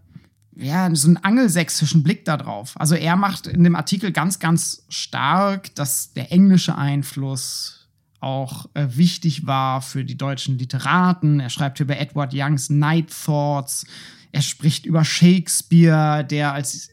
ja, 0.56 0.94
so 0.94 1.08
einen 1.08 1.16
angelsächsischen 1.16 2.02
Blick 2.02 2.24
darauf. 2.26 2.78
Also 2.78 2.94
er 2.94 3.16
macht 3.16 3.46
in 3.46 3.64
dem 3.64 3.76
Artikel 3.76 4.12
ganz, 4.12 4.40
ganz 4.40 4.84
stark, 4.90 5.74
dass 5.74 6.12
der 6.12 6.32
englische 6.32 6.76
Einfluss 6.76 7.88
auch 8.20 8.66
äh, 8.74 8.86
wichtig 8.90 9.46
war 9.46 9.80
für 9.80 10.04
die 10.04 10.18
deutschen 10.18 10.58
Literaten. 10.58 11.40
Er 11.40 11.48
schreibt 11.48 11.80
über 11.80 11.98
Edward 11.98 12.32
Youngs 12.34 12.68
Night 12.68 13.10
Thoughts. 13.24 13.86
Er 14.32 14.42
spricht 14.42 14.86
über 14.86 15.04
Shakespeare, 15.04 16.24
der 16.24 16.52
als 16.52 16.90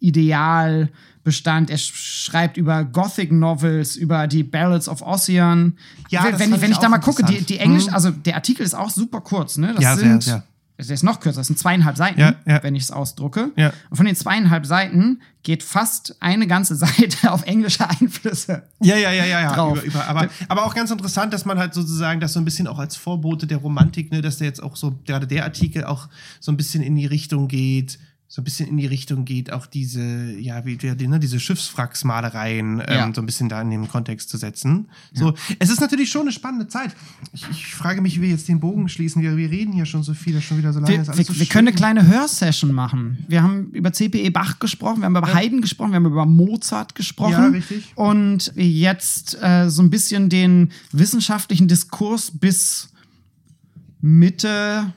Ideal 0.00 0.88
bestand. 1.24 1.70
Er 1.70 1.78
sch- 1.78 1.92
schreibt 1.94 2.56
über 2.56 2.84
Gothic 2.84 3.30
Novels, 3.32 3.96
über 3.96 4.26
die 4.26 4.42
Ballads 4.42 4.88
of 4.88 5.02
Ossian. 5.02 5.76
Ja, 6.08 6.24
wenn, 6.24 6.32
das 6.32 6.40
wenn, 6.60 6.70
ich 6.70 6.70
ich 6.70 6.78
da 6.78 6.88
mal 6.88 6.98
gucke, 6.98 7.22
die, 7.24 7.42
die 7.42 7.58
Englisch, 7.58 7.86
Mhm. 7.86 7.94
also 7.94 8.10
der 8.10 8.34
Artikel 8.36 8.62
ist 8.62 8.74
auch 8.74 8.90
super 8.90 9.20
kurz, 9.20 9.58
ne? 9.58 9.72
Das 9.74 9.82
Ja, 9.84 9.96
sehr, 9.96 10.08
sind, 10.08 10.22
sehr. 10.22 10.44
Der 10.88 10.94
ist 10.94 11.02
noch 11.02 11.20
kürzer, 11.20 11.40
das 11.40 11.46
sind 11.46 11.58
zweieinhalb 11.58 11.96
Seiten, 11.96 12.20
Ja, 12.20 12.34
ja. 12.46 12.62
wenn 12.62 12.74
ich 12.74 12.84
es 12.84 12.90
ausdrucke. 12.90 13.52
Ja. 13.56 13.72
Und 13.90 13.96
von 13.96 14.06
den 14.06 14.16
zweieinhalb 14.16 14.66
Seiten 14.66 15.20
geht 15.42 15.62
fast 15.62 16.16
eine 16.20 16.46
ganze 16.46 16.74
Seite 16.76 17.32
auf 17.32 17.44
englische 17.44 17.88
Einflüsse. 17.88 18.64
Ja, 18.80 18.96
ja, 18.96 19.12
ja, 19.12 19.24
ja, 19.24 19.40
ja. 19.40 19.70
Über, 19.70 19.82
über, 19.82 20.06
aber, 20.06 20.28
aber 20.48 20.64
auch 20.64 20.74
ganz 20.74 20.90
interessant, 20.90 21.32
dass 21.32 21.44
man 21.44 21.58
halt 21.58 21.74
sozusagen 21.74 22.20
das 22.20 22.32
so 22.32 22.40
ein 22.40 22.44
bisschen 22.44 22.66
auch 22.66 22.78
als 22.78 22.96
Vorbote 22.96 23.46
der 23.46 23.58
Romantik, 23.58 24.10
ne, 24.12 24.22
dass 24.22 24.38
der 24.38 24.46
jetzt 24.46 24.62
auch 24.62 24.76
so, 24.76 24.98
gerade 25.04 25.26
der 25.26 25.44
Artikel 25.44 25.84
auch 25.84 26.08
so 26.40 26.52
ein 26.52 26.56
bisschen 26.56 26.82
in 26.82 26.96
die 26.96 27.06
Richtung 27.06 27.48
geht, 27.48 27.98
so 28.32 28.40
ein 28.42 28.44
bisschen 28.44 28.68
in 28.68 28.76
die 28.76 28.86
Richtung 28.86 29.24
geht, 29.24 29.52
auch 29.52 29.66
diese, 29.66 30.38
ja, 30.38 30.64
wie 30.64 30.76
die, 30.76 31.08
ne, 31.08 31.18
diese 31.18 31.40
Schiffswracksmalereien 31.40 32.78
Ja. 32.78 33.04
ähm, 33.06 33.12
so 33.12 33.20
ein 33.20 33.26
bisschen 33.26 33.48
da 33.48 33.60
in 33.60 33.70
den 33.70 33.88
Kontext 33.88 34.30
zu 34.30 34.36
setzen. 34.36 34.86
So, 35.12 35.34
es 35.58 35.68
ist 35.68 35.80
natürlich 35.80 36.10
schon 36.12 36.22
eine 36.22 36.30
spannende 36.30 36.68
Zeit. 36.68 36.94
Ich, 37.32 37.44
ich 37.50 37.74
frage 37.74 38.00
mich, 38.00 38.18
wie 38.18 38.22
wir 38.22 38.28
jetzt 38.28 38.46
den 38.46 38.60
Bogen 38.60 38.88
schließen. 38.88 39.20
Wir, 39.20 39.36
wir 39.36 39.50
reden 39.50 39.72
hier 39.72 39.84
schon 39.84 40.04
so 40.04 40.14
viel, 40.14 40.32
das 40.34 40.44
schon 40.44 40.58
wieder 40.58 40.72
so 40.72 40.78
lange. 40.78 40.92
Wir, 40.92 41.02
ist 41.02 41.08
alles 41.08 41.18
wir, 41.18 41.34
so 41.34 41.40
wir 41.40 41.46
können 41.46 41.66
eine 41.66 41.76
kleine 41.76 42.06
Hörsession 42.06 42.70
machen. 42.72 43.24
Wir 43.26 43.42
haben 43.42 43.72
über 43.72 43.92
CPE 43.92 44.30
Bach 44.30 44.60
gesprochen, 44.60 45.00
wir 45.00 45.06
haben 45.06 45.16
über 45.16 45.34
Haydn 45.34 45.60
gesprochen, 45.60 45.90
wir 45.90 45.96
haben 45.96 46.06
über 46.06 46.24
Mozart 46.24 46.94
gesprochen. 46.94 47.32
Ja, 47.32 47.46
richtig. 47.48 47.92
Und 47.96 48.52
jetzt 48.54 49.42
äh, 49.42 49.68
so 49.68 49.82
ein 49.82 49.90
bisschen 49.90 50.28
den 50.28 50.70
wissenschaftlichen 50.92 51.66
Diskurs 51.66 52.30
bis 52.30 52.90
Mitte 54.00 54.92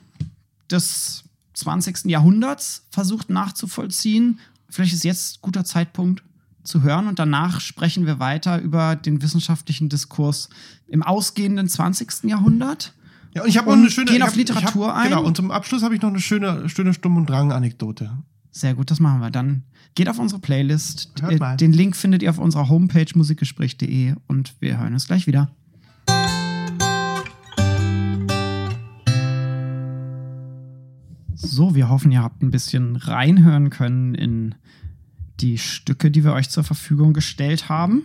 des 0.70 1.23
20. 1.54 2.04
Jahrhunderts 2.06 2.86
versucht 2.90 3.30
nachzuvollziehen. 3.30 4.38
Vielleicht 4.68 4.92
ist 4.92 5.04
jetzt 5.04 5.40
guter 5.40 5.64
Zeitpunkt 5.64 6.22
zu 6.64 6.82
hören 6.82 7.06
und 7.08 7.18
danach 7.18 7.60
sprechen 7.60 8.06
wir 8.06 8.18
weiter 8.18 8.60
über 8.60 8.96
den 8.96 9.22
wissenschaftlichen 9.22 9.88
Diskurs 9.88 10.48
im 10.88 11.02
ausgehenden 11.02 11.68
20. 11.68 12.24
Jahrhundert. 12.24 12.94
Ja, 13.34 13.42
und 13.42 13.48
ich 13.48 13.58
habe 13.58 13.68
noch 13.70 13.76
eine 13.76 13.90
schöne. 13.90 14.10
gehen 14.10 14.22
auf 14.22 14.30
hab- 14.30 14.36
Literatur 14.36 14.88
hab, 14.88 14.96
ein. 14.96 15.08
Genau, 15.10 15.24
und 15.24 15.36
zum 15.36 15.50
Abschluss 15.50 15.82
habe 15.82 15.94
ich 15.94 16.02
noch 16.02 16.08
eine 16.08 16.20
schöne, 16.20 16.68
schöne 16.68 16.94
Stumm- 16.94 17.16
und 17.16 17.28
Drang-Anekdote. 17.28 18.12
Sehr 18.50 18.74
gut, 18.74 18.90
das 18.90 19.00
machen 19.00 19.20
wir. 19.20 19.30
Dann 19.30 19.64
geht 19.94 20.08
auf 20.08 20.18
unsere 20.18 20.40
Playlist. 20.40 21.10
Hört 21.20 21.40
mal. 21.40 21.56
Den 21.56 21.72
Link 21.72 21.96
findet 21.96 22.22
ihr 22.22 22.30
auf 22.30 22.38
unserer 22.38 22.68
Homepage 22.68 23.06
musikgespräch.de 23.14 24.14
und 24.28 24.54
wir 24.60 24.78
hören 24.78 24.94
uns 24.94 25.06
gleich 25.06 25.26
wieder. 25.26 25.50
So, 31.46 31.74
wir 31.74 31.90
hoffen, 31.90 32.10
ihr 32.10 32.22
habt 32.22 32.42
ein 32.42 32.50
bisschen 32.50 32.96
reinhören 32.96 33.68
können 33.68 34.14
in 34.14 34.54
die 35.40 35.58
Stücke, 35.58 36.10
die 36.10 36.24
wir 36.24 36.32
euch 36.32 36.48
zur 36.48 36.64
Verfügung 36.64 37.12
gestellt 37.12 37.68
haben. 37.68 38.02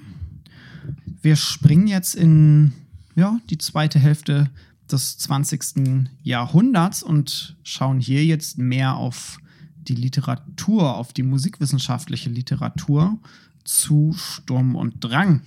Wir 1.22 1.38
springen 1.38 1.88
jetzt 1.88 2.16
in 2.16 2.74
ja, 3.16 3.40
die 3.50 3.58
zweite 3.58 3.98
Hälfte 3.98 4.50
des 4.92 5.18
20. 5.20 6.10
Jahrhunderts 6.22 7.02
und 7.02 7.56
schauen 7.64 8.02
hier 8.02 8.26
jetzt 8.26 8.58
mehr 8.58 8.96
auf 8.96 9.40
die 9.78 9.96
Literatur, 9.96 10.96
auf 10.96 11.14
die 11.14 11.24
musikwissenschaftliche 11.24 12.30
Literatur 12.30 13.18
zu 13.64 14.14
Sturm 14.18 14.76
und 14.76 15.02
Drang. 15.04 15.42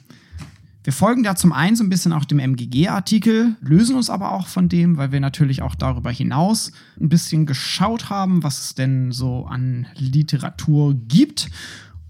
Wir 0.84 0.92
folgen 0.92 1.22
da 1.22 1.36
zum 1.36 1.52
einen 1.52 1.76
so 1.76 1.84
ein 1.84 1.90
bisschen 1.90 2.12
auch 2.12 2.24
dem 2.24 2.40
MGG-Artikel, 2.40 3.56
lösen 3.60 3.94
uns 3.94 4.10
aber 4.10 4.32
auch 4.32 4.48
von 4.48 4.68
dem, 4.68 4.96
weil 4.96 5.12
wir 5.12 5.20
natürlich 5.20 5.62
auch 5.62 5.76
darüber 5.76 6.10
hinaus 6.10 6.72
ein 7.00 7.08
bisschen 7.08 7.46
geschaut 7.46 8.10
haben, 8.10 8.42
was 8.42 8.64
es 8.64 8.74
denn 8.74 9.12
so 9.12 9.46
an 9.46 9.86
Literatur 9.96 10.94
gibt. 10.94 11.50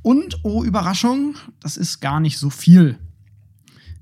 Und, 0.00 0.40
oh 0.42 0.64
Überraschung, 0.64 1.36
das 1.60 1.76
ist 1.76 2.00
gar 2.00 2.18
nicht 2.18 2.38
so 2.38 2.48
viel. 2.48 2.98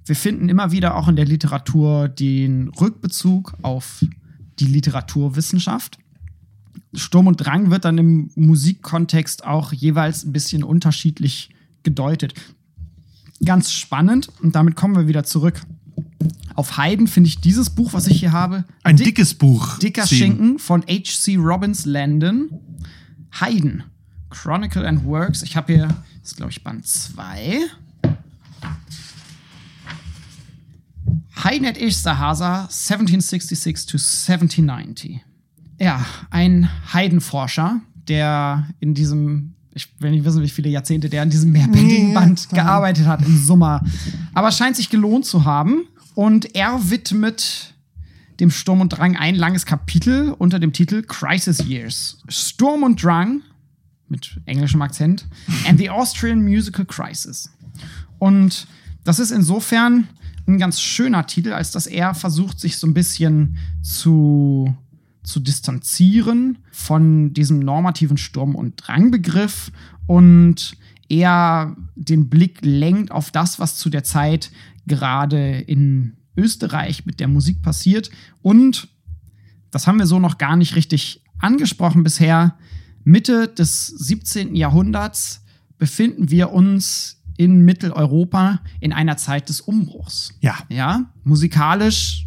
Wir 0.06 0.14
finden 0.14 0.48
immer 0.48 0.70
wieder 0.70 0.96
auch 0.96 1.08
in 1.08 1.16
der 1.16 1.26
Literatur 1.26 2.08
den 2.08 2.68
Rückbezug 2.68 3.54
auf 3.62 4.04
die 4.60 4.66
Literaturwissenschaft. 4.66 5.98
Sturm 6.94 7.26
und 7.26 7.36
Drang 7.36 7.70
wird 7.70 7.84
dann 7.84 7.98
im 7.98 8.30
Musikkontext 8.36 9.44
auch 9.44 9.72
jeweils 9.72 10.24
ein 10.24 10.32
bisschen 10.32 10.62
unterschiedlich 10.62 11.50
gedeutet. 11.82 12.34
Ganz 13.44 13.72
spannend 13.72 14.28
und 14.42 14.54
damit 14.54 14.76
kommen 14.76 14.94
wir 14.96 15.06
wieder 15.08 15.24
zurück. 15.24 15.60
Auf 16.54 16.76
Haydn 16.76 17.06
finde 17.06 17.28
ich 17.28 17.40
dieses 17.40 17.70
Buch, 17.70 17.92
was 17.94 18.06
ich 18.06 18.20
hier 18.20 18.32
habe, 18.32 18.64
Ein 18.82 18.96
dick- 18.96 19.06
dickes 19.06 19.34
Buch. 19.34 19.78
Dicker 19.78 20.04
Zehn. 20.04 20.18
Schinken 20.18 20.58
von 20.58 20.82
H.C. 20.82 21.36
Robbins 21.36 21.86
Landon. 21.86 22.50
Haydn. 23.40 23.84
Chronicle 24.28 24.86
and 24.86 25.04
Works. 25.04 25.42
Ich 25.42 25.56
habe 25.56 25.72
hier, 25.72 25.86
das 26.20 26.32
ist 26.32 26.36
glaube 26.36 26.52
ich 26.52 26.62
Band 26.62 26.86
2. 26.86 27.60
Haydn 31.42 31.64
at 31.66 31.78
Esterhaza, 31.78 32.62
1766 32.64 33.86
to 33.86 33.96
1790. 33.96 35.20
Ja, 35.78 36.04
ein 36.28 36.68
Haydn-Forscher, 36.92 37.80
der 38.08 38.68
in 38.80 38.92
diesem, 38.94 39.54
ich 39.72 39.88
will 39.98 40.10
nicht 40.10 40.24
wissen, 40.24 40.42
wie 40.42 40.48
viele 40.48 40.68
Jahrzehnte 40.68 41.08
der 41.08 41.22
an 41.22 41.30
diesem 41.30 41.52
mehrbändigen 41.52 42.14
Band 42.14 42.48
ja. 42.50 42.62
gearbeitet 42.62 43.06
hat 43.06 43.24
im 43.24 43.38
Sommer. 43.38 43.84
Aber 44.34 44.52
scheint 44.52 44.76
sich 44.76 44.90
gelohnt 44.90 45.26
zu 45.26 45.44
haben. 45.44 45.86
Und 46.14 46.54
er 46.54 46.90
widmet 46.90 47.74
dem 48.40 48.50
Sturm 48.50 48.80
und 48.80 48.88
Drang 48.90 49.16
ein 49.16 49.36
langes 49.36 49.64
Kapitel 49.64 50.34
unter 50.36 50.58
dem 50.58 50.72
Titel 50.72 51.02
Crisis 51.02 51.64
Years. 51.66 52.22
Sturm 52.28 52.82
und 52.82 53.02
Drang 53.02 53.42
mit 54.08 54.40
englischem 54.46 54.82
Akzent 54.82 55.26
and 55.68 55.78
the 55.78 55.88
Austrian 55.88 56.42
Musical 56.42 56.84
Crisis. 56.84 57.50
Und 58.18 58.66
das 59.04 59.18
ist 59.18 59.30
insofern 59.30 60.08
ein 60.46 60.58
ganz 60.58 60.80
schöner 60.80 61.26
Titel, 61.26 61.52
als 61.52 61.70
dass 61.70 61.86
er 61.86 62.14
versucht, 62.14 62.58
sich 62.58 62.76
so 62.76 62.86
ein 62.86 62.94
bisschen 62.94 63.58
zu, 63.82 64.74
zu 65.22 65.40
distanzieren 65.40 66.58
von 66.72 67.32
diesem 67.32 67.58
normativen 67.58 68.16
Sturm- 68.16 68.54
und 68.54 68.74
Drangbegriff 68.76 69.70
und 70.06 70.76
eher 71.08 71.76
den 71.94 72.28
Blick 72.28 72.60
lenkt 72.62 73.10
auf 73.10 73.30
das, 73.30 73.58
was 73.58 73.76
zu 73.76 73.90
der 73.90 74.04
Zeit 74.04 74.50
gerade 74.86 75.58
in 75.60 76.16
Österreich 76.36 77.04
mit 77.04 77.20
der 77.20 77.28
Musik 77.28 77.62
passiert. 77.62 78.10
Und, 78.42 78.88
das 79.70 79.86
haben 79.86 79.98
wir 79.98 80.06
so 80.06 80.18
noch 80.18 80.38
gar 80.38 80.56
nicht 80.56 80.76
richtig 80.76 81.22
angesprochen 81.38 82.02
bisher, 82.02 82.56
Mitte 83.04 83.48
des 83.48 83.86
17. 83.86 84.54
Jahrhunderts 84.54 85.44
befinden 85.78 86.30
wir 86.30 86.52
uns 86.52 87.22
in 87.36 87.64
Mitteleuropa 87.64 88.60
in 88.80 88.92
einer 88.92 89.16
Zeit 89.16 89.48
des 89.48 89.60
Umbruchs. 89.60 90.34
Ja. 90.40 90.58
Ja, 90.68 91.10
musikalisch 91.24 92.26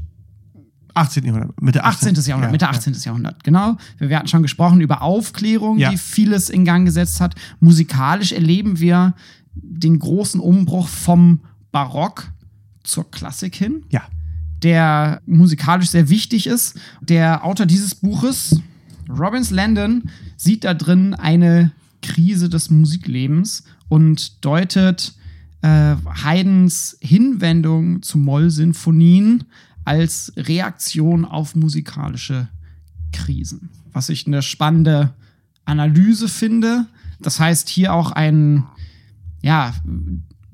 18. 0.95 1.25
Jahrhundert. 1.25 1.61
Mitte 1.61 1.83
18. 1.83 2.13
Jahrhundert, 2.15 2.49
Ja, 2.49 2.51
Mitte 2.51 2.65
ja. 2.65 2.71
18. 2.71 2.93
Jahrhundert, 3.03 3.43
genau. 3.43 3.77
Wir, 3.97 4.09
wir 4.09 4.17
hatten 4.17 4.27
schon 4.27 4.43
gesprochen 4.43 4.81
über 4.81 5.01
Aufklärung, 5.01 5.77
Ja. 5.77 5.89
die 5.89 5.97
vieles 5.97 6.49
in 6.49 6.65
Gang 6.65 6.85
gesetzt 6.85 7.19
hat. 7.21 7.35
Musikalisch 7.59 8.31
erleben 8.31 8.79
wir 8.79 9.13
den 9.55 9.99
großen 9.99 10.39
Umbruch 10.39 10.87
vom 10.87 11.39
Barock 11.71 12.31
zur 12.83 13.09
Klassik 13.09 13.55
hin, 13.55 13.83
Ja. 13.89 14.01
der 14.61 15.21
musikalisch 15.25 15.89
sehr 15.89 16.09
wichtig 16.09 16.47
ist. 16.47 16.79
Der 17.01 17.43
Autor 17.45 17.65
dieses 17.65 17.95
Buches, 17.95 18.59
Robbins 19.09 19.49
Landon, 19.51 20.03
sieht 20.37 20.63
da 20.63 20.73
drin 20.73 21.13
eine 21.13 21.71
Krise 22.01 22.49
des 22.49 22.69
Musiklebens 22.69 23.63
und 23.89 24.43
deutet 24.45 25.13
äh, 25.61 25.95
Haydns 26.23 26.97
Hinwendung 26.99 28.01
zu 28.01 28.17
Mollsinfonien 28.17 29.45
als 29.85 30.33
Reaktion 30.35 31.25
auf 31.25 31.55
musikalische 31.55 32.47
Krisen. 33.11 33.69
Was 33.91 34.09
ich 34.09 34.27
eine 34.27 34.41
spannende 34.41 35.13
Analyse 35.65 36.27
finde. 36.27 36.85
Das 37.21 37.39
heißt, 37.39 37.69
hier 37.69 37.93
auch 37.93 38.11
ein, 38.11 38.65
ja, 39.41 39.73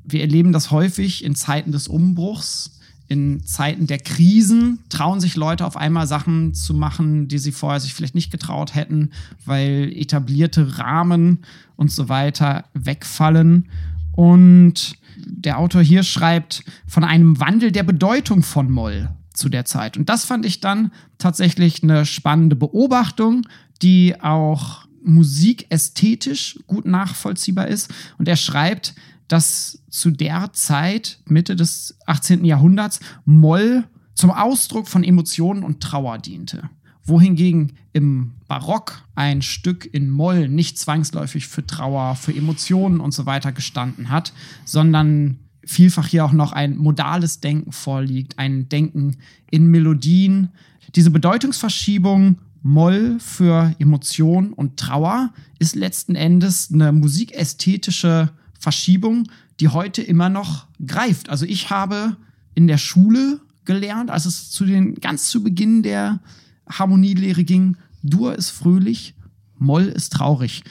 wir 0.04 0.22
erleben 0.22 0.52
das 0.52 0.72
häufig 0.72 1.24
in 1.24 1.36
Zeiten 1.36 1.72
des 1.72 1.88
Umbruchs, 1.88 2.80
in 3.08 3.44
Zeiten 3.44 3.88
der 3.88 3.98
Krisen 3.98 4.80
trauen 4.90 5.20
sich 5.20 5.36
Leute 5.36 5.66
auf 5.66 5.76
einmal 5.76 6.06
Sachen 6.06 6.54
zu 6.54 6.76
machen, 6.76 7.28
die 7.28 7.40
sie 7.40 7.52
vorher 7.52 7.80
sich 7.80 7.96
vielleicht 7.96 8.14
nicht 8.14 8.32
getraut 8.32 8.76
hätten, 8.76 9.10
weil 9.46 9.92
etablierte 9.96 10.78
Rahmen 10.78 11.40
und 11.76 11.92
so 11.92 12.08
weiter 12.08 12.66
wegfallen. 12.76 13.68
Und 14.12 14.96
der 15.26 15.58
Autor 15.58 15.82
hier 15.82 16.04
schreibt 16.04 16.64
von 16.86 17.04
einem 17.04 17.40
Wandel 17.40 17.72
der 17.72 17.82
Bedeutung 17.82 18.44
von 18.44 18.70
Moll 18.70 19.10
zu 19.40 19.50
der 19.50 19.66
Zeit. 19.66 19.98
Und 19.98 20.10
das 20.10 20.26
fand 20.26 20.46
ich 20.46 20.60
dann 20.60 20.92
tatsächlich 21.18 21.82
eine 21.82 22.06
spannende 22.06 22.56
Beobachtung, 22.56 23.48
die 23.82 24.20
auch 24.22 24.86
musikästhetisch 25.04 26.60
gut 26.68 26.86
nachvollziehbar 26.86 27.68
ist. 27.68 27.92
Und 28.18 28.28
er 28.28 28.36
schreibt, 28.36 28.94
dass 29.28 29.82
zu 29.90 30.12
der 30.12 30.52
Zeit, 30.54 31.20
Mitte 31.26 31.56
des 31.56 31.98
18. 32.06 32.44
Jahrhunderts, 32.46 33.00
Moll 33.26 33.86
zum 34.14 34.32
Ausdruck 34.32 34.88
von 34.88 35.04
Emotionen 35.04 35.64
und 35.64 35.82
Trauer 35.82 36.18
diente. 36.18 36.70
Wohingegen 37.04 37.74
im 37.94 38.34
Barock 38.48 39.04
ein 39.16 39.42
Stück 39.42 39.92
in 39.92 40.10
Moll 40.10 40.50
nicht 40.50 40.78
zwangsläufig 40.78 41.48
für 41.48 41.66
Trauer, 41.66 42.16
für 42.16 42.36
Emotionen 42.36 43.00
und 43.00 43.14
so 43.14 43.26
weiter 43.26 43.52
gestanden 43.52 44.10
hat, 44.10 44.34
sondern 44.66 45.40
vielfach 45.70 46.08
hier 46.08 46.26
auch 46.26 46.34
noch 46.34 46.52
ein 46.52 46.78
modales 46.78 47.42
Denken 47.42 47.72
vorliegt, 47.72 48.40
ein 48.40 48.70
Denken 48.70 49.18
in 49.52 49.68
Melodien. 49.68 50.50
Diese 50.96 51.12
Bedeutungsverschiebung 51.12 52.40
Moll 52.64 53.20
für 53.20 53.74
Emotion 53.78 54.52
und 54.52 54.78
Trauer 54.78 55.32
ist 55.60 55.76
letzten 55.76 56.16
Endes 56.16 56.72
eine 56.74 56.92
musikästhetische 56.92 58.32
Verschiebung, 58.60 59.30
die 59.60 59.70
heute 59.70 60.02
immer 60.02 60.28
noch 60.28 60.66
greift. 60.86 61.30
Also 61.30 61.46
ich 61.46 61.70
habe 61.70 62.18
in 62.56 62.68
der 62.68 62.80
Schule 62.80 63.40
gelernt, 63.64 64.10
als 64.10 64.26
es 64.26 64.50
zu 64.50 64.66
den 64.66 64.96
ganz 64.96 65.30
zu 65.30 65.44
Beginn 65.44 65.84
der 65.84 66.20
Harmonielehre 66.68 67.44
ging, 67.44 67.78
Dur 68.02 68.36
ist 68.36 68.50
fröhlich, 68.50 69.14
Moll 69.60 69.84
ist 69.84 70.14
traurig. 70.14 70.64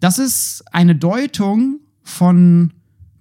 Das 0.00 0.18
ist 0.18 0.62
eine 0.72 0.94
Deutung 0.94 1.80
von 2.02 2.72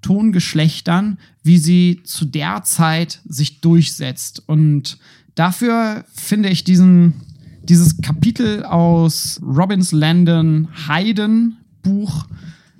Tongeschlechtern, 0.01 1.17
wie 1.43 1.57
sie 1.57 2.01
zu 2.03 2.25
der 2.25 2.63
Zeit 2.63 3.21
sich 3.25 3.61
durchsetzt. 3.61 4.43
Und 4.47 4.97
dafür 5.35 6.05
finde 6.13 6.49
ich 6.49 6.63
diesen, 6.63 7.13
dieses 7.63 8.01
Kapitel 8.01 8.63
aus 8.63 9.39
Robbins 9.43 9.91
Landon 9.91 10.67
Haydn 10.87 11.57
Buch 11.81 12.25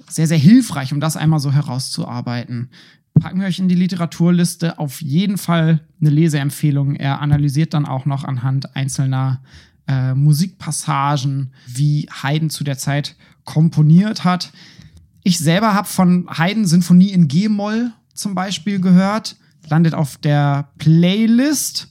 sehr, 0.08 0.28
sehr 0.28 0.38
hilfreich, 0.38 0.94
um 0.94 1.00
das 1.00 1.18
einmal 1.18 1.40
so 1.40 1.52
herauszuarbeiten. 1.52 2.70
Packen 3.20 3.40
wir 3.40 3.48
euch 3.48 3.60
in 3.60 3.70
die 3.70 3.76
Literaturliste 3.76 4.80
auf 4.80 5.02
jeden 5.02 5.38
Fall 5.38 5.82
eine 6.00 6.10
Leseempfehlung. 6.10 6.96
Er 6.96 7.22
analysiert 7.22 7.74
dann 7.74 7.86
auch 7.86 8.06
noch 8.06 8.24
anhand 8.24 8.76
einzelner 8.76 9.42
äh, 9.88 10.14
Musikpassagen, 10.14 11.52
wie 11.68 12.08
Haydn 12.24 12.50
zu 12.50 12.64
der 12.64 12.78
Zeit 12.78 13.16
komponiert 13.44 14.24
hat. 14.24 14.52
Ich 15.24 15.40
selber 15.40 15.74
habe 15.74 15.88
von 15.88 16.28
Haydn 16.30 16.66
Sinfonie 16.66 17.12
in 17.12 17.28
G-Moll 17.28 17.92
zum 18.14 18.36
Beispiel 18.36 18.80
gehört, 18.80 19.38
landet 19.70 19.94
auf 19.94 20.18
der 20.18 20.70
Playlist. 20.78 21.90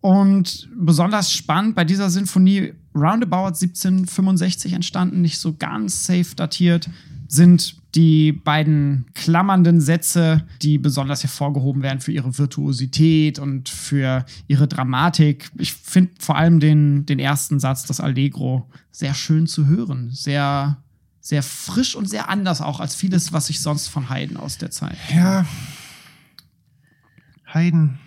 Und 0.00 0.68
besonders 0.76 1.32
spannend 1.32 1.74
bei 1.74 1.84
dieser 1.84 2.10
Sinfonie, 2.10 2.74
roundabout 2.94 3.48
1765 3.48 4.72
entstanden, 4.72 5.20
nicht 5.20 5.38
so 5.38 5.54
ganz 5.54 6.04
safe 6.04 6.34
datiert, 6.36 6.88
sind 7.26 7.76
die 7.94 8.32
beiden 8.32 9.06
klammernden 9.14 9.80
Sätze, 9.80 10.44
die 10.62 10.78
besonders 10.78 11.22
hervorgehoben 11.22 11.82
werden 11.82 12.00
für 12.00 12.12
ihre 12.12 12.38
Virtuosität 12.38 13.38
und 13.38 13.68
für 13.68 14.24
ihre 14.46 14.68
Dramatik. 14.68 15.50
Ich 15.58 15.72
finde 15.72 16.12
vor 16.18 16.36
allem 16.36 16.60
den, 16.60 17.06
den 17.06 17.18
ersten 17.18 17.58
Satz, 17.58 17.84
das 17.84 18.00
Allegro, 18.00 18.68
sehr 18.90 19.14
schön 19.14 19.46
zu 19.46 19.66
hören. 19.66 20.10
Sehr, 20.12 20.78
sehr 21.20 21.42
frisch 21.42 21.94
und 21.94 22.08
sehr 22.08 22.28
anders 22.28 22.60
auch 22.60 22.80
als 22.80 22.94
vieles, 22.94 23.32
was 23.32 23.50
ich 23.50 23.60
sonst 23.60 23.88
von 23.88 24.08
Haydn 24.08 24.36
aus 24.36 24.58
der 24.58 24.70
Zeit. 24.70 24.96
Ja. 25.14 25.44
Haydn. 27.46 27.98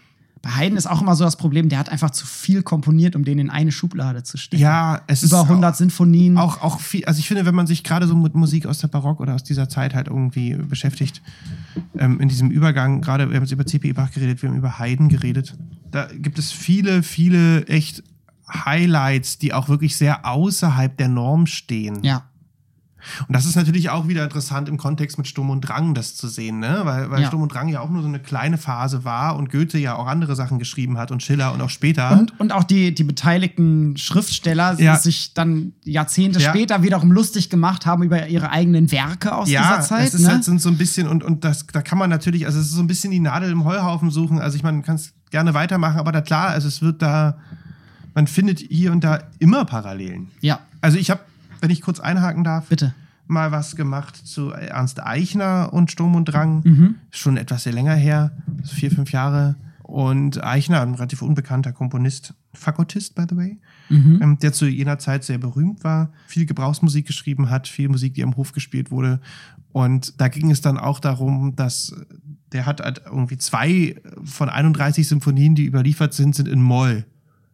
Bei 0.42 0.50
Haydn 0.50 0.76
ist 0.76 0.88
auch 0.88 1.02
immer 1.02 1.16
so 1.16 1.24
das 1.24 1.36
Problem, 1.36 1.70
der 1.70 1.78
hat 1.78 1.90
einfach 1.90 2.10
zu 2.10 2.26
viel 2.26 2.64
komponiert, 2.64 3.16
um 3.16 3.24
den 3.24 3.38
in 3.38 3.52
eine 3.52 3.72
Schublade 3.72 4.24
zu 4.24 4.38
stecken. 4.38 4.62
Ja, 4.62 5.02
es 5.06 5.22
Über 5.22 5.42
ist 5.42 5.50
100 5.50 5.78
Sinfonien. 5.78 6.38
auch, 6.38 6.64
auch 6.64 6.80
viel, 6.80 7.06
also 7.06 7.20
ich 7.20 7.28
finde, 7.28 7.46
wenn 7.46 7.54
man 7.54 7.68
sich 7.68 7.84
gerade 7.84 8.08
so 8.08 8.16
mit 8.16 8.34
Musik 8.34 8.66
aus 8.66 8.80
der 8.80 8.88
Barock 8.88 9.20
oder 9.20 9.36
aus 9.36 9.44
dieser 9.44 9.70
Zeit 9.70 9.94
halt 9.94 10.08
irgendwie 10.08 10.56
beschäftigt, 10.56 11.22
ähm, 11.96 12.20
in 12.20 12.28
diesem 12.28 12.50
Übergang, 12.50 13.02
gerade 13.02 13.30
wir 13.30 13.36
haben 13.36 13.44
jetzt 13.44 13.52
über 13.52 13.68
C.P. 13.68 13.94
Bach 13.94 14.10
geredet, 14.12 14.42
wir 14.42 14.50
haben 14.50 14.58
über 14.58 14.80
Haydn 14.80 15.10
geredet, 15.10 15.56
da 15.92 16.08
gibt 16.12 16.40
es 16.40 16.52
viele, 16.52 17.04
viele 17.04 17.68
echt 17.68 18.02
Highlights, 18.48 19.38
die 19.38 19.54
auch 19.54 19.70
wirklich 19.70 19.96
sehr 19.96 20.26
außerhalb 20.26 20.98
der 20.98 21.08
Norm 21.08 21.46
stehen. 21.46 22.04
ja. 22.04 22.24
Und 23.28 23.36
das 23.36 23.46
ist 23.46 23.56
natürlich 23.56 23.90
auch 23.90 24.08
wieder 24.08 24.24
interessant 24.24 24.70
im 24.70 24.78
Kontext 24.78 25.18
mit 25.18 25.28
Sturm 25.28 25.50
und 25.50 25.62
Drang, 25.62 25.94
das 25.94 26.16
zu 26.16 26.28
sehen, 26.28 26.60
ne? 26.60 26.82
Weil, 26.84 27.10
weil 27.12 27.22
Ja. 27.22 27.28
Sturm 27.28 27.42
und 27.44 27.54
Drang 27.54 27.68
ja 27.70 27.80
auch 27.82 27.90
nur 27.90 28.02
so 28.02 28.08
eine 28.08 28.20
kleine 28.20 28.58
Phase 28.58 29.04
war 29.04 29.36
und 29.36 29.50
Goethe 29.52 29.78
ja 29.78 29.96
auch 29.96 30.08
andere 30.08 30.36
Sachen 30.36 30.60
geschrieben 30.60 30.98
hat 30.98 31.12
und 31.12 31.24
Schiller 31.24 31.54
und 31.54 31.62
auch 31.62 31.70
später. 31.70 32.12
Und, 32.12 32.40
und 32.40 32.52
auch 32.52 32.64
die, 32.64 32.94
die 32.94 33.04
beteiligten 33.04 33.98
Schriftsteller 33.98 34.80
Ja. 34.80 34.98
sich 34.98 35.34
dann 35.34 35.74
Jahrzehnte 35.84 36.40
Ja. 36.40 36.50
später 36.50 36.84
wiederum 36.84 37.12
lustig 37.12 37.50
gemacht 37.50 37.86
haben 37.86 38.04
über 38.04 38.28
ihre 38.28 38.50
eigenen 38.52 38.92
Werke 38.92 39.34
aus 39.36 39.50
ja, 39.50 39.62
dieser 39.62 39.82
Zeit. 39.82 40.08
es 40.08 40.14
ist 40.14 40.22
ne? 40.24 40.30
halt 40.34 40.44
sind 40.44 40.62
so 40.62 40.70
ein 40.70 40.78
bisschen 40.78 41.08
und, 41.08 41.24
und 41.24 41.44
das, 41.44 41.66
da 41.68 41.82
kann 41.82 41.98
man 41.98 42.10
natürlich, 42.10 42.46
also 42.46 42.60
es 42.60 42.68
ist 42.68 42.74
so 42.74 42.82
ein 42.82 42.88
bisschen 42.88 43.12
die 43.12 43.20
Nadel 43.20 43.52
im 43.52 43.66
Heuhaufen 43.66 44.12
suchen. 44.12 44.40
Also 44.40 44.56
ich 44.58 44.64
meine, 44.64 44.78
man 44.78 44.86
kann 44.86 44.96
es 44.96 45.14
gerne 45.32 45.54
weitermachen, 45.54 45.98
aber 46.00 46.12
da 46.12 46.22
klar, 46.22 46.48
also 46.50 46.68
es 46.68 46.82
wird 46.82 47.02
da, 47.02 47.38
man 48.14 48.28
findet 48.28 48.60
hier 48.60 48.92
und 48.92 49.04
da 49.04 49.20
immer 49.40 49.66
Parallelen. 49.66 50.28
ja, 50.42 50.60
Also 50.82 50.98
ich 50.98 51.10
habe, 51.10 51.22
wenn 51.62 51.70
ich 51.70 51.82
kurz 51.82 52.00
einhaken 52.00 52.44
darf, 52.44 52.68
bitte. 52.68 52.94
mal 53.28 53.52
was 53.52 53.76
gemacht 53.76 54.16
zu 54.16 54.52
Ernst 54.52 55.02
Eichner 55.04 55.72
und 55.72 55.92
Sturm 55.92 56.16
und 56.16 56.26
Drang. 56.26 56.62
Mhm. 56.66 56.96
Schon 57.12 57.38
etwas 57.38 57.64
sehr 57.64 57.74
länger 57.74 57.96
her, 57.96 58.32
so 58.64 58.76
vier, 58.76 58.92
fünf 58.92 59.12
Jahre. 59.12 59.56
Und 59.84 60.42
Eichner, 60.44 60.82
ein 60.82 60.94
relativ 60.96 61.22
unbekannter 61.22 61.74
Komponist, 61.74 62.34
Fagottist, 62.54 63.14
by 63.16 63.24
the 63.30 63.36
way, 63.36 63.60
Mhm. 63.90 64.20
ähm, 64.22 64.38
der 64.40 64.54
zu 64.54 64.66
jener 64.66 65.00
Zeit 65.00 65.24
sehr 65.26 65.38
berühmt 65.38 65.84
war, 65.84 66.12
viel 66.28 66.46
Gebrauchsmusik 66.46 67.06
geschrieben 67.08 67.50
hat, 67.50 67.68
viel 67.68 67.90
Musik, 67.90 68.14
die 68.14 68.24
am 68.24 68.38
Hof 68.38 68.54
gespielt 68.54 68.90
wurde. 68.92 69.20
Und 69.74 70.20
da 70.22 70.28
ging 70.30 70.50
es 70.50 70.62
dann 70.62 70.78
auch 70.78 71.00
darum, 71.00 71.56
dass 71.58 71.94
der 72.54 72.66
hat 72.66 72.82
halt 72.82 73.02
irgendwie 73.06 73.38
zwei 73.38 73.96
von 74.26 74.50
31 74.50 75.08
Symphonien, 75.08 75.56
die 75.56 75.66
überliefert 75.66 76.14
sind, 76.14 76.36
sind 76.36 76.48
in 76.50 76.62
Moll. 76.62 77.06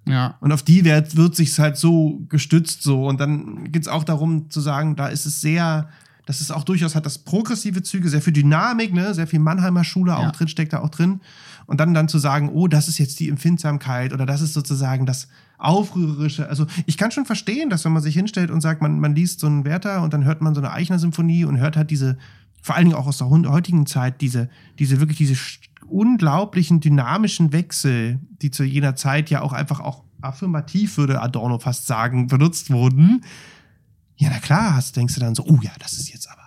Ja. 0.07 0.35
Und 0.39 0.51
auf 0.51 0.63
die 0.63 0.83
wird, 0.85 1.15
wird 1.15 1.35
sich 1.35 1.57
halt 1.59 1.77
so 1.77 2.21
gestützt 2.29 2.83
so. 2.83 3.07
Und 3.07 3.19
dann 3.19 3.71
geht 3.71 3.83
es 3.83 3.87
auch 3.87 4.03
darum 4.03 4.49
zu 4.49 4.61
sagen, 4.61 4.95
da 4.95 5.07
ist 5.07 5.25
es 5.25 5.41
sehr 5.41 5.89
Das 6.25 6.41
ist 6.41 6.51
auch 6.51 6.65
durchaus, 6.65 6.93
hat 6.93 7.05
das 7.05 7.19
progressive 7.19 7.83
Züge, 7.83 8.09
sehr 8.09 8.21
viel 8.21 8.33
Dynamik, 8.33 8.93
ne? 8.93 9.13
sehr 9.13 9.27
viel 9.27 9.39
Mannheimer 9.39 9.85
Schule 9.85 10.13
auch 10.17 10.23
Ja. 10.23 10.31
drin, 10.31 10.49
steckt 10.49 10.73
da 10.73 10.79
auch 10.81 10.89
drin. 10.89 11.21
Und 11.67 11.79
dann, 11.79 11.93
dann 11.93 12.09
zu 12.09 12.17
sagen, 12.19 12.49
oh, 12.49 12.67
das 12.67 12.89
ist 12.89 12.97
jetzt 12.97 13.21
die 13.21 13.29
Empfindsamkeit 13.29 14.11
oder 14.11 14.25
das 14.25 14.41
ist 14.41 14.53
sozusagen 14.53 15.05
das 15.05 15.29
Aufrührerische. 15.57 16.49
Also 16.49 16.65
ich 16.85 16.97
kann 16.97 17.11
schon 17.11 17.25
verstehen, 17.25 17.69
dass 17.69 17.85
wenn 17.85 17.93
man 17.93 18.03
sich 18.03 18.13
hinstellt 18.13 18.51
und 18.51 18.59
sagt, 18.59 18.81
man, 18.81 18.99
man 18.99 19.15
liest 19.15 19.39
so 19.39 19.47
einen 19.47 19.63
Werther 19.63 20.01
und 20.01 20.13
dann 20.13 20.25
hört 20.25 20.41
man 20.41 20.53
so 20.53 20.59
eine 20.59 20.71
Eichner-Symphonie 20.73 21.45
und 21.45 21.59
hört 21.59 21.77
halt 21.77 21.91
diese, 21.91 22.17
vor 22.61 22.75
allen 22.75 22.85
Dingen 22.89 22.97
auch 22.97 23.07
aus 23.07 23.19
der 23.19 23.29
heutigen 23.29 23.85
Zeit, 23.85 24.19
diese, 24.19 24.49
diese 24.79 24.99
wirklich 24.99 25.17
diese 25.17 25.35
unglaublichen 25.89 26.79
dynamischen 26.79 27.51
Wechsel, 27.53 28.19
die 28.41 28.51
zu 28.51 28.63
jener 28.63 28.95
Zeit 28.95 29.29
ja 29.29 29.41
auch 29.41 29.53
einfach 29.53 29.79
auch 29.79 30.03
affirmativ, 30.21 30.97
würde 30.97 31.21
Adorno 31.21 31.59
fast 31.59 31.87
sagen, 31.87 32.27
benutzt 32.27 32.69
wurden. 32.71 33.23
Ja, 34.15 34.29
na 34.31 34.39
klar, 34.39 34.75
hast, 34.75 34.95
denkst 34.95 35.13
du 35.13 35.19
dann 35.19 35.35
so, 35.35 35.45
oh 35.45 35.59
ja, 35.61 35.71
das 35.79 35.93
ist 35.93 36.09
jetzt 36.11 36.27
aber 36.29 36.41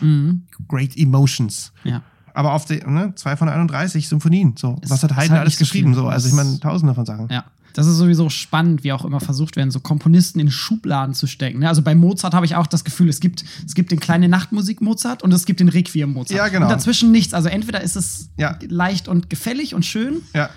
Mhm. 0.00 0.46
great 0.68 0.96
emotions. 0.96 1.72
Ja. 1.84 2.02
Aber 2.32 2.52
auf 2.54 2.64
der, 2.64 2.86
ne, 2.88 3.12
zwei 3.16 3.36
von 3.36 3.48
31 3.48 4.08
Symphonien, 4.08 4.54
so. 4.56 4.78
Ist- 4.80 4.90
Was 4.90 5.02
hat 5.02 5.14
Haydn 5.16 5.32
halt 5.32 5.40
alles 5.42 5.58
geschrieben, 5.58 5.94
so. 5.94 6.06
Also 6.08 6.28
ich 6.28 6.34
meine, 6.34 6.58
tausende 6.60 6.94
von 6.94 7.04
Sachen. 7.04 7.28
Ja. 7.28 7.44
Das 7.74 7.86
ist 7.86 7.96
sowieso 7.96 8.28
spannend, 8.30 8.84
wie 8.84 8.92
auch 8.92 9.04
immer 9.04 9.20
versucht 9.20 9.56
werden, 9.56 9.70
so 9.70 9.80
Komponisten 9.80 10.40
in 10.40 10.50
Schubladen 10.50 11.14
zu 11.14 11.26
stecken. 11.26 11.60
ne? 11.60 11.68
Also 11.68 11.82
bei 11.82 11.94
Mozart 11.94 12.34
habe 12.34 12.46
ich 12.46 12.56
auch 12.56 12.66
das 12.66 12.84
Gefühl, 12.84 13.08
es 13.08 13.20
gibt, 13.20 13.44
es 13.66 13.74
gibt 13.74 13.90
den 13.90 14.00
kleine 14.00 14.28
Nachtmusik 14.28 14.80
Mozart 14.80 15.22
und 15.22 15.32
es 15.32 15.44
gibt 15.46 15.60
den 15.60 15.68
Requiem 15.68 16.12
Mozart. 16.12 16.36
Ja, 16.36 16.48
genau. 16.48 16.66
Und 16.66 16.72
dazwischen 16.72 17.10
nichts. 17.12 17.34
Also 17.34 17.48
entweder 17.48 17.80
ist 17.80 17.96
es 17.96 18.28
Ja. 18.36 18.58
leicht 18.68 19.08
und 19.08 19.30
gefällig 19.30 19.74
und 19.74 19.84
schön 19.86 20.22
Ja. 20.34 20.50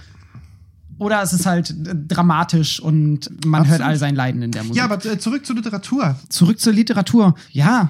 oder 0.97 1.21
es 1.21 1.33
ist 1.33 1.45
halt 1.45 1.69
äh, 1.71 1.95
dramatisch 2.07 2.79
und 2.79 3.29
man 3.45 3.61
Absolut. 3.61 3.79
hört 3.79 3.89
all 3.89 3.97
sein 3.97 4.15
Leiden 4.15 4.41
in 4.41 4.51
der 4.51 4.63
Musik. 4.63 4.77
Ja, 4.77 4.85
aber 4.85 5.03
äh, 5.05 5.17
zurück 5.19 5.45
zur 5.45 5.55
Literatur. 5.55 6.15
Zurück 6.29 6.59
zur 6.59 6.73
Literatur. 6.73 7.35
Ja, 7.51 7.89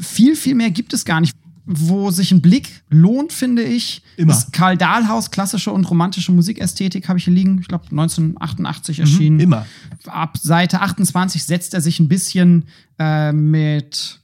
viel, 0.00 0.36
viel 0.36 0.54
mehr 0.54 0.70
gibt 0.70 0.92
es 0.92 1.04
gar 1.04 1.20
nicht. 1.20 1.34
Wo 1.66 2.10
sich 2.12 2.30
ein 2.30 2.40
Blick 2.40 2.82
lohnt, 2.88 3.32
finde 3.32 3.62
ich, 3.62 4.02
Immer. 4.16 4.32
ist 4.32 4.52
Karl 4.52 4.76
Dahlhaus, 4.76 5.32
klassische 5.32 5.72
und 5.72 5.84
romantische 5.90 6.30
Musikästhetik, 6.30 7.08
habe 7.08 7.18
ich 7.18 7.24
hier 7.24 7.34
liegen. 7.34 7.58
Ich 7.60 7.66
glaube, 7.66 7.86
1988 7.90 9.00
erschienen. 9.00 9.36
Mhm, 9.36 9.42
immer. 9.42 9.66
Ab 10.06 10.38
Seite 10.38 10.80
28 10.80 11.42
setzt 11.44 11.74
er 11.74 11.80
sich 11.80 11.98
ein 11.98 12.08
bisschen 12.08 12.66
äh, 12.98 13.32
mit 13.32 14.20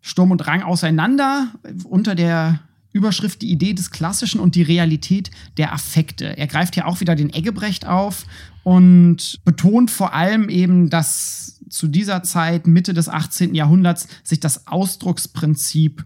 Sturm 0.00 0.30
und 0.30 0.38
Drang 0.38 0.62
auseinander 0.62 1.48
unter 1.84 2.14
der 2.14 2.60
Überschrift 2.92 3.42
die 3.42 3.50
Idee 3.50 3.74
des 3.74 3.90
Klassischen 3.90 4.40
und 4.40 4.54
die 4.54 4.62
Realität 4.62 5.30
der 5.58 5.74
Affekte. 5.74 6.38
Er 6.38 6.46
greift 6.46 6.74
hier 6.74 6.86
auch 6.86 7.00
wieder 7.00 7.14
den 7.14 7.30
Eggebrecht 7.30 7.86
auf 7.86 8.24
und 8.62 9.38
betont 9.44 9.90
vor 9.90 10.14
allem 10.14 10.48
eben, 10.48 10.88
dass 10.88 11.60
zu 11.68 11.88
dieser 11.88 12.22
Zeit, 12.22 12.66
Mitte 12.66 12.94
des 12.94 13.08
18. 13.08 13.54
Jahrhunderts, 13.54 14.08
sich 14.24 14.40
das 14.40 14.66
Ausdrucksprinzip 14.66 16.04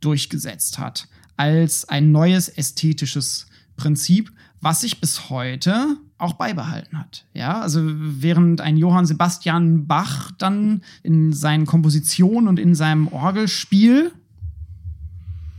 durchgesetzt 0.00 0.78
hat 0.78 1.08
als 1.36 1.88
ein 1.88 2.12
neues 2.12 2.48
ästhetisches 2.48 3.46
Prinzip, 3.76 4.32
was 4.60 4.80
sich 4.80 5.00
bis 5.00 5.28
heute 5.28 5.96
auch 6.18 6.32
beibehalten 6.34 6.98
hat. 6.98 7.26
Ja, 7.34 7.60
also 7.60 7.80
während 7.84 8.62
ein 8.62 8.78
Johann 8.78 9.04
Sebastian 9.04 9.86
Bach 9.86 10.30
dann 10.38 10.82
in 11.02 11.32
seinen 11.34 11.66
Kompositionen 11.66 12.48
und 12.48 12.58
in 12.58 12.74
seinem 12.74 13.08
Orgelspiel 13.08 14.12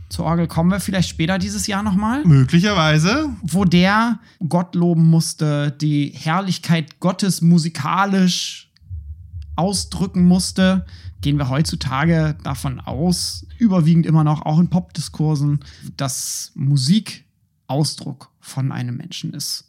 zur 0.08 0.24
Orgel 0.24 0.46
kommen 0.46 0.70
wir 0.70 0.80
vielleicht 0.80 1.10
später 1.10 1.38
dieses 1.38 1.66
Jahr 1.66 1.82
nochmal 1.82 2.24
Möglicherweise. 2.24 3.28
wo 3.42 3.64
der 3.64 4.18
Gott 4.48 4.74
loben 4.74 5.04
musste, 5.04 5.70
die 5.70 6.12
Herrlichkeit 6.14 6.98
Gottes 6.98 7.42
musikalisch 7.42 8.70
ausdrücken 9.54 10.24
musste, 10.24 10.86
gehen 11.20 11.36
wir 11.38 11.48
heutzutage 11.48 12.36
davon 12.44 12.80
aus, 12.80 13.46
überwiegend 13.58 14.06
immer 14.06 14.24
noch 14.24 14.42
auch 14.42 14.58
in 14.58 14.68
Popdiskursen, 14.70 15.60
dass 15.96 16.52
Musik 16.54 17.24
Ausdruck 17.66 18.30
von 18.40 18.72
einem 18.72 18.96
Menschen 18.96 19.34
ist. 19.34 19.64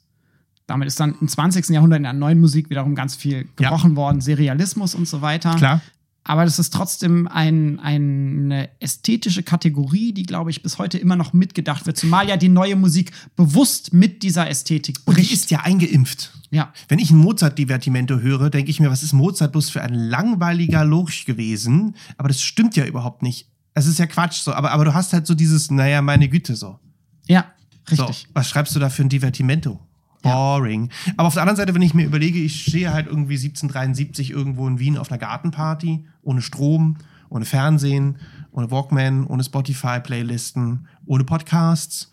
Damit 0.67 0.87
ist 0.87 0.99
dann 0.99 1.15
im 1.19 1.27
20. 1.27 1.69
Jahrhundert 1.69 1.97
in 1.97 2.03
der 2.03 2.13
neuen 2.13 2.39
Musik 2.39 2.69
wiederum 2.69 2.93
ganz 2.95 3.15
viel 3.15 3.37
Ja. 3.59 3.69
gebrochen 3.69 3.95
worden, 3.95 4.21
Serialismus 4.21 4.93
und 4.95 5.07
so 5.07 5.21
weiter. 5.21 5.55
Klar. 5.55 5.81
Aber 6.23 6.45
das 6.45 6.59
ist 6.59 6.71
trotzdem 6.73 7.27
ein, 7.27 7.79
eine 7.79 8.69
ästhetische 8.79 9.41
Kategorie, 9.41 10.13
die, 10.13 10.23
glaube 10.23 10.51
ich, 10.51 10.61
bis 10.61 10.77
heute 10.77 10.99
immer 10.99 11.15
noch 11.15 11.33
mitgedacht 11.33 11.87
wird. 11.87 11.97
Zumal 11.97 12.29
ja 12.29 12.37
die 12.37 12.49
neue 12.49 12.75
Musik 12.75 13.11
bewusst 13.35 13.93
mit 13.93 14.21
dieser 14.21 14.47
Ästhetik 14.47 14.97
Und 15.05 15.17
die 15.17 15.21
bricht. 15.21 15.33
ist 15.33 15.49
ja 15.49 15.61
eingeimpft. 15.61 16.31
Ja, 16.51 16.73
Wenn 16.87 16.99
ich 16.99 17.11
ein 17.11 17.17
Mozart-Divertimento 17.17 18.19
höre, 18.19 18.49
denke 18.49 18.71
ich 18.71 18.79
mir, 18.79 18.89
was 18.89 19.03
ist 19.03 19.13
Mozart 19.13 19.51
bloß 19.51 19.69
für 19.69 19.81
ein 19.83 19.93
langweiliger 19.93 20.83
Lurch 20.83 21.25
gewesen? 21.25 21.95
Aber 22.17 22.27
das 22.27 22.41
stimmt 22.41 22.75
ja 22.75 22.85
überhaupt 22.85 23.21
nicht. 23.21 23.47
Es 23.75 23.85
ist 23.85 23.99
ja 23.99 24.07
Quatsch 24.07 24.41
so. 24.41 24.53
Aber, 24.53 24.71
aber 24.71 24.85
du 24.85 24.93
hast 24.93 25.13
halt 25.13 25.27
so 25.27 25.35
dieses, 25.35 25.69
naja, 25.69 26.01
meine 26.01 26.27
Güte 26.27 26.55
so. 26.55 26.79
ja, 27.27 27.45
So, 27.87 28.05
richtig. 28.05 28.27
was 28.33 28.49
schreibst 28.49 28.75
du 28.75 28.79
da 28.79 28.89
für 28.89 29.03
ein 29.03 29.09
Divertimento? 29.09 29.79
Boring. 30.21 30.89
Aber 31.15 31.27
auf 31.27 31.33
der 31.35 31.43
anderen 31.43 31.55
Seite, 31.57 31.73
wenn 31.75 31.81
ich 31.81 31.93
mir 31.93 32.05
überlege, 32.05 32.39
ich 32.39 32.63
stehe 32.63 32.91
halt 32.91 33.07
irgendwie 33.07 33.35
1773 33.35 34.31
irgendwo 34.31 34.67
in 34.67 34.77
Wien 34.79 34.97
auf 34.97 35.11
einer 35.11 35.17
Gartenparty, 35.17 36.05
ohne 36.21 36.41
Strom, 36.41 36.97
ohne 37.29 37.45
Fernsehen, 37.45 38.17
ohne 38.51 38.69
Walkman, 38.71 39.25
ohne 39.27 39.43
Spotify-Playlisten, 39.43 40.87
ohne 41.05 41.23
Podcasts, 41.23 42.11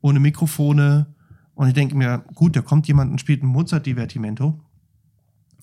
ohne 0.00 0.20
Mikrofone. 0.20 1.06
Und 1.56 1.68
ich 1.68 1.74
denke 1.74 1.96
mir, 1.96 2.22
gut, 2.34 2.54
da 2.54 2.60
kommt 2.60 2.86
jemand 2.86 3.10
und 3.10 3.18
spielt 3.18 3.42
ein 3.42 3.46
Mozart-Divertimento. 3.46 4.60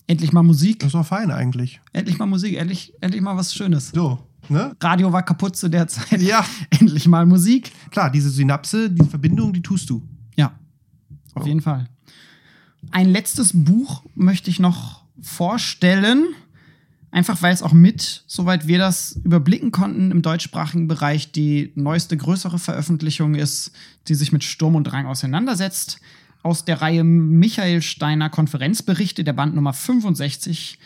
Endlich 0.08 0.34
mal 0.34 0.42
Musik, 0.44 0.80
Das 0.80 0.92
doch 0.92 1.06
fein 1.06 1.32
eigentlich. 1.32 1.80
endlich 1.94 2.18
mal 2.18 2.26
Musik, 2.26 2.58
endlich, 2.58 2.94
endlich 3.00 3.22
mal 3.22 3.38
was 3.38 3.54
Schönes. 3.54 3.92
So, 3.92 4.20
ne? 4.50 4.76
Radio 4.82 5.14
war 5.14 5.24
kaputt 5.24 5.56
zu 5.56 5.70
der 5.70 5.88
Zeit. 5.88 6.20
Ja. 6.22 6.44
endlich 6.72 7.08
mal 7.08 7.26
Musik. 7.28 7.72
Klar, 7.92 8.10
diese 8.10 8.30
Synapse, 8.32 8.90
diese 8.90 9.08
Verbindung, 9.08 9.54
die 9.54 9.62
tust 9.62 9.90
du. 9.90 10.02
Ja, 10.36 10.52
auf 11.36 11.46
jeden 11.46 11.62
Fall. 11.62 11.88
Ein 12.92 13.10
letztes 13.10 13.52
Buch 13.54 14.04
möchte 14.16 14.50
ich 14.50 14.60
noch 14.60 15.06
vorstellen. 15.22 16.26
Einfach 17.14 17.44
weil 17.44 17.54
es 17.54 17.62
auch 17.62 17.74
mit, 17.74 18.24
soweit 18.26 18.66
wir 18.66 18.80
das 18.80 19.20
überblicken 19.24 19.70
konnten, 19.70 20.10
im 20.10 20.24
deutschsprachigen 20.24 20.88
Bereich 20.88 21.32
die 21.32 21.72
neueste 21.76 22.18
größere 22.18 22.58
Veröffentlichung 22.58 23.36
ist, 23.36 23.72
die 24.08 24.16
sich 24.16 24.32
mit 24.32 24.44
Sturm 24.44 24.74
und 24.74 24.86
Drang 24.86 25.06
auseinandersetzt. 25.06 26.00
Aus 26.42 26.66
der 26.66 26.82
Reihe 26.82 27.04
Michael 27.04 27.84
Steiner 27.84 28.32
Konferenzberichte, 28.32 29.24
der 29.24 29.34
Band 29.34 29.54
Nummer 29.54 29.74
65, 29.74 30.80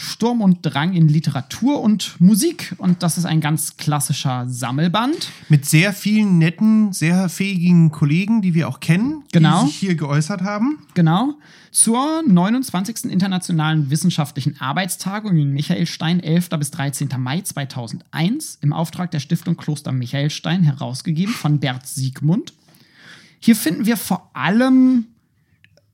Sturm 0.00 0.40
und 0.40 0.60
Drang 0.62 0.94
in 0.94 1.08
Literatur 1.08 1.80
und 1.82 2.18
Musik. 2.20 2.74
Und 2.78 3.02
das 3.02 3.18
ist 3.18 3.26
ein 3.26 3.42
ganz 3.42 3.76
klassischer 3.76 4.46
Sammelband. 4.48 5.28
Mit 5.50 5.66
sehr 5.66 5.92
vielen 5.92 6.38
netten, 6.38 6.94
sehr 6.94 7.28
fähigen 7.28 7.90
Kollegen, 7.90 8.40
die 8.40 8.54
wir 8.54 8.68
auch 8.68 8.80
kennen, 8.80 9.24
Genau. 9.30 9.62
die 9.64 9.68
sich 9.68 9.76
hier 9.76 9.94
geäußert 9.96 10.40
haben. 10.40 10.78
Genau. 10.94 11.34
Zur 11.70 12.22
29. 12.26 13.04
Internationalen 13.12 13.90
Wissenschaftlichen 13.90 14.58
Arbeitstagung 14.58 15.36
in 15.36 15.52
Michaelstein, 15.52 16.20
11. 16.20 16.48
bis 16.58 16.70
13. 16.70 17.10
Mai 17.18 17.42
2001, 17.42 18.58
im 18.62 18.72
Auftrag 18.72 19.10
der 19.10 19.20
Stiftung 19.20 19.56
Kloster 19.58 19.92
Michaelstein, 19.92 20.62
herausgegeben 20.62 21.34
von 21.34 21.60
Bert 21.60 21.86
Siegmund. 21.86 22.54
Hier 23.38 23.54
finden 23.54 23.84
wir 23.84 23.98
vor 23.98 24.30
allem 24.32 25.06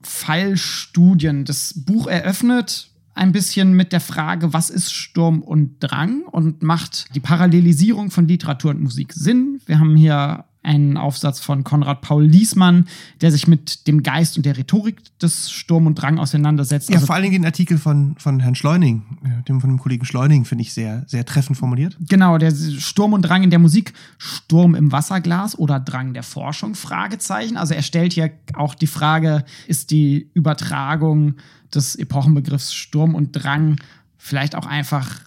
Fallstudien. 0.01 1.43
Das 1.45 1.73
Buch 1.75 2.07
eröffnet 2.07 2.89
ein 3.17 3.31
bisschen 3.31 3.73
mit 3.73 3.91
der 3.91 3.99
Frage, 3.99 4.53
was 4.53 4.69
ist 4.69 4.93
Sturm 4.93 5.41
und 5.41 5.77
Drang 5.79 6.21
und 6.23 6.63
macht 6.63 7.13
die 7.15 7.19
Parallelisierung 7.19 8.11
von 8.11 8.27
Literatur 8.27 8.71
und 8.71 8.81
Musik 8.81 9.13
Sinn. 9.13 9.59
Wir 9.65 9.79
haben 9.79 9.95
hier 9.95 10.45
einen 10.67 10.97
Aufsatz 10.97 11.39
von 11.39 11.63
Konrad 11.63 12.01
Paul 12.01 12.25
Liesmann, 12.25 12.87
der 13.21 13.31
sich 13.31 13.47
mit 13.47 13.87
dem 13.87 14.03
Geist 14.03 14.35
und 14.35 14.45
der 14.45 14.57
Rhetorik 14.57 15.01
des 15.19 15.49
Sturm 15.49 15.87
und 15.87 15.95
Drang 15.95 16.19
auseinandersetzt. 16.19 16.89
Ja, 16.89 16.95
Also 16.95 17.07
vor 17.07 17.15
allen 17.15 17.23
Dingen 17.23 17.35
den 17.41 17.45
Artikel 17.45 17.77
von, 17.77 18.15
von 18.17 18.41
Herrn 18.41 18.55
Schleuning, 18.55 19.03
äh, 19.23 19.43
dem 19.43 19.61
von 19.61 19.69
dem 19.69 19.79
Kollegen 19.79 20.05
Schleuning, 20.05 20.43
finde 20.45 20.63
ich 20.63 20.73
sehr, 20.73 21.05
sehr 21.07 21.25
treffend 21.25 21.57
formuliert. 21.57 21.97
Genau, 22.01 22.37
der 22.37 22.53
Sturm 22.53 23.13
und 23.13 23.21
Drang 23.21 23.43
in 23.43 23.49
der 23.49 23.59
Musik, 23.59 23.93
Sturm 24.17 24.75
im 24.75 24.91
Wasserglas 24.91 25.57
oder 25.57 25.79
Drang 25.79 26.13
der 26.13 26.23
Forschung, 26.23 26.75
Fragezeichen. 26.75 27.55
Also 27.55 27.73
er 27.73 27.81
stellt 27.81 28.13
hier 28.13 28.31
auch 28.53 28.75
die 28.75 28.87
Frage, 28.87 29.45
ist 29.67 29.91
die 29.91 30.29
Übertragung 30.33 31.35
des 31.73 31.95
Epochenbegriffs 31.95 32.73
Sturm 32.73 33.15
und 33.15 33.31
Drang 33.31 33.77
vielleicht 34.17 34.55
auch 34.55 34.65
einfach 34.65 35.21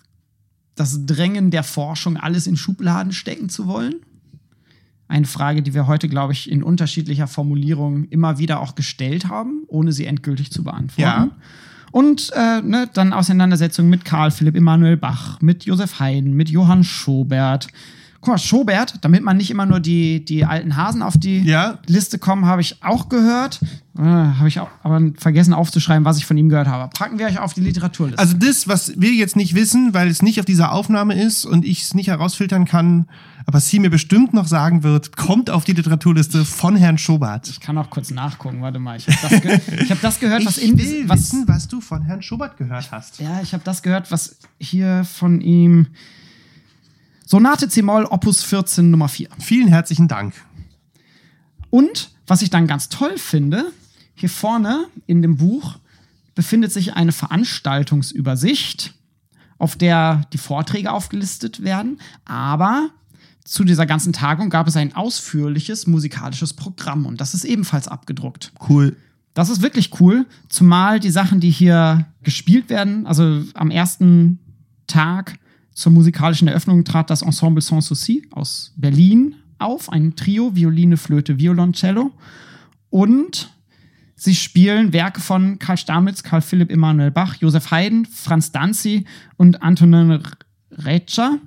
das 0.74 1.06
Drängen 1.06 1.50
der 1.50 1.62
Forschung, 1.62 2.16
alles 2.16 2.46
in 2.46 2.56
Schubladen 2.56 3.12
stecken 3.12 3.48
zu 3.48 3.66
wollen? 3.66 3.96
Eine 5.10 5.26
Frage, 5.26 5.60
die 5.60 5.74
wir 5.74 5.88
heute, 5.88 6.08
glaube 6.08 6.32
ich, 6.32 6.48
in 6.48 6.62
unterschiedlicher 6.62 7.26
Formulierung 7.26 8.04
immer 8.10 8.38
wieder 8.38 8.60
auch 8.60 8.76
gestellt 8.76 9.28
haben, 9.28 9.64
ohne 9.66 9.90
sie 9.90 10.06
endgültig 10.06 10.52
zu 10.52 10.62
beantworten. 10.62 11.00
Ja. 11.00 11.30
Und 11.90 12.30
äh, 12.36 12.60
ne, 12.62 12.88
dann 12.94 13.12
Auseinandersetzungen 13.12 13.90
mit 13.90 14.04
Karl 14.04 14.30
Philipp 14.30 14.54
Emanuel 14.54 14.96
Bach, 14.96 15.40
mit 15.40 15.64
Josef 15.64 15.98
Haydn, 15.98 16.34
mit 16.34 16.48
Johann 16.48 16.84
Schobert, 16.84 17.66
Guck 18.22 18.28
mal, 18.34 18.38
Schobert, 18.38 18.94
damit 19.00 19.22
man 19.22 19.38
nicht 19.38 19.50
immer 19.50 19.64
nur 19.64 19.80
die, 19.80 20.22
die 20.24 20.44
alten 20.44 20.76
Hasen 20.76 21.00
auf 21.02 21.16
die 21.16 21.40
Ja. 21.40 21.78
Liste 21.86 22.18
kommen, 22.18 22.44
habe 22.44 22.60
ich 22.60 22.82
auch 22.82 23.08
gehört. 23.08 23.60
Äh, 23.98 24.02
habe 24.02 24.46
ich 24.46 24.60
auch, 24.60 24.68
aber 24.82 25.00
vergessen 25.16 25.54
aufzuschreiben, 25.54 26.04
was 26.04 26.18
ich 26.18 26.26
von 26.26 26.36
ihm 26.36 26.50
gehört 26.50 26.68
habe. 26.68 26.90
Packen 26.96 27.18
wir 27.18 27.26
euch 27.26 27.38
auf 27.38 27.54
die 27.54 27.62
Literaturliste. 27.62 28.18
Also 28.20 28.36
das, 28.36 28.68
was 28.68 28.92
wir 29.00 29.10
jetzt 29.12 29.36
nicht 29.36 29.54
wissen, 29.54 29.94
weil 29.94 30.08
es 30.08 30.20
nicht 30.20 30.38
auf 30.38 30.44
dieser 30.44 30.72
Aufnahme 30.72 31.14
ist 31.20 31.46
und 31.46 31.64
ich 31.64 31.82
es 31.82 31.94
nicht 31.94 32.08
herausfiltern 32.08 32.66
kann, 32.66 33.08
aber 33.46 33.58
sie 33.58 33.78
mir 33.78 33.90
bestimmt 33.90 34.34
noch 34.34 34.46
sagen 34.46 34.82
wird, 34.82 35.16
kommt 35.16 35.48
auf 35.48 35.64
die 35.64 35.72
Literaturliste 35.72 36.44
von 36.44 36.76
Herrn 36.76 36.98
Schobert. 36.98 37.48
ich 37.48 37.58
kann 37.60 37.76
auch 37.78 37.88
kurz 37.88 38.10
nachgucken. 38.10 38.60
Warte 38.60 38.78
mal, 38.78 38.98
ich 38.98 39.06
habe 39.08 39.18
das, 39.28 39.40
ge 39.40 39.60
ich 39.82 39.90
hab 39.90 40.00
das 40.02 40.20
gehört, 40.20 40.44
was 40.46 40.58
in 40.58 40.78
will 40.78 41.08
was, 41.08 41.20
wissen, 41.20 41.48
was 41.48 41.68
du 41.68 41.80
von 41.80 42.02
Herrn 42.02 42.22
Schobert 42.22 42.58
gehört 42.58 42.92
hast. 42.92 43.18
Ja, 43.18 43.40
ich 43.42 43.54
habe 43.54 43.62
das 43.64 43.82
gehört, 43.82 44.12
was 44.12 44.36
hier 44.58 45.04
von 45.04 45.40
ihm. 45.40 45.86
Sonate 47.30 47.68
C-Moll, 47.68 48.06
Opus 48.06 48.42
14, 48.42 48.90
Nummer 48.90 49.08
4. 49.08 49.28
Vielen 49.38 49.68
herzlichen 49.68 50.08
Dank. 50.08 50.34
Und 51.70 52.10
was 52.26 52.42
ich 52.42 52.50
dann 52.50 52.66
ganz 52.66 52.88
toll 52.88 53.18
finde, 53.18 53.70
hier 54.16 54.28
vorne 54.28 54.88
in 55.06 55.22
dem 55.22 55.36
Buch 55.36 55.78
befindet 56.34 56.72
sich 56.72 56.94
eine 56.94 57.12
Veranstaltungsübersicht, 57.12 58.94
auf 59.58 59.76
der 59.76 60.22
die 60.32 60.38
Vorträge 60.38 60.90
aufgelistet 60.90 61.62
werden. 61.62 62.00
Aber 62.24 62.90
zu 63.44 63.62
dieser 63.62 63.86
ganzen 63.86 64.12
Tagung 64.12 64.50
gab 64.50 64.66
es 64.66 64.76
ein 64.76 64.96
ausführliches 64.96 65.86
musikalisches 65.86 66.54
Programm 66.54 67.06
und 67.06 67.20
das 67.20 67.34
ist 67.34 67.44
ebenfalls 67.44 67.86
abgedruckt. 67.86 68.50
Cool. 68.68 68.96
Das 69.34 69.50
ist 69.50 69.62
wirklich 69.62 70.00
cool, 70.00 70.26
zumal 70.48 70.98
die 70.98 71.10
Sachen, 71.10 71.38
die 71.38 71.50
hier 71.50 72.08
gespielt 72.24 72.70
werden, 72.70 73.06
also 73.06 73.44
am 73.54 73.70
ersten 73.70 74.40
Tag 74.88 75.38
zur 75.72 75.92
musikalischen 75.92 76.48
Eröffnung 76.48 76.84
trat 76.84 77.10
das 77.10 77.22
Ensemble 77.22 77.62
Sans 77.62 77.86
Souci 77.86 78.26
aus 78.30 78.72
Berlin 78.76 79.36
auf, 79.58 79.90
ein 79.90 80.16
Trio, 80.16 80.54
Violine, 80.54 80.96
Flöte, 80.96 81.38
Violoncello. 81.38 82.12
Und 82.88 83.50
sie 84.16 84.34
spielen 84.34 84.92
Werke 84.92 85.20
von 85.20 85.58
Karl 85.58 85.76
Stamitz, 85.76 86.22
Karl 86.22 86.40
Philipp 86.40 86.70
Emanuel 86.70 87.10
Bach, 87.10 87.36
Josef 87.36 87.70
Haydn, 87.70 88.06
Franz 88.06 88.52
Danzi 88.52 89.04
und 89.36 89.62
Antonin 89.62 90.20
Retscher. 90.72 91.38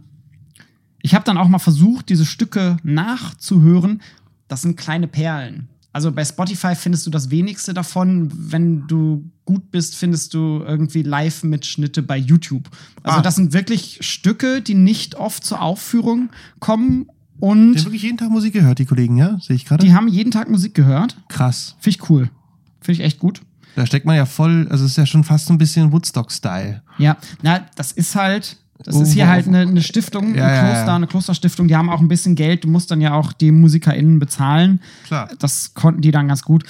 Ich 1.01 1.13
habe 1.13 1.25
dann 1.25 1.37
auch 1.37 1.49
mal 1.49 1.59
versucht, 1.59 2.09
diese 2.09 2.25
Stücke 2.25 2.77
nachzuhören. 2.83 4.01
Das 4.47 4.61
sind 4.61 4.77
kleine 4.77 5.07
Perlen. 5.07 5.67
Also 5.91 6.11
bei 6.11 6.23
Spotify 6.25 6.75
findest 6.75 7.05
du 7.05 7.11
das 7.11 7.29
wenigste 7.29 7.73
davon. 7.73 8.31
Wenn 8.33 8.87
du 8.87 9.29
gut 9.45 9.71
bist, 9.71 9.95
findest 9.95 10.33
du 10.33 10.63
irgendwie 10.65 11.01
Live-Mitschnitte 11.03 12.01
bei 12.03 12.17
YouTube. 12.17 12.69
Also 13.03 13.19
Ah. 13.19 13.21
das 13.21 13.35
sind 13.35 13.53
wirklich 13.53 13.97
Stücke, 14.01 14.61
die 14.61 14.73
nicht 14.75 15.15
oft 15.15 15.43
zur 15.45 15.61
Aufführung 15.61 16.29
kommen 16.59 17.05
Die 17.41 17.45
haben 17.49 17.71
und 17.73 17.85
wirklich 17.85 18.03
jeden 18.03 18.17
Tag 18.17 18.29
Musik 18.29 18.53
gehört, 18.53 18.79
die 18.79 18.85
Kollegen, 18.85 19.17
ja? 19.17 19.37
Sehe 19.41 19.55
ich 19.55 19.65
gerade? 19.65 19.85
die 19.85 19.93
haben 19.93 20.07
jeden 20.07 20.31
Tag 20.31 20.49
Musik 20.49 20.73
gehört. 20.75 21.17
Krass. 21.27 21.75
Finde 21.79 21.97
ich 21.97 22.09
cool. 22.09 22.29
Finde 22.79 23.01
ich 23.01 23.05
echt 23.05 23.19
gut. 23.19 23.41
Da 23.75 23.85
steckt 23.85 24.05
man 24.05 24.15
ja 24.15 24.25
voll, 24.25 24.67
also 24.69 24.85
es 24.85 24.91
ist 24.91 24.97
ja 24.97 25.05
schon 25.05 25.23
fast 25.23 25.47
so 25.47 25.53
ein 25.53 25.57
bisschen 25.57 25.91
Woodstock-Style. 25.91 26.83
Ja, 26.99 27.17
na, 27.41 27.65
das 27.75 27.91
ist 27.91 28.15
halt, 28.15 28.57
das 28.83 28.95
Oh, 28.95 29.01
ist 29.01 29.13
hier 29.13 29.25
wo- 29.25 29.29
halt 29.29 29.47
eine, 29.47 29.59
eine 29.61 29.81
Stiftung, 29.81 30.35
Ja, 30.35 30.45
ein 30.47 30.59
Kloster, 30.67 30.87
ja. 30.87 30.95
eine 30.95 31.07
Klosterstiftung, 31.07 31.67
die 31.67 31.75
haben 31.75 31.89
auch 31.89 31.99
ein 31.99 32.07
bisschen 32.07 32.35
Geld, 32.35 32.63
du 32.63 32.67
musst 32.69 32.91
dann 32.91 33.01
ja 33.01 33.13
auch 33.13 33.33
die 33.33 33.51
MusikerInnen 33.51 34.19
bezahlen. 34.19 34.79
Klar. 35.05 35.27
Das 35.39 35.73
konnten 35.73 36.01
die 36.01 36.11
dann 36.11 36.27
ganz 36.27 36.43
gut. 36.43 36.63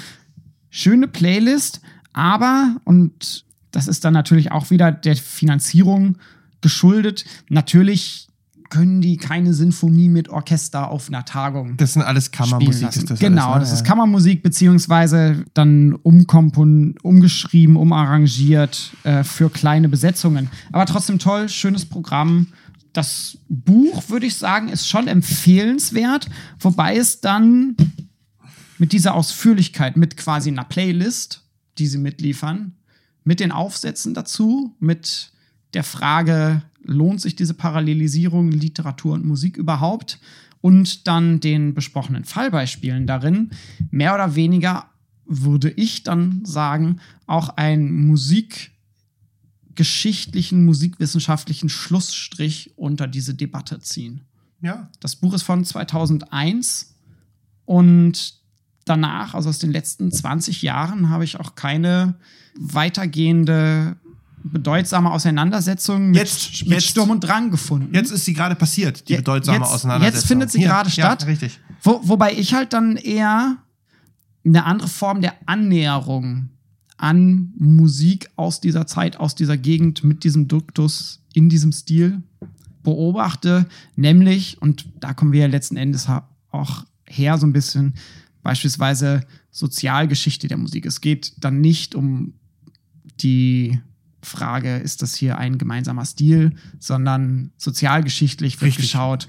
Schöne 0.69 1.07
Playlist, 1.07 1.81
aber, 2.13 2.77
und 2.83 3.45
das 3.71 3.87
ist 3.87 4.05
dann 4.05 4.13
natürlich 4.13 4.51
auch 4.51 4.69
wieder 4.69 4.91
der 4.91 5.15
Finanzierung 5.15 6.17
geschuldet, 6.61 7.25
natürlich 7.49 8.29
können 8.73 9.01
die 9.01 9.17
keine 9.17 9.53
Sinfonie 9.53 10.09
mit 10.09 10.29
Orchester 10.29 10.89
auf 10.89 11.07
einer 11.07 11.25
Tagung 11.25 11.77
Das 11.77 11.93
sind 11.93 12.01
alles 12.01 12.31
Kammermusik, 12.31 12.89
ist 12.89 13.07
das 13.07 13.19
genau, 13.19 13.51
alles, 13.51 13.67
ne? 13.67 13.71
das 13.71 13.81
ist. 13.81 13.85
Kammermusik, 13.85 14.41
beziehungsweise 14.41 15.45
dann 15.53 15.93
umkompon 15.93 16.95
umgeschrieben, 17.03 17.75
umarrangiert 17.75 18.91
äh, 19.03 19.23
für 19.23 19.51
kleine 19.51 19.89
Besetzungen. 19.89 20.49
Aber 20.71 20.87
trotzdem 20.87 21.19
toll, 21.19 21.49
schönes 21.49 21.85
Programm. 21.85 22.47
Das 22.93 23.37
Buch, 23.47 24.09
würde 24.09 24.25
ich 24.25 24.37
sagen, 24.37 24.69
ist 24.69 24.87
schon 24.87 25.07
empfehlenswert, 25.07 26.27
wobei 26.59 26.97
es 26.97 27.21
dann 27.21 27.75
mit 28.79 28.91
dieser 28.91 29.13
Ausführlichkeit, 29.13 29.97
mit 29.97 30.17
quasi 30.17 30.49
einer 30.49 30.63
Playlist, 30.63 31.42
die 31.77 31.87
sie 31.87 31.97
mitliefern, 31.97 32.75
mit 33.23 33.39
den 33.39 33.51
Aufsätzen 33.51 34.13
dazu, 34.13 34.75
mit 34.79 35.31
der 35.73 35.83
Frage, 35.83 36.63
lohnt 36.83 37.21
sich 37.21 37.35
diese 37.35 37.53
Parallelisierung 37.53 38.51
Literatur 38.51 39.13
und 39.13 39.25
Musik 39.25 39.57
überhaupt? 39.57 40.19
Und 40.61 41.07
dann 41.07 41.41
den 41.41 41.73
besprochenen 41.73 42.23
Fallbeispielen 42.23 43.05
darin, 43.05 43.51
mehr 43.91 44.13
oder 44.13 44.35
weniger 44.35 44.89
würde 45.25 45.71
ich 45.71 46.03
dann 46.03 46.45
sagen, 46.45 47.01
auch 47.25 47.49
einen 47.49 48.07
musikgeschichtlichen, 48.07 50.63
musikwissenschaftlichen 50.63 51.67
Schlussstrich 51.69 52.71
unter 52.77 53.07
diese 53.07 53.33
Debatte 53.33 53.79
ziehen. 53.79 54.21
Ja. 54.61 54.89
Das 54.99 55.17
Buch 55.17 55.33
ist 55.33 55.43
von 55.43 55.65
2001 55.65 56.95
und 57.65 58.42
danach, 58.85 59.33
also 59.33 59.49
aus 59.49 59.59
den 59.59 59.71
letzten 59.71 60.11
20 60.11 60.61
Jahren, 60.61 61.09
habe 61.09 61.23
ich 61.23 61.39
auch 61.39 61.55
keine 61.55 62.15
weitergehende, 62.59 63.95
bedeutsame 64.43 65.09
Auseinandersetzung 65.11 66.07
mit, 66.09 66.17
Jetzt- 66.17 66.61
mit 66.63 66.71
jetzt- 66.73 66.87
Sturm 66.87 67.09
und 67.11 67.21
Drang 67.21 67.49
gefunden. 67.49 67.93
Jetzt 67.95 68.11
ist 68.11 68.25
sie 68.25 68.33
gerade 68.33 68.55
passiert, 68.55 69.07
die 69.07 69.15
bedeutsame 69.15 69.59
jetzt- 69.59 69.69
Auseinandersetzung. 69.71 70.19
jetzt 70.19 70.27
findet 70.27 70.51
sie 70.51 70.59
gerade 70.61 70.89
statt. 70.89 71.21
Ja, 71.21 71.27
richtig. 71.27 71.59
Wo, 71.81 72.01
wobei 72.03 72.33
ich 72.33 72.53
halt 72.53 72.73
dann 72.73 72.97
eher 72.97 73.57
eine 74.45 74.65
andere 74.65 74.89
Form 74.89 75.21
der 75.21 75.33
Annäherung 75.45 76.49
an 76.97 77.53
Musik 77.57 78.29
aus 78.35 78.59
dieser 78.59 78.85
Zeit, 78.85 79.17
aus 79.17 79.35
dieser 79.35 79.57
Gegend 79.57 80.03
mit 80.03 80.23
diesem 80.25 80.47
Duktus 80.49 81.21
in 81.33 81.47
diesem 81.49 81.71
Stil 81.71 82.21
beobachte, 82.83 83.65
nämlich, 83.95 84.61
und 84.61 84.85
da 84.99 85.13
kommen 85.13 85.31
wir 85.31 85.41
ja 85.41 85.47
letzten 85.47 85.77
Endes 85.77 86.07
auch 86.51 86.83
her, 87.07 87.37
so 87.37 87.47
ein 87.47 87.53
bisschen 87.53 87.93
beispielsweise 88.43 89.25
Sozialgeschichte 89.51 90.47
der 90.47 90.57
Musik. 90.57 90.85
Es 90.85 91.01
geht 91.01 91.33
dann 91.37 91.61
nicht 91.61 91.95
um 91.95 92.33
die 93.21 93.79
Frage, 94.21 94.77
ist 94.77 95.01
das 95.01 95.15
hier 95.15 95.37
ein 95.37 95.57
gemeinsamer 95.57 96.05
Stil, 96.05 96.55
sondern 96.79 97.51
sozialgeschichtlich 97.57 98.61
wird 98.61 98.69
Richtig. 98.69 98.85
geschaut, 98.85 99.27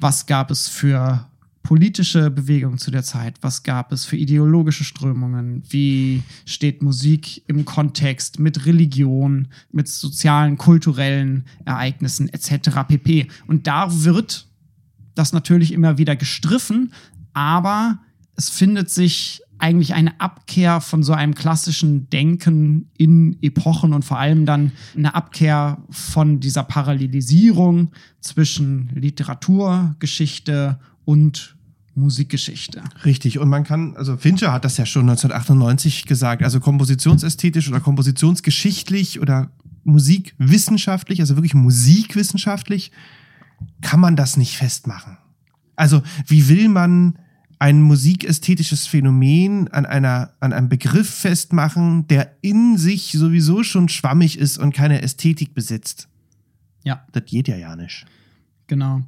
was 0.00 0.26
gab 0.26 0.50
es 0.50 0.68
für 0.68 1.28
politische 1.62 2.30
Bewegungen 2.30 2.78
zu 2.78 2.90
der 2.90 3.04
Zeit, 3.04 3.36
was 3.40 3.62
gab 3.62 3.92
es 3.92 4.04
für 4.04 4.16
ideologische 4.16 4.84
Strömungen, 4.84 5.62
wie 5.68 6.22
steht 6.44 6.82
Musik 6.82 7.44
im 7.46 7.64
Kontext 7.64 8.40
mit 8.40 8.66
Religion, 8.66 9.48
mit 9.70 9.88
sozialen, 9.88 10.58
kulturellen 10.58 11.44
Ereignissen 11.64 12.28
etc. 12.28 12.80
pp. 12.88 13.28
Und 13.46 13.66
da 13.66 14.04
wird 14.04 14.48
das 15.14 15.32
natürlich 15.32 15.72
immer 15.72 15.98
wieder 15.98 16.16
gestriffen, 16.16 16.92
aber 17.34 17.98
es 18.36 18.48
findet 18.48 18.90
sich 18.90 19.42
eigentlich 19.58 19.94
eine 19.94 20.20
Abkehr 20.20 20.80
von 20.80 21.04
so 21.04 21.12
einem 21.12 21.34
klassischen 21.34 22.10
Denken 22.10 22.90
in 22.98 23.36
Epochen 23.42 23.92
und 23.92 24.04
vor 24.04 24.18
allem 24.18 24.44
dann 24.44 24.72
eine 24.96 25.14
Abkehr 25.14 25.78
von 25.88 26.40
dieser 26.40 26.64
Parallelisierung 26.64 27.92
zwischen 28.20 28.90
Literaturgeschichte 28.92 30.80
und 31.04 31.56
Musikgeschichte. 31.94 32.82
Richtig. 33.04 33.38
Und 33.38 33.48
man 33.48 33.62
kann, 33.62 33.96
also 33.96 34.16
Fincher 34.16 34.52
hat 34.52 34.64
das 34.64 34.78
ja 34.78 34.86
schon 34.86 35.02
1998 35.02 36.06
gesagt, 36.06 36.42
also 36.42 36.58
kompositionsästhetisch 36.58 37.68
oder 37.68 37.80
kompositionsgeschichtlich 37.80 39.20
oder 39.20 39.50
musikwissenschaftlich, 39.84 41.20
also 41.20 41.36
wirklich 41.36 41.54
musikwissenschaftlich, 41.54 42.90
kann 43.80 44.00
man 44.00 44.16
das 44.16 44.36
nicht 44.36 44.56
festmachen. 44.56 45.18
Also, 45.82 46.00
wie 46.28 46.48
will 46.48 46.68
man 46.68 47.18
ein 47.58 47.82
musikästhetisches 47.82 48.86
Phänomen 48.86 49.66
an 49.66 49.84
einer, 49.84 50.32
an 50.38 50.52
einem 50.52 50.68
Begriff 50.68 51.10
festmachen, 51.10 52.06
der 52.06 52.36
in 52.40 52.78
sich 52.78 53.10
sowieso 53.10 53.64
schon 53.64 53.88
schwammig 53.88 54.38
ist 54.38 54.58
und 54.58 54.72
keine 54.72 55.02
Ästhetik 55.02 55.54
besitzt? 55.54 56.06
Ja. 56.84 57.04
Das 57.10 57.24
geht 57.24 57.48
ja 57.48 57.56
ja 57.56 57.74
nicht. 57.74 58.06
Genau. 58.68 59.02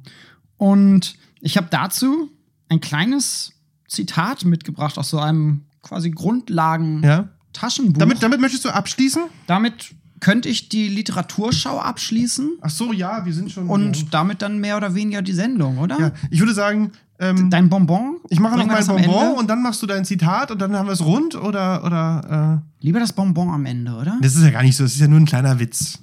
Und 0.57 1.15
ich 1.39 1.55
habe 1.55 1.67
dazu 1.71 2.29
ein 2.67 2.81
kleines 2.81 3.53
Zitat 3.87 4.43
mitgebracht 4.43 4.97
aus 4.97 5.11
so 5.11 5.19
einem 5.19 5.61
quasi 5.81 6.11
Grundlagen-Taschenbuch. 6.11 7.93
Ja? 7.93 7.99
Damit, 7.99 8.21
damit 8.21 8.41
möchtest 8.41 8.65
du 8.65 8.69
abschließen? 8.69 9.23
damit 9.47 9.95
könnte 10.19 10.49
ich 10.49 10.69
die 10.69 10.87
Literaturschau 10.87 11.79
abschließen 11.79 12.51
Ach 12.61 12.69
so, 12.69 12.93
ja, 12.93 13.25
wir 13.25 13.33
sind 13.33 13.51
schon. 13.51 13.67
und 13.67 14.13
damit 14.13 14.41
dann 14.41 14.59
mehr 14.59 14.77
oder 14.77 14.95
weniger 14.95 15.21
die 15.21 15.33
Sendung, 15.33 15.77
oder? 15.77 15.99
Ja, 15.99 16.11
ich 16.29 16.39
würde 16.39 16.53
sagen, 16.53 16.91
ähm, 17.19 17.49
Dein 17.49 17.69
Bonbon? 17.69 18.17
ich 18.29 18.39
mache 18.39 18.57
noch 18.57 18.65
mein 18.65 18.85
Bonbon 18.85 19.35
und 19.35 19.49
dann 19.49 19.61
machst 19.63 19.81
du 19.81 19.85
dein 19.87 20.03
Zitat 20.05 20.51
und 20.51 20.59
dann 20.61 20.75
haben 20.75 20.87
wir 20.87 20.93
es 20.93 21.05
rund 21.05 21.35
oder 21.35 21.83
oder 21.85 22.61
Lieber 22.81 22.99
das 22.99 23.13
Bonbon 23.13 23.49
am 23.49 23.65
Ende, 23.65 23.93
oder? 23.93 24.17
äh, 24.19 24.21
das 24.21 24.35
ist 24.35 24.43
ja 24.43 24.51
gar 24.51 24.63
nicht 24.63 24.75
so, 24.75 24.83
das 24.83 24.93
ist 24.93 24.99
ja 25.01 25.07
nur 25.07 25.19
ein 25.19 25.25
kleiner 25.25 25.59
Witz. 25.59 25.99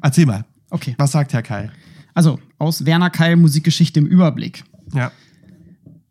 Erzähl 0.00 0.26
mal, 0.26 0.44
Okay. 0.70 0.94
was 0.98 1.12
sagt 1.12 1.32
Herr 1.32 1.42
Kai? 1.42 1.70
Also 2.14 2.38
aus 2.58 2.84
Werner 2.86 3.10
Keil 3.10 3.36
Musikgeschichte 3.36 4.00
im 4.00 4.06
Überblick. 4.06 4.64
Ja. 4.94 5.10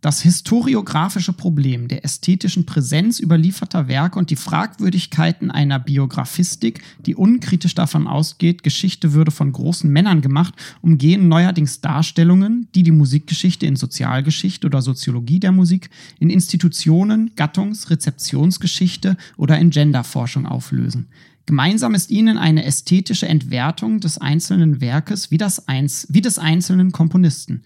Das 0.02 0.24
historiografische 0.24 1.32
Problem 1.32 1.88
der 1.88 2.04
ästhetischen 2.04 2.66
Präsenz 2.66 3.20
überlieferter 3.20 3.88
Werke 3.88 4.18
und 4.18 4.32
die 4.32 4.36
Fragwürdigkeiten 4.36 5.52
einer 5.52 5.78
Biografistik, 5.78 6.82
die 7.06 7.14
unkritisch 7.14 7.76
davon 7.76 8.08
ausgeht, 8.08 8.64
Geschichte 8.64 9.14
würde 9.14 9.30
von 9.30 9.52
großen 9.52 9.92
Männern 9.92 10.22
gemacht, 10.22 10.56
umgehen 10.82 11.28
neuerdings 11.28 11.82
Darstellungen, 11.82 12.68
die 12.74 12.82
die 12.82 12.90
Musikgeschichte 12.90 13.68
in 13.68 13.76
Sozialgeschichte 13.76 14.66
oder 14.66 14.82
Soziologie 14.82 15.40
der 15.40 15.52
Musik, 15.52 15.92
in 16.20 16.32
Institutionen, 16.32 17.36
Gattungs-, 17.36 17.92
Rezeptionsgeschichte 17.92 19.18
oder 19.38 19.60
in 19.60 19.70
Genderforschung 19.70 20.48
auflösen. 20.48 21.10
Gemeinsam 21.46 21.94
ist 21.94 22.10
ihnen 22.10 22.40
eine 22.40 22.66
ästhetische 22.66 23.28
Entwertung 23.28 24.00
des 24.00 24.18
einzelnen 24.18 24.82
Werkes 24.82 25.30
wie, 25.30 25.38
das 25.38 25.68
Einz 25.68 26.08
wie 26.10 26.22
des 26.22 26.40
einzelnen 26.40 26.92
Komponisten. 26.92 27.62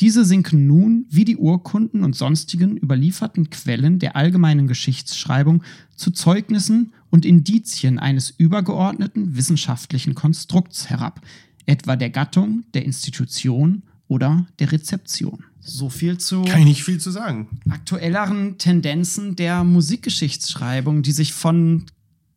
Diese 0.00 0.24
sinken 0.24 0.66
nun, 0.66 1.06
wie 1.10 1.24
die 1.24 1.36
Urkunden 1.36 2.04
und 2.04 2.14
sonstigen 2.14 2.76
überlieferten 2.76 3.50
Quellen 3.50 3.98
der 3.98 4.14
allgemeinen 4.16 4.68
Geschichtsschreibung, 4.68 5.62
zu 5.96 6.12
Zeugnissen 6.12 6.92
und 7.10 7.24
Indizien 7.24 7.98
eines 7.98 8.30
übergeordneten 8.30 9.36
wissenschaftlichen 9.36 10.14
Konstrukts 10.14 10.88
herab, 10.88 11.20
etwa 11.66 11.96
der 11.96 12.10
Gattung, 12.10 12.64
der 12.74 12.84
Institution 12.84 13.82
oder 14.06 14.46
der 14.60 14.70
Rezeption. 14.72 15.44
So 15.60 15.90
viel 15.90 16.16
zu 16.18 16.42
Kann 16.42 16.60
ich 16.60 16.66
nicht 16.66 16.84
viel 16.84 16.98
zu 17.00 17.10
sagen. 17.10 17.48
aktuelleren 17.68 18.56
Tendenzen 18.58 19.36
der 19.36 19.64
Musikgeschichtsschreibung, 19.64 21.02
die 21.02 21.12
sich 21.12 21.32
von 21.32 21.86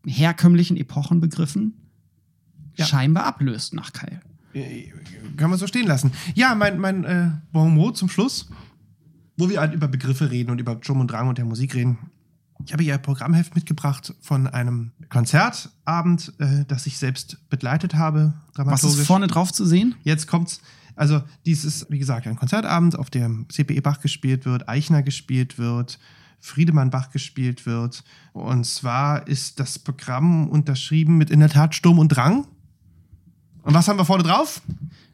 herkömmlichen 0.05 0.77
Epochenbegriffen 0.77 1.73
Ja. 2.75 2.85
scheinbar 2.85 3.25
ablöst 3.25 3.73
nach 3.73 3.93
Keil. 3.93 4.21
Äh, 4.53 4.91
Kann 5.37 5.49
man 5.49 5.59
so 5.59 5.67
stehen 5.67 5.87
lassen. 5.87 6.11
Ja, 6.35 6.55
mein, 6.55 6.79
mein 6.79 7.03
äh, 7.03 7.31
Bon 7.51 7.73
mot 7.73 7.97
zum 7.97 8.09
Schluss, 8.09 8.49
wo 9.37 9.49
wir 9.49 9.59
halt 9.59 9.73
über 9.73 9.87
Begriffe 9.87 10.31
reden 10.31 10.51
und 10.51 10.59
über 10.59 10.77
Sturm 10.81 10.99
und 10.99 11.07
Drang 11.07 11.27
und 11.27 11.37
der 11.37 11.45
Musik 11.45 11.75
reden. 11.75 11.97
Ich 12.65 12.73
habe 12.73 12.83
hier 12.83 12.93
ein 12.93 13.01
Programmheft 13.01 13.55
mitgebracht 13.55 14.13
von 14.21 14.47
einem 14.47 14.91
Konzertabend, 15.09 16.33
äh, 16.39 16.65
das 16.67 16.85
ich 16.85 16.97
selbst 16.97 17.49
begleitet 17.49 17.95
habe, 17.95 18.33
Was 18.55 18.83
ist 18.83 19.01
vorne 19.01 19.27
drauf 19.27 19.51
zu 19.51 19.65
sehen? 19.65 19.95
Jetzt 20.03 20.27
kommt's. 20.27 20.61
Also, 20.95 21.23
dies 21.45 21.63
ist, 21.63 21.89
wie 21.89 21.99
gesagt, 21.99 22.27
ein 22.27 22.35
Konzertabend, 22.35 22.99
auf 22.99 23.09
dem 23.09 23.47
CPE 23.49 23.81
Bach 23.81 24.01
gespielt 24.01 24.45
wird, 24.45 24.67
Eichner 24.67 25.01
gespielt 25.01 25.57
wird, 25.57 25.99
Friedemann 26.39 26.89
Bach 26.89 27.09
gespielt 27.11 27.65
wird. 27.65 28.03
Und 28.33 28.65
zwar 28.65 29.27
ist 29.27 29.59
das 29.59 29.79
Programm 29.79 30.49
unterschrieben 30.49 31.17
mit 31.17 31.29
in 31.29 31.39
der 31.39 31.49
Tat 31.49 31.73
Sturm 31.75 31.97
und 31.97 32.09
Drang. 32.09 32.45
Und 33.63 33.73
was 33.73 33.87
haben 33.87 33.97
wir 33.97 34.05
vorne 34.05 34.23
drauf? 34.23 34.61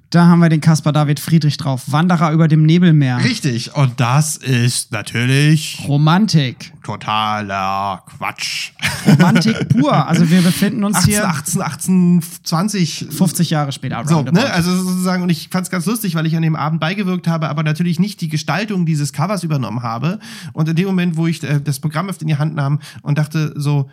Da 0.10 0.26
haben 0.28 0.40
wir 0.40 0.48
den 0.48 0.62
Caspar 0.62 0.94
David 0.94 1.20
Friedrich 1.20 1.58
drauf. 1.58 1.84
Wanderer 1.88 2.32
über 2.32 2.48
dem 2.48 2.66
Nebelmeer. 2.66 3.22
Richtig. 3.26 3.76
Und 3.76 4.00
das 4.00 4.38
ist 4.38 4.94
natürlich 4.94 5.84
Romantik. 5.86 6.72
totaler 6.82 8.04
Quatsch. 8.06 8.72
Romantik 9.06 9.68
pur. 9.78 10.08
Also 10.08 10.30
wir 10.30 10.42
befinden 10.44 10.86
uns 10.86 10.96
18, 10.96 11.10
hier 11.10 11.28
18, 11.28 11.62
18, 11.62 12.24
20. 12.42 13.08
50 13.12 13.50
Jahre 13.50 13.74
später. 13.74 14.02
So, 14.08 14.22
ne? 14.22 14.50
Also 14.54 14.74
sozusagen, 14.82 15.24
und 15.24 15.30
ich 15.30 15.50
fand 15.50 15.66
es 15.66 15.72
ganz 15.72 15.86
lustig, 15.86 16.16
weil 16.16 16.26
ich 16.26 16.38
an 16.38 16.42
dem 16.42 16.56
Abend 16.56 16.80
beigewirkt 16.80 17.28
habe, 17.28 17.50
aber 17.50 17.64
natürlich 17.64 18.00
nicht 18.00 18.22
die 18.22 18.30
Gestaltung 18.30 18.86
dieses 18.86 19.12
Covers 19.12 19.44
übernommen 19.44 19.84
habe. 19.84 20.20
Und 20.54 20.70
in 20.70 20.78
dem 20.78 20.86
Moment, 20.86 21.18
wo 21.18 21.28
ich 21.28 21.44
äh, 21.44 21.60
das 21.60 21.82
Programm 21.82 22.08
in 22.08 22.28
die 22.28 22.38
Hand 22.38 22.56
nahm 22.56 22.80
und 23.02 23.18
dachte 23.18 23.54
so, 23.58 23.90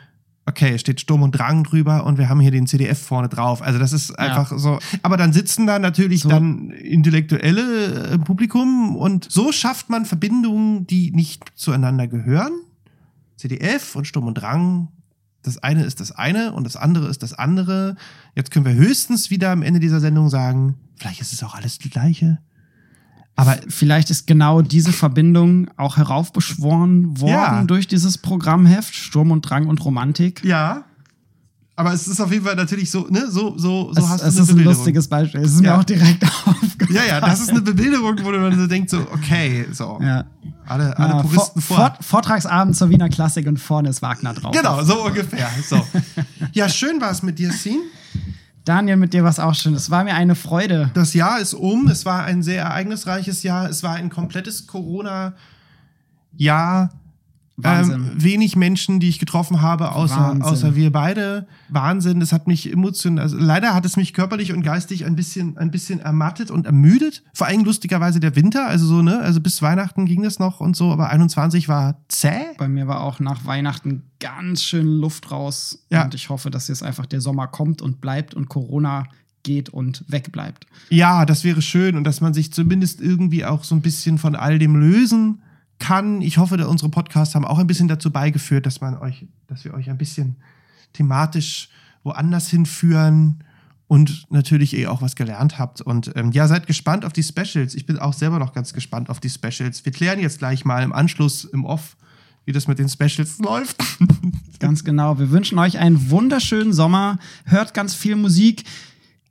okay, 0.46 0.74
es 0.74 0.80
steht 0.82 1.00
Sturm 1.00 1.22
und 1.22 1.32
Drang 1.32 1.64
drüber 1.64 2.04
und 2.04 2.18
wir 2.18 2.28
haben 2.28 2.40
hier 2.40 2.50
den 2.50 2.66
CDF 2.66 2.98
vorne 3.00 3.28
drauf. 3.28 3.62
Also 3.62 3.78
das 3.78 3.92
ist 3.92 4.18
einfach 4.18 4.52
so. 4.56 4.78
Aber 5.02 5.16
dann 5.16 5.32
sitzen 5.32 5.66
da 5.66 5.78
natürlich 5.78 6.22
So. 6.22 6.28
dann 6.28 6.70
intellektuelle 6.70 8.12
äh, 8.12 8.18
Publikum 8.18 8.96
und 8.96 9.26
so 9.30 9.52
schafft 9.52 9.90
man 9.90 10.04
Verbindungen, 10.04 10.86
die 10.86 11.10
nicht 11.12 11.44
zueinander 11.54 12.06
gehören. 12.06 12.52
CDF 13.36 13.96
und 13.96 14.06
Sturm 14.06 14.26
und 14.26 14.34
Drang. 14.34 14.88
Das 15.42 15.58
eine 15.58 15.84
ist 15.84 16.00
das 16.00 16.12
eine 16.12 16.52
und 16.52 16.64
das 16.64 16.76
andere 16.76 17.08
ist 17.08 17.22
das 17.22 17.34
andere. 17.34 17.96
Jetzt 18.34 18.50
können 18.50 18.64
wir 18.64 18.74
höchstens 18.74 19.30
wieder 19.30 19.50
am 19.50 19.62
Ende 19.62 19.80
dieser 19.80 20.00
Sendung 20.00 20.30
sagen, 20.30 20.76
vielleicht 20.96 21.20
ist 21.20 21.32
es 21.32 21.42
auch 21.42 21.54
alles 21.54 21.78
das 21.78 21.90
Gleiche. 21.90 22.38
Aber 23.36 23.56
Vielleicht 23.68 24.10
ist 24.10 24.26
genau 24.26 24.62
diese 24.62 24.92
Verbindung 24.92 25.68
auch 25.76 25.96
heraufbeschworen 25.96 27.20
worden 27.20 27.30
Ja. 27.30 27.64
durch 27.64 27.88
dieses 27.88 28.16
Programmheft 28.18 28.94
Sturm 28.94 29.30
und 29.32 29.42
Drang 29.42 29.66
und 29.66 29.84
Romantik. 29.84 30.42
ja. 30.44 30.84
Aber 31.76 31.92
es 31.92 32.06
ist 32.06 32.20
auf 32.20 32.30
jeden 32.30 32.44
Fall 32.44 32.54
natürlich 32.54 32.88
so, 32.88 33.08
ne, 33.10 33.24
so, 33.28 33.58
so, 33.58 33.92
so 33.92 34.00
es, 34.00 34.08
hast 34.08 34.22
es 34.22 34.34
du 34.36 34.42
eine 34.42 34.50
ist 34.52 34.56
ein 34.58 34.62
lustiges 34.64 35.08
Beispiel. 35.08 35.40
Es 35.40 35.54
ist 35.54 35.64
Ja. 35.64 35.72
mir 35.72 35.80
auch 35.80 35.84
direkt 35.84 36.22
aufgefallen. 36.46 36.94
Ja, 36.94 37.02
ja, 37.04 37.20
das 37.20 37.40
ist 37.40 37.50
eine 37.50 37.62
Bebilderung, 37.62 38.16
wo 38.22 38.30
du 38.30 38.38
dann 38.40 38.56
so 38.56 38.68
denkst, 38.68 38.92
so, 38.92 39.00
okay, 39.12 39.66
so. 39.72 39.98
Ja. 40.00 40.24
Alle, 40.66 40.96
alle 40.96 41.14
Ja, 41.14 41.22
Puristen 41.22 41.60
Vor- 41.60 41.76
vor. 41.76 41.86
Vort- 41.86 42.04
Vortragsabend 42.04 42.76
zur 42.76 42.90
Wiener 42.90 43.08
Klassik 43.08 43.48
und 43.48 43.58
vorne 43.58 43.88
ist 43.88 44.02
Wagner 44.02 44.34
drauf. 44.34 44.52
Genau, 44.54 44.84
so 44.84 45.04
ungefähr. 45.04 45.48
So. 45.68 45.84
Ja, 46.52 46.68
schön 46.68 47.00
war 47.00 47.10
es 47.10 47.24
mit 47.24 47.40
dir, 47.40 47.52
Scene. 47.52 47.80
Daniel, 48.64 48.96
mit 48.96 49.12
dir 49.12 49.24
was 49.24 49.38
auch 49.38 49.54
schön. 49.54 49.74
Es 49.74 49.90
war 49.90 50.04
mir 50.04 50.14
eine 50.14 50.34
Freude. 50.34 50.90
Das 50.94 51.12
Jahr 51.12 51.38
ist 51.38 51.52
um. 51.52 51.86
Es 51.88 52.06
war 52.06 52.24
ein 52.24 52.42
sehr 52.42 52.62
ereignisreiches 52.62 53.42
Jahr. 53.42 53.68
Es 53.68 53.82
war 53.82 53.96
ein 53.96 54.08
komplettes 54.08 54.66
Corona-Jahr. 54.66 55.34
Ähm, 57.62 58.10
wenig 58.16 58.56
Menschen, 58.56 58.98
die 58.98 59.08
ich 59.08 59.20
getroffen 59.20 59.62
habe, 59.62 59.92
außer, 59.92 60.16
Wahnsinn. 60.16 60.42
außer 60.42 60.74
wir 60.74 60.90
beide. 60.90 61.46
Wahnsinn. 61.68 62.18
Das 62.18 62.32
hat 62.32 62.48
mich 62.48 62.72
emotional, 62.72 63.22
also 63.22 63.36
leider 63.36 63.74
hat 63.74 63.86
es 63.86 63.96
mich 63.96 64.12
körperlich 64.12 64.52
und 64.52 64.62
geistig 64.62 65.04
ein 65.04 65.14
bisschen, 65.14 65.56
ein 65.56 65.70
bisschen 65.70 66.00
ermattet 66.00 66.50
und 66.50 66.66
ermüdet. 66.66 67.22
Vor 67.32 67.46
allem 67.46 67.64
lustigerweise 67.64 68.18
der 68.18 68.34
Winter. 68.34 68.66
Also 68.66 68.86
so, 68.86 69.02
ne? 69.02 69.20
Also 69.20 69.40
bis 69.40 69.62
Weihnachten 69.62 70.04
ging 70.04 70.24
das 70.24 70.40
noch 70.40 70.58
und 70.58 70.76
so, 70.76 70.90
aber 70.90 71.10
21 71.10 71.68
war 71.68 72.02
zäh. 72.08 72.54
Bei 72.58 72.66
mir 72.66 72.88
war 72.88 73.02
auch 73.02 73.20
nach 73.20 73.46
Weihnachten 73.46 74.02
ganz 74.18 74.64
schön 74.64 74.86
Luft 74.86 75.30
raus. 75.30 75.86
Ja. 75.90 76.04
Und 76.04 76.14
ich 76.14 76.30
hoffe, 76.30 76.50
dass 76.50 76.66
jetzt 76.66 76.82
einfach 76.82 77.06
der 77.06 77.20
Sommer 77.20 77.46
kommt 77.46 77.82
und 77.82 78.00
bleibt 78.00 78.34
und 78.34 78.48
Corona 78.48 79.04
geht 79.44 79.68
und 79.68 80.04
wegbleibt. 80.08 80.66
Ja, 80.88 81.24
das 81.24 81.44
wäre 81.44 81.62
schön 81.62 81.96
und 81.96 82.02
dass 82.02 82.20
man 82.20 82.34
sich 82.34 82.52
zumindest 82.52 83.00
irgendwie 83.00 83.44
auch 83.44 83.62
so 83.62 83.76
ein 83.76 83.82
bisschen 83.82 84.18
von 84.18 84.34
all 84.34 84.58
dem 84.58 84.74
lösen 84.74 85.40
kann. 85.78 86.22
Ich 86.22 86.38
hoffe, 86.38 86.66
unsere 86.68 86.90
Podcasts 86.90 87.34
haben 87.34 87.44
auch 87.44 87.58
ein 87.58 87.66
bisschen 87.66 87.88
dazu 87.88 88.10
beigeführt, 88.10 88.66
dass 88.66 88.80
man 88.80 88.96
euch, 88.98 89.26
dass 89.46 89.64
wir 89.64 89.74
euch 89.74 89.90
ein 89.90 89.98
bisschen 89.98 90.36
thematisch 90.92 91.68
woanders 92.02 92.48
hinführen 92.48 93.42
und 93.86 94.26
natürlich 94.30 94.76
eh 94.76 94.86
auch 94.86 95.02
was 95.02 95.14
gelernt 95.16 95.58
habt. 95.58 95.80
Und 95.80 96.12
ähm, 96.16 96.32
ja, 96.32 96.48
seid 96.48 96.66
gespannt 96.66 97.04
auf 97.04 97.12
die 97.12 97.22
Specials. 97.22 97.74
Ich 97.74 97.86
bin 97.86 97.98
auch 97.98 98.12
selber 98.14 98.38
noch 98.38 98.52
ganz 98.52 98.72
gespannt 98.72 99.10
auf 99.10 99.20
die 99.20 99.30
Specials. 99.30 99.84
Wir 99.84 99.92
klären 99.92 100.20
jetzt 100.20 100.38
gleich 100.38 100.64
mal 100.64 100.82
im 100.82 100.92
Anschluss 100.92 101.44
im 101.44 101.64
Off, 101.64 101.96
wie 102.44 102.52
das 102.52 102.66
mit 102.68 102.78
den 102.78 102.88
Specials 102.88 103.38
läuft. 103.44 103.76
Ganz 104.58 104.84
genau. 104.84 105.18
Wir 105.18 105.30
wünschen 105.30 105.58
euch 105.58 105.78
einen 105.78 106.10
wunderschönen 106.10 106.72
Sommer. 106.72 107.18
Hört 107.44 107.74
ganz 107.74 107.94
viel 107.94 108.16
Musik. 108.16 108.64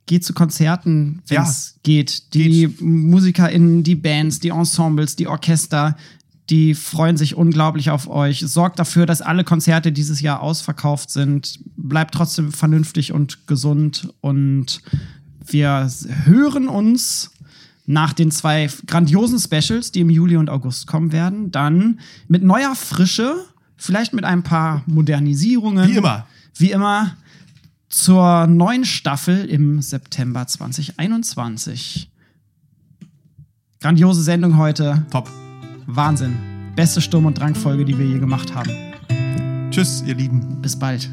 Geht 0.06 0.24
zu 0.24 0.34
Konzerten, 0.34 1.22
wenn 1.28 1.36
Ja. 1.36 1.42
es 1.44 1.76
geht. 1.82 2.34
Die 2.34 2.68
MusikerInnen, 2.80 3.82
die 3.82 3.94
Bands, 3.94 4.38
die 4.40 4.50
Ensembles, 4.50 5.16
die 5.16 5.26
Orchester, 5.28 5.96
die 6.50 6.74
freuen 6.74 7.16
sich 7.16 7.36
unglaublich 7.36 7.90
auf 7.90 8.08
euch. 8.08 8.40
Sorgt 8.40 8.78
dafür, 8.78 9.06
dass 9.06 9.22
alle 9.22 9.44
Konzerte 9.44 9.92
dieses 9.92 10.20
Jahr 10.20 10.40
ausverkauft 10.40 11.10
sind. 11.10 11.58
Bleibt 11.76 12.14
trotzdem 12.14 12.52
vernünftig 12.52 13.12
und 13.12 13.46
gesund. 13.46 14.12
Und 14.20 14.82
wir 15.46 15.88
hören 16.24 16.68
uns 16.68 17.30
nach 17.86 18.12
den 18.12 18.30
zwei 18.30 18.68
grandiosen 18.86 19.38
Specials, 19.38 19.90
die 19.92 20.00
im 20.00 20.10
Juli 20.10 20.36
und 20.36 20.50
August 20.50 20.86
kommen 20.86 21.12
werden, 21.12 21.50
dann 21.50 22.00
mit 22.28 22.42
neuer 22.42 22.74
Frische, 22.74 23.36
vielleicht 23.76 24.12
mit 24.12 24.24
ein 24.24 24.42
paar 24.42 24.82
Modernisierungen. 24.86 25.88
Wie 25.88 25.96
immer. 25.96 26.26
Wie 26.56 26.70
immer 26.70 27.16
zur 27.88 28.46
neuen 28.46 28.84
Staffel 28.84 29.44
im 29.46 29.80
September 29.80 30.46
2021. 30.46 32.10
Grandiose 33.80 34.22
Sendung 34.22 34.56
heute. 34.56 35.04
Top. 35.10 35.30
Wahnsinn. 35.86 36.36
Beste 36.76 37.00
Sturm- 37.00 37.26
und 37.26 37.38
Drangfolge, 37.38 37.84
die 37.84 37.96
wir 37.98 38.06
je 38.06 38.18
gemacht 38.18 38.54
haben. 38.54 38.70
Tschüss, 39.70 40.02
ihr 40.06 40.14
Lieben. 40.14 40.60
Bis 40.60 40.78
bald. 40.78 41.08